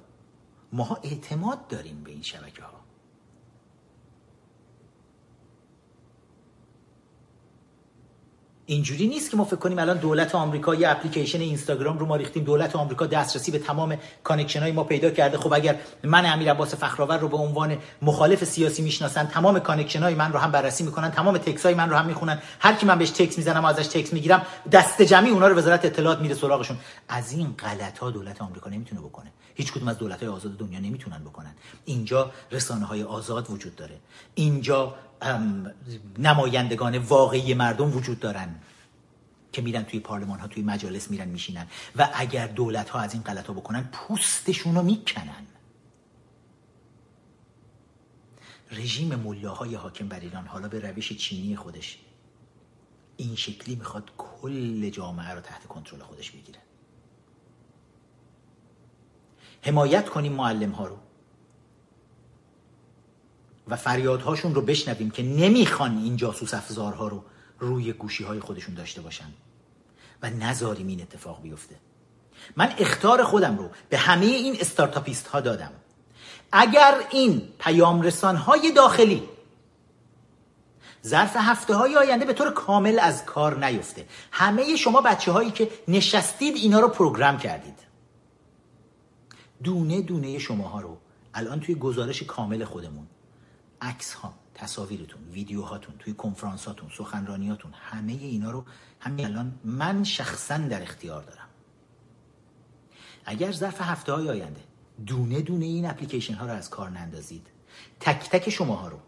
[0.74, 2.75] ماها اعتماد داریم به این شبکه ها
[8.68, 12.44] اینجوری نیست که ما فکر کنیم الان دولت آمریکا یه اپلیکیشن اینستاگرام رو ما ریختیم
[12.44, 15.38] دولت آمریکا دسترسی به تمام connection های ما پیدا کرده.
[15.38, 20.16] خب اگر من امیر عباس فخرآور رو به عنوان مخالف سیاسی می‌شناسن تمام connection های
[20.16, 22.42] من رو هم بررسی می‌کنن تمام تکس های من رو هم می‌خونن.
[22.60, 25.86] هر کی من بهش تکس می‌زنم و ازش تکس می‌گیرم دست جمعی اونا رو وزارت
[25.86, 26.78] اطلاعات میره سراغشون.
[27.10, 29.32] از این غلط ها دولت آمریکا نمی‌تونه بکنه.
[29.56, 31.56] هیچ کدوم از دولت های آزاد دنیا نمی‌تونن بکنن.
[31.86, 33.96] اینجا رسانه های آزاد وجود داره.
[34.36, 34.96] اینجا
[36.18, 38.56] نمایندگان واقعی مردم وجود دارن
[39.52, 41.68] که میرن توی پارلمان ها توی مجالس میرن میشینن.
[41.96, 45.46] و اگر دولت ها از این غلط ها بکنن پوستشون رو می‌کنن.
[48.72, 52.00] رژیم ملاهای حاکم بر ایران حالا به روش چینی خودش
[53.18, 56.60] این شکلی می‌خواد کل جامعه رو تحت کنترل خودش بگیره.
[59.62, 60.98] حمایت کنیم معلم ها رو.
[63.68, 67.24] و فریادهاشون رو بشنویم که نمی‌خوان این جاسوس افزارها رو
[67.60, 69.34] روی گوشی های خودشون داشته باشن.
[70.22, 71.76] و نذاریم این اتفاق بیفته.
[72.56, 75.72] من اختار خودم رو به همه این استارتاپیست ها دادم.
[76.52, 79.24] اگر این پیام رسان های داخلی
[81.06, 85.70] ظرف هفته های آینده به طور کامل از کار نیفته همه شما بچه هایی که
[85.88, 87.80] نشستید اینا رو پروگرام کردید.
[89.64, 90.98] دونه دونه شماها رو
[91.34, 93.08] الان توی گزارش کامل خودمون
[93.86, 98.66] عکس ها تصاویرتون ویدیوهاتون توی کنفرانس هاتون سخنرانیاتون همه اینا رو
[99.00, 101.48] همین الان من شخصا در اختیار دارم.
[103.26, 104.62] اگر ظرف هفته های آینده
[105.06, 107.48] دونه دونه این اپلیکیشن ها رو از کار نندازید
[108.00, 109.00] تک تک شماها رو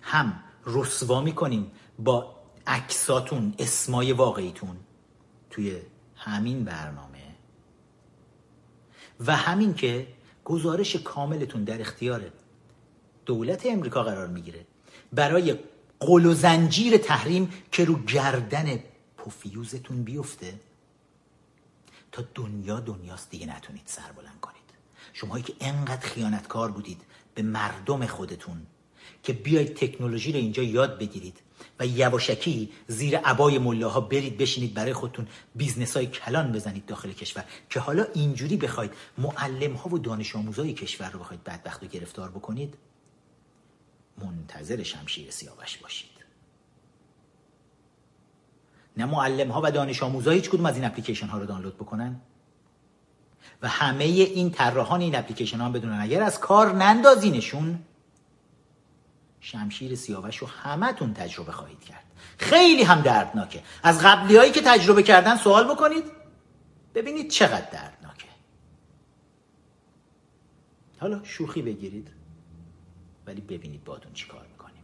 [0.00, 2.36] هم رسوا می‌کنیم با
[2.66, 4.76] عکساتون اسمای واقعیتون
[5.50, 5.80] توی
[6.16, 7.20] همین برنامه.
[9.20, 10.08] و همین که
[10.44, 12.20] گزارش کاملتون در اختیار
[13.30, 14.66] دولت امریکا قرار می‌گیره.
[15.12, 15.56] برای
[16.00, 18.68] قل و زنجیر تحریم که رو گردن
[19.16, 20.54] پوفیوزتون بیفته.
[22.12, 24.68] تا دنیا دنیاست دیگه نتونید سر بلند کنید.
[25.12, 27.00] شماهایی که انقدر خیانتکار بودید
[27.34, 28.66] به مردم خودتون
[29.22, 31.38] که بیاید تکنولوژی رو اینجا یاد بگیرید
[31.80, 37.44] و یواشکی زیر عبای ملاها برید بشینید برای خودتون business های کلان بزنید داخل کشور
[37.70, 42.30] که حالا اینجوری بخواید معلم ها و دانش آموزای کشور رو بخواید بدبخت و گرفتار
[42.30, 42.74] بکنید.
[44.24, 46.10] منتظر شمشیر سیاوش باشید.
[48.96, 52.20] نه معلم ها و دانش آموزا هیچ کدوم از این اپلیکیشن ها رو دانلود بکنن؟
[53.62, 57.78] و همه این طراحان این اپلیکیشن ها بدونن اگر از کار نندازینشون
[59.40, 62.04] شمشیر سیاوش رو همتون تجربه خواهید کرد.
[62.38, 63.62] خیلی هم دردناکه.
[63.82, 66.04] از قبلی هایی که تجربه کردن سوال بکنید
[66.94, 68.26] ببینید چقدر دردناکه.
[71.00, 72.19] حالا شوخی بگیرید.
[73.30, 74.82] ولی ببینید باتون چی کار می‌کنیم.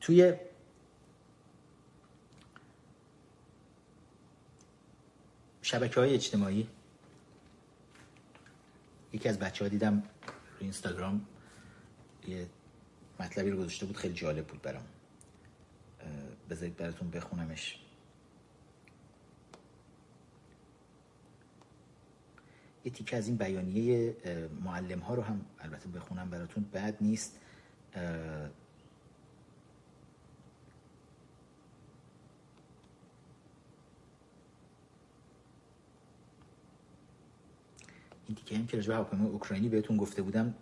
[0.00, 0.34] توی
[5.62, 6.68] شبکه های اجتماعی
[9.12, 10.02] یکی از بچه ها دیدم روی
[10.60, 11.26] اینستاگرام
[12.26, 12.46] یه
[13.20, 14.97] مطلبی رو گذاشته بود خیلی جالب بود برام.
[16.50, 17.78] بذارید براتون بخونمش.
[22.84, 24.16] یه تیکه از این بیانیه
[24.64, 26.64] معلم ها رو هم البته بخونم براتون.
[26.64, 27.40] بد نیست.
[38.26, 40.54] این تیکه هم که رجوع هواپیمای اوکراینی بهتون گفته بودم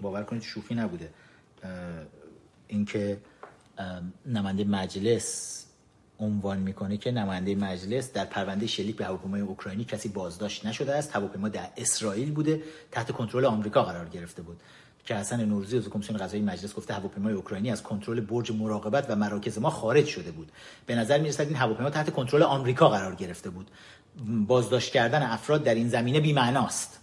[0.00, 1.10] باور کنید شوخی نبوده.
[2.68, 3.20] اینکه
[4.26, 5.60] نماینده مجلس
[6.20, 11.16] عنوان می‌کنه که نماینده مجلس در پرونده شلیک به هواپیمای اوکراینی کسی بازداشت نشده است.
[11.16, 14.60] هواپیما در اسرائیل بوده تحت کنترل آمریکا قرار گرفته بود.
[15.04, 19.16] که حسن نوروزی از کمیسیون قضایی مجلس گفته هواپیمای اوکراینی از کنترل برج مراقبت و
[19.16, 20.52] مراکز ما خارج شده بود.
[20.86, 23.70] به نظر می‌رسد این هواپیما تحت کنترل آمریکا قرار گرفته بود.
[24.46, 27.00] بازداشت کردن افراد در این زمینه بی‌معناست.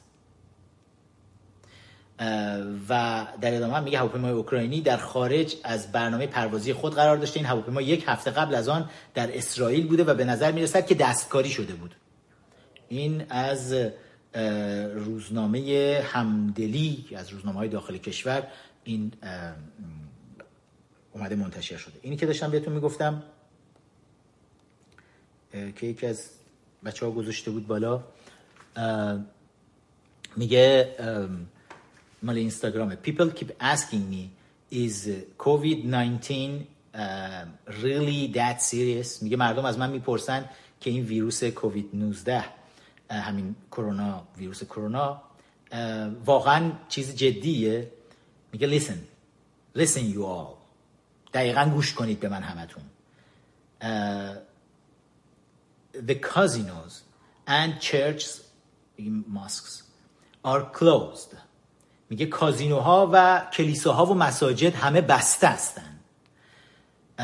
[2.90, 7.38] و در ادامه میگه هواپیمای اوکراینی در خارج از برنامه پروازی خود قرار داشته.
[7.38, 10.96] این هواپیما یک هفته قبل از آن در اسرائیل بوده و به نظر می‌رسد که
[10.96, 11.96] دستکاری شده بود.
[12.90, 13.76] این از
[14.96, 18.48] روزنامه همدلی از روزنامه های داخل کشور
[18.84, 19.12] این
[21.14, 21.94] اومده منتشر شده.
[22.02, 23.24] اینی که داشتم بهتون می‌گفتم
[25.52, 26.30] که یکی از
[26.86, 28.04] بچه ها گذاشته بود بالا
[30.38, 30.96] میگه
[32.24, 34.30] مال اینستاگرامه people keep asking me
[34.72, 36.32] is covid-19
[36.94, 37.46] uh,
[37.82, 39.22] really that serious?
[39.22, 40.50] میگه مردم از من می‌پرسن
[40.80, 42.46] که این ویروس کووید 19
[43.10, 45.22] همین کرونا ویروس کرونا
[46.26, 47.92] واقعا چیز جدیه.
[48.52, 48.98] میگه listen
[49.78, 50.58] listen you all.
[51.34, 52.84] دقیقا گوش کنید به من همتون.
[53.82, 53.86] Uh,
[56.08, 57.02] the casinos
[57.48, 58.42] and churches
[59.28, 59.84] mosques
[60.44, 61.36] are closed.
[62.12, 66.00] میگه کازینوها و کلیساها و مساجد همه بسته هستن.
[67.20, 67.24] Uh,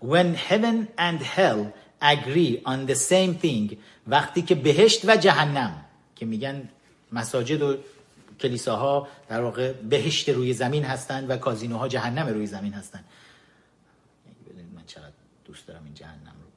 [0.00, 3.76] when heaven and hell agree on the same thing
[4.06, 5.84] وقتی که بهشت و جهنم
[6.16, 6.68] که میگن
[7.12, 7.76] مساجد و
[8.40, 13.04] کلیساها در واقع بهشت روی زمین هستند و کازینوها جهنم روی زمین هستند
[14.74, 15.12] من چقدر
[15.44, 16.48] دوست دارم این جهنم رو.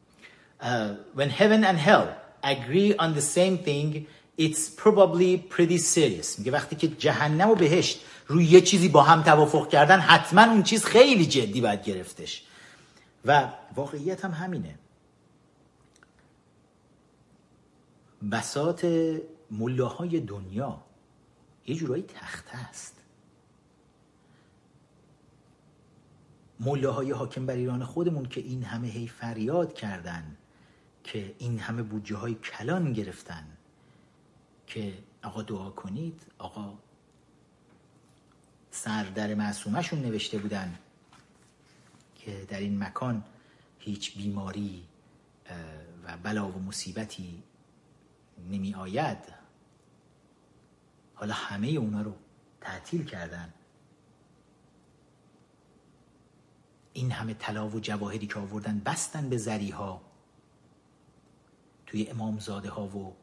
[0.62, 2.08] Uh, when heaven and hell
[2.44, 4.08] agree on the same thing
[4.40, 6.40] it's probably pretty serious.
[6.40, 10.64] میگه وقتی که جهنم و بهشت روی یه چیزی با هم توافق کردن حتما اون
[10.64, 12.44] چیز خیلی جدی باید گرفتش.
[13.26, 14.76] و واقعیت هم همینه.
[18.32, 18.88] بسات
[19.52, 20.82] ملاهای دنیا
[21.68, 22.96] یه جورایی تخته است.
[26.60, 30.38] ملاهای حاکم بر ایران خودمون که این همه هی فریاد کردن
[31.04, 33.59] که این همه بودجه های کلان گرفتن.
[34.70, 34.94] که
[35.24, 36.74] آقا دعا کنید آقا
[38.72, 40.80] سردر معصومشون نوشته بودن
[42.16, 43.24] که در این مکان
[43.80, 44.86] هیچ بیماری
[46.04, 47.44] و بلا و مصیبتی
[48.50, 49.18] نمی آید.
[51.16, 52.14] حالا همه اونا رو
[52.62, 53.54] تعطیل کردن.
[56.94, 60.02] این همه طلا و جواهری که آوردن بستن به زریها.
[61.86, 63.16] توی امامزاده ها و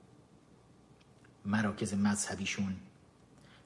[1.47, 2.77] مراکز مذهبیشون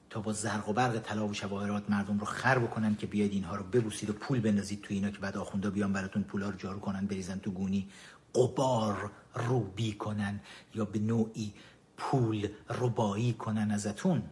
[0.09, 3.55] تا با زرق و برق طلا و شواهرات مردم رو خر بکنن که بیاید اینها
[3.55, 6.79] رو ببوسید و پول بندازید تو اینا که بعد آخوندا بیان براتون پولا رو جارو
[6.79, 7.89] کنن بریزن تو گونی
[8.35, 10.39] قبار روبی کنن
[10.75, 11.53] یا به نوعی
[11.97, 14.23] پول ربایی کنن ازتون.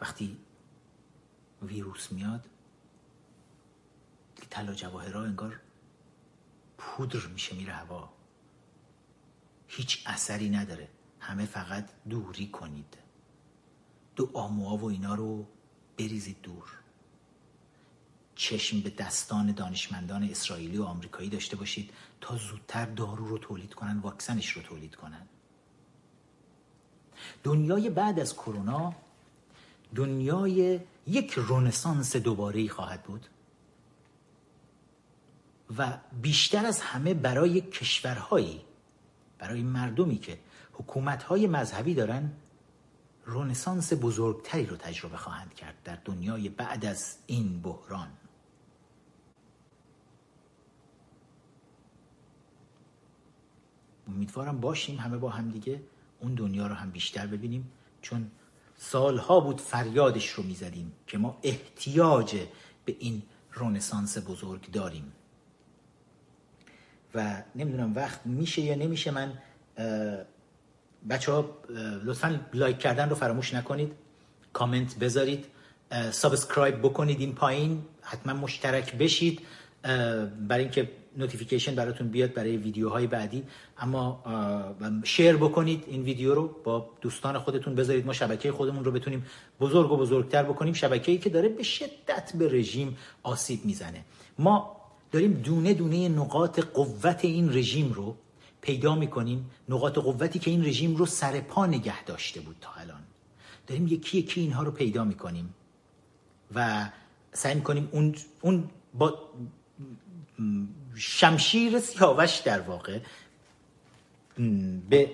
[0.00, 0.36] وقتی
[1.62, 2.46] ویروس میاد
[4.50, 5.60] طلا جواهرها انگار
[6.78, 8.08] پودر میشه میره هوا.
[9.68, 10.88] هیچ اثری نداره.
[11.20, 12.98] همه فقط دوری کنید.
[14.16, 15.46] دو آموها و اینا رو
[15.98, 16.78] بریزید دور.
[18.34, 21.90] چشم به دستان دانشمندان اسرائیلی و آمریکایی داشته باشید
[22.20, 25.26] تا زودتر دارو رو تولید کنن واکسنش رو تولید کنن.
[27.44, 28.94] دنیای بعد از کرونا
[29.94, 33.26] دنیای یک رونسانس دوباره خواهد بود.
[35.76, 38.60] و بیشتر از همه برای کشورهایی
[39.38, 40.38] برای مردمی که
[40.72, 42.32] حکومتهای مذهبی دارن
[43.24, 48.08] رونسانس بزرگتری رو تجربه خواهند کرد در دنیای بعد از این بحران.
[54.08, 55.82] امیدوارم باشیم همه با هم دیگه
[56.20, 57.72] اون دنیا رو هم بیشتر ببینیم
[58.02, 58.30] چون
[58.76, 62.46] سالها بود فریادش رو می‌زدیم که ما احتیاج
[62.84, 63.22] به این
[63.52, 65.12] رنسانس بزرگ داریم.
[67.14, 69.32] و نمی‌دونم وقت میشه یا نمیشه من
[71.10, 71.50] بچه ها
[72.04, 73.92] لطفا لایک کردن رو فراموش نکنید.
[74.52, 75.44] کامنت بذارید.
[76.10, 77.82] subscribe بکنید این پایین.
[78.02, 79.40] حتما مشترک بشید.
[80.48, 83.44] برای اینکه نوتیفیکیشن براتون بیاد برای ویدیوهای بعدی.
[83.78, 84.24] اما
[85.04, 86.56] شیر بکنید این ویدیو رو.
[86.64, 88.06] با دوستان خودتون بذارید.
[88.06, 89.26] ما شبکه خودمون رو بتونیم
[89.60, 90.72] بزرگ و بزرگتر بکنیم.
[90.72, 94.04] شبکه‌ای که داره به شدت به رژیم آسیب می‌زنه.
[94.38, 94.77] ما
[95.12, 98.16] داریم دونه دونه نقاط قوت این رژیم رو
[98.60, 103.00] پیدا می‌کنیم نقاط قوتی که این رژیم رو سر پا نگه داشته بود تا الان.
[103.66, 105.54] داریم یکی یکی اینها رو پیدا می‌کنیم
[106.54, 106.90] و
[107.32, 109.18] سعی می‌کنیم اون, اون با
[110.94, 113.00] شمشیر سیاوش در واقع
[114.90, 115.10] به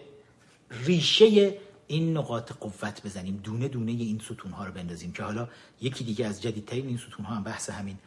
[0.71, 3.41] ریشه این نقاط قوت بزنیم.
[3.43, 5.49] دونه دونه این ستون ها رو بندازیم که حالا
[5.81, 7.99] یکی دیگه از جدیدترین این ستون ها هم بحث همین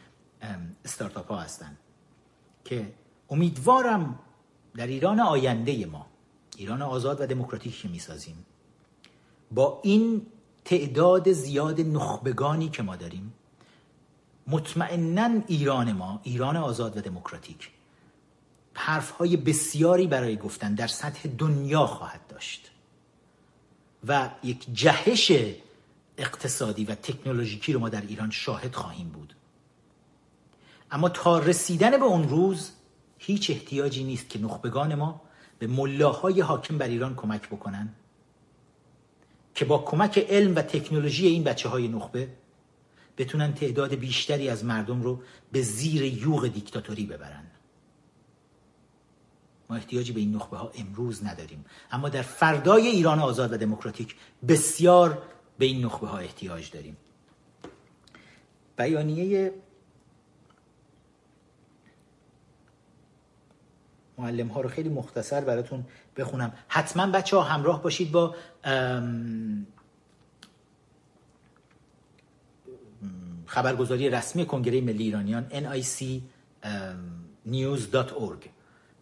[0.85, 1.77] استارتاپ ها هستن
[2.65, 2.93] که
[3.29, 4.19] امیدوارم
[4.75, 6.05] در ایران آینده ما
[6.57, 8.45] ایران آزاد و دموکراتیک که می‌سازیم
[9.51, 10.25] با این
[10.65, 13.33] تعداد زیاد نخبگانی که ما داریم
[14.47, 17.71] مطمئنا ایران ما ایران آزاد و دموکراتیک
[18.73, 22.71] حرف های بسیاری برای گفتن در سطح دنیا خواهد داشت
[24.07, 25.31] و یک جهش
[26.17, 29.35] اقتصادی و تکنولوژیکی رو ما در ایران شاهد خواهیم بود.
[30.91, 32.71] اما تا رسیدن به اون روز
[33.17, 35.21] هیچ احتیاجی نیست که نخبگان ما
[35.59, 37.93] به ملاهای حاکم بر ایران کمک بکنن.
[39.55, 42.29] که با کمک علم و تکنولوژی این بچه های نخبه
[43.17, 47.43] بتونن تعداد بیشتری از مردم رو به زیر یوغ دیکتاتوری ببرن.
[49.69, 51.65] ما احتیاجی به این نخبه ها امروز نداریم.
[51.91, 54.15] اما در فردای ایران آزاد و دموکراتیک
[54.47, 55.23] بسیار
[55.57, 56.97] به این نخبه ها احتیاج داریم.
[58.77, 59.53] بیانیه
[64.17, 65.85] معلم ها رو خیلی مختصر براتون
[66.17, 66.53] بخونم.
[66.67, 68.35] حتما بچه ها همراه باشید با
[73.45, 78.47] خبرگزاری رسمی کنگره ملی ایرانیان nicnews.org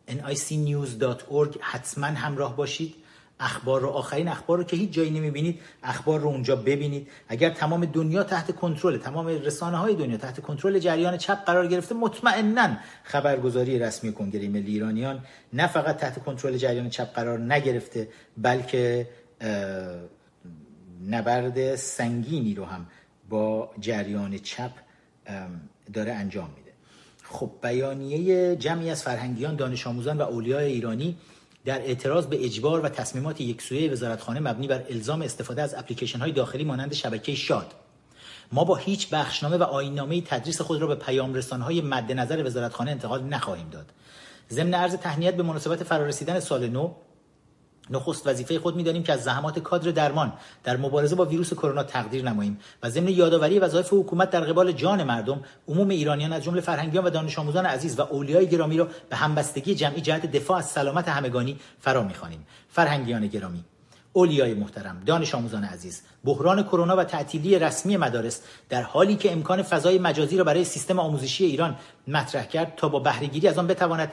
[0.09, 2.95] nicnews.org حتما همراه باشید.
[3.39, 7.07] اخبار رو آخرین اخبار رو که هیچ جایی نمی‌بینید اخبار رو اونجا ببینید.
[7.27, 11.95] اگر تمام دنیا تحت کنترل تمام رسانه های دنیا تحت کنترل جریان چپ قرار گرفته
[11.95, 19.09] مطمئنا خبرگزاری رسمی کنگره ملی ایرانیان نه فقط تحت کنترل جریان چپ قرار نگرفته بلکه
[21.09, 22.85] نبرد سنگینی رو هم
[23.29, 24.71] با جریان چپ
[25.93, 26.71] داره انجام میده.
[27.23, 31.17] خب بیانیه جمعی از فرهنگیان دانش آموزان و اولیای ایرانی
[31.65, 36.31] در اعتراض به اجبار و تصمیمات یکسویه وزارتخانه مبنی بر الزام استفاده از اپلیکیشن های
[36.31, 37.73] داخلی مانند شبکه شاد.
[38.51, 42.91] ما با هیچ بخشنامه و آینامه تدریس خود را به پیام های مد نظر وزارتخانه
[42.91, 43.85] انتقال نخواهیم داد.
[44.51, 46.93] ضمن عرض تهنیت به مناسبت فرارسیدن سال نو
[47.89, 50.33] نخست وظیفه خود می‌دانیم که از زحمات کادر درمان
[50.63, 55.03] در مبارزه با ویروس کرونا تقدیر نماییم و ضمن یادآوری وظایف حکومت در قبال جان
[55.03, 59.15] مردم عموم ایرانیان از جمله فرهنگیان و دانش آموزان عزیز و اولیای گرامی را به
[59.15, 62.47] همبستگی جمعی جهت دفاع از سلامت همگانی فرا می‌خوانیم.
[62.69, 63.63] فرهنگیان گرامی
[64.17, 69.61] اولیای محترم دانش آموزان عزیز بحران کرونا و تعطیلی رسمی مدارس در حالی که امکان
[69.61, 71.75] فضای مجازی را برای سیستم آموزشی ایران
[72.07, 74.11] مطرح کرد تا با بهرهگیری از آن بتواند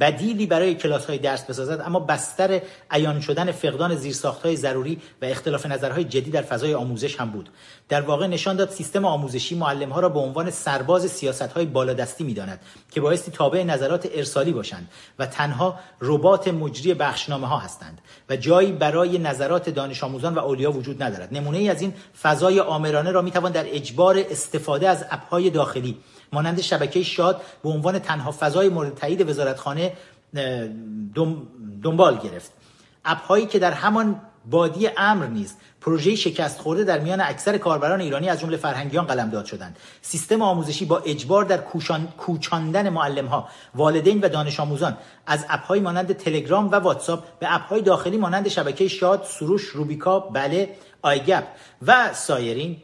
[0.00, 5.24] بدیلی برای کلاس های درس بسازد اما بستر عیان شدن فقدان زیرساخت های ضروری و
[5.24, 7.50] اختلاف نظرهای جدی در فضای آموزش هم بود.
[7.88, 12.24] در واقع نشان داد سیستم آموزشی معلم ها را به عنوان سرباز سیاست های بالادستی
[12.24, 14.88] می‌داند که بایستی تابع نظرات ارسالی باشند
[15.18, 18.00] و تنها ربات مجری بخشنامه ها هستند
[18.30, 21.34] و جایی برای نظرات دانش آموزان و اولیا وجود ندارد.
[21.34, 25.98] نمونه ای از این فضای آمرانه را می‌توان در اجبار استفاده از اپهای داخلی
[26.32, 29.92] مانند شبکه شاد به عنوان تنها فضای مورد تایید وزارتخانه
[31.82, 32.52] دنبال گرفت.
[33.04, 34.20] اپهایی که در همان
[34.50, 39.44] بادی امر نیز پروژه شکست خورده در میان اکثر کاربران ایرانی از جمله فرهنگیان قلمداد
[39.44, 39.76] شدند.
[40.02, 44.96] سیستم آموزشی با اجبار در کوشان، کوچاندن معلم ها والدین و دانش آموزان
[45.26, 50.76] از اپهای مانند تلگرام و واتساپ به اپهای داخلی مانند شبکه شاد سروش روبیکا بله
[51.02, 51.44] آیگپ
[51.86, 52.76] و سایرین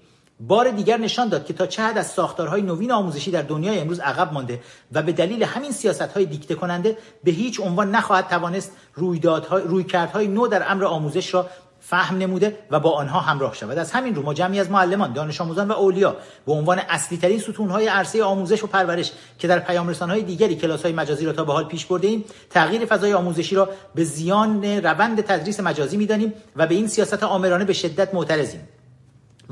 [0.49, 4.01] بار دیگر نشان داد که تا چه حد از ساختارهای نوین آموزشی در دنیای امروز
[4.01, 4.61] عقب مانده
[4.93, 10.29] و به دلیل همین سیاست های دیکته کننده به هیچ عنوان نخواهد توانست رویدادهای رویکردهای
[10.29, 11.47] نو در امر آموزش را
[11.81, 13.79] فهم نموده و با آنها همراه شود.
[13.79, 16.17] از همین رو ما جمعی از معلمان دانش آموزان و اولیا
[16.47, 20.57] به عنوان اصلی ترین ستون های عرصه آموزش و پرورش که در پیام های دیگری
[20.57, 24.05] کلاس های مجازی را تا به حال پیش برده ایم تغییر فضای آموزشی را به
[24.05, 28.69] زیان روند تدریس مجازی می‌دانیم و به این سیاست آمرانه به شدت معترضیم.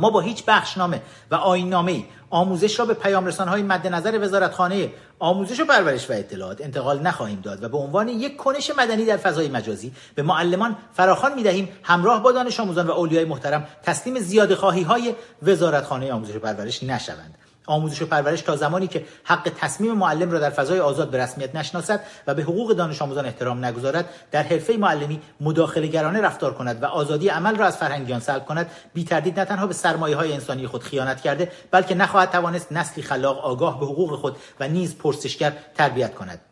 [0.01, 5.60] ما با هیچ بخشنامه و آینامه آموزش را به پیام های مد نظر وزارتخانه آموزش
[5.60, 9.48] و پرورش و اطلاعات انتقال نخواهیم داد و به عنوان یک کنش مدنی در فضای
[9.48, 14.56] مجازی به معلمان فراخوان می دهیم همراه با دانش آموزان و اولیای محترم تسلیم زیاده
[14.56, 17.35] خواهی های وزارتخانه آموزش و پرورش نشوند.
[17.71, 21.55] آموزش و پرورش تا زمانی که حق تصمیم معلم را در فضای آزاد به رسمیت
[21.55, 26.83] نشناسد و به حقوق دانش آموزان احترام نگذارد در حرفه معلمی مداخله گرانه رفتار کند
[26.83, 28.71] و آزادی عمل را از فرهنگیان سلب کند.
[28.95, 33.03] بی تردید نه تنها به سرمایه های انسانی خود خیانت کرده بلکه نخواهد توانست نسلی
[33.03, 36.49] خلاق آگاه به حقوق خود و نیز پرسشگر تربیت کند.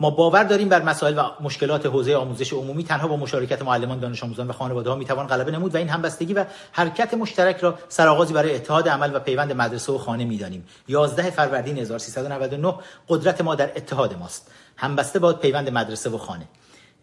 [0.00, 4.22] ما باور داریم بر مسائل و مشکلات حوزه آموزش عمومی تنها با مشارکت معلمان دانش
[4.22, 8.34] آموزان و خانواده ها می‌توان غلبه نمود و این همبستگی و حرکت مشترک را سرآغازی
[8.34, 10.64] برای اتحاد عمل و پیوند مدرسه و خانه می‌دانیم.
[10.88, 12.74] 11 فروردین 1399
[13.08, 14.50] قدرت ما در اتحاد ماست.
[14.76, 16.48] همبسته باد پیوند مدرسه و خانه.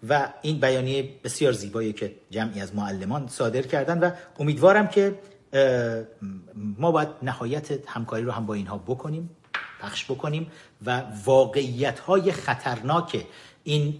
[0.10, 5.20] و این بیانیه بسیار زیبایی که جمعی از معلمان صادر کردن و امیدوارم که
[6.78, 9.30] ما باید نهایت همکاری رو هم با اینها بکنیم.
[9.84, 10.52] پخش بکنیم
[10.86, 13.26] و واقعیت های خطرناک
[13.64, 14.00] این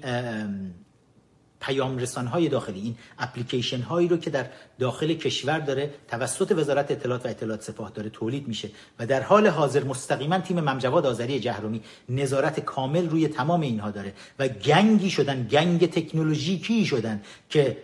[1.62, 4.46] پیام رسان های داخلی این اپلیکیشن هایی رو که در
[4.80, 8.70] داخل کشور داره توسط وزارت اطلاعات و اطلاعات سپاه داره تولید میشه
[9.00, 14.14] و در حال حاضر مستقیما تیم ممجواد آذری جهرومی نظارت کامل روی تمام اینها داره
[14.40, 17.78] و گنگی شدن گنگ تکنولوژیکی شدن که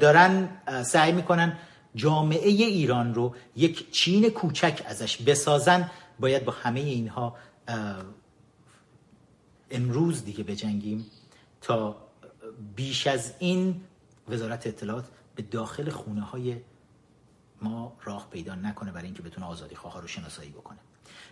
[0.00, 0.48] دارن
[0.82, 1.58] سعی می‌کنن
[1.94, 5.90] جامعه ایران رو یک چین کوچک ازش بسازن
[6.20, 7.36] باید با همه اینها
[9.70, 11.06] امروز دیگه بجنگیم
[11.60, 11.96] تا
[12.76, 13.80] بیش از این
[14.28, 16.56] وزارت اطلاعات به داخل خونه های
[17.62, 20.78] ما راه پیدا نکنه برای اینکه بتونه آزادی خواه رو شناسایی بکنه.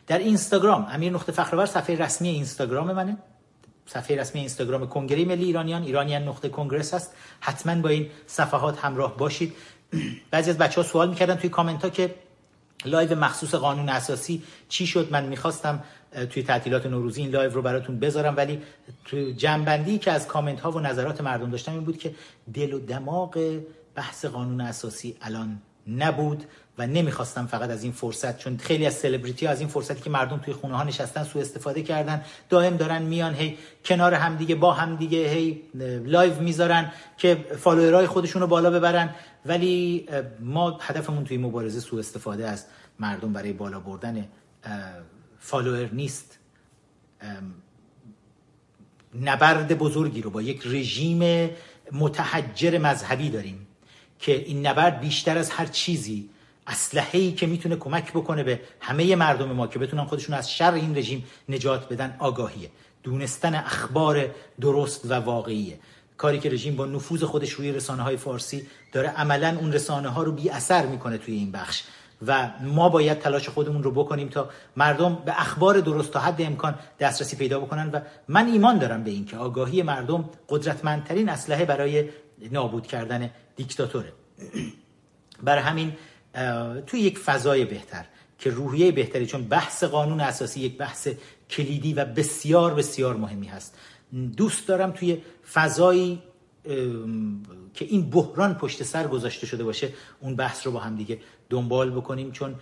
[0.07, 3.17] در اینستاگرام امیر نقطه فخرور صفحه رسمی اینستاگرام منه.
[3.87, 7.15] صفحه رسمی اینستاگرام کنگره ملی ایرانیان ایرانیان نقطه کنگرس هست.
[7.41, 9.55] حتما با این صفحات همراه باشید.
[10.31, 12.15] بعضی از بچه ها سوال می‌کردن توی کامنت ها که
[12.85, 15.83] لایو مخصوص قانون اساسی چی شد؟ من می‌خواستم
[16.31, 18.63] توی تعطیلات نوروزی این لایو رو براتون بذارم ولی
[19.05, 22.15] توی جمع‌بندی که از کامنت ها و نظرات مردم داشتم این بود که
[22.55, 23.61] دل و دماغ
[23.95, 26.45] بحث قانون اساسی الان نبود.
[26.79, 30.11] و نمی‌خواستم فقط از این فرصت چون خیلی از سلبریتی ها از این فرصتی که
[30.11, 32.23] مردم توی خونه ها نشستن سو استفاده کردن.
[32.49, 35.63] دائم دارن میان هی کنار همدیگه با همدیگه هی
[36.05, 39.15] لایو می‌ذارن که فالوورای خودشون رو بالا ببرن.
[39.47, 40.07] ولی
[40.41, 42.67] ما هدفمون توی مبارزه سو استفاده از
[43.01, 44.29] مردم برای بالا بردن
[45.39, 46.39] فالوور نیست.
[49.21, 51.51] نبرد بزرگی رو با یک رژیم
[51.93, 53.67] متحجر مذهبی داریم
[54.19, 56.31] که این نبرد بیشتر از هر چیزی
[56.67, 60.97] اسلحه‌ای که می‌تونه کمک بکنه به همه مردم ما که بتونن خودشون از شر این
[60.97, 62.71] رژیم نجات بدن آگاهیه.
[63.03, 64.27] دونستن اخبار
[64.61, 65.79] درست و واقعیه.
[66.17, 70.23] کاری که رژیم با نفوذ خودش روی رسانه های فارسی داره عملا اون رسانه ها
[70.23, 71.83] رو بی اثر می‌کنه توی این بخش.
[72.27, 76.75] و ما باید تلاش خودمون رو بکنیم تا مردم به اخبار درست تا حد امکان
[77.01, 77.91] دسترسی پیدا بکنن.
[77.91, 82.09] و من ایمان دارم به این که آگاهی مردم قدرتمندترین اسلحه برای
[82.51, 84.13] نابود کردن دیکتاتوره.
[85.45, 85.93] برای همین
[86.87, 88.05] توی یک فضای بهتر
[88.39, 91.09] که روحیه بهتری چون بحث قانون اساسی یک بحث
[91.51, 93.79] کلیدی و بسیار بسیار مهمی هست.
[94.37, 96.23] دوست دارم توی فضایی
[97.75, 101.21] که این بحران پشت سر گذاشته شده باشه اون بحث رو با هم دیگه
[101.51, 102.55] دنبال بکنیم چون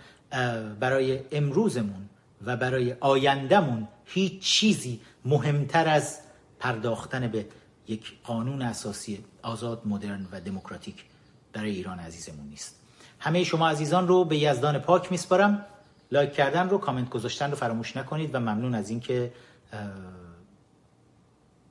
[0.79, 2.09] برای امروزمون
[2.45, 6.19] و برای آیندهمون هیچ چیزی مهمتر از
[6.59, 7.45] پرداختن به
[7.87, 11.05] یک قانون اساسی آزاد مدرن و دموکراتیک
[11.53, 12.82] برای ایران عزیزمون نیست.
[13.23, 15.65] همه شما عزیزان رو به یزدان پاک میسپارم.
[16.11, 19.33] لایک کردن رو کامنت گذاشتن رو فراموش نکنید و ممنون از اینکه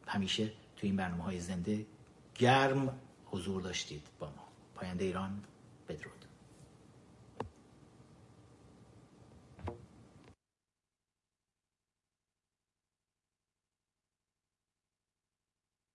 [0.07, 1.87] همیشه تو این برنامه های زنده
[2.35, 4.45] گرم حضور داشتید با ما.
[4.75, 5.45] پاینده ایران
[5.89, 6.22] بدرود.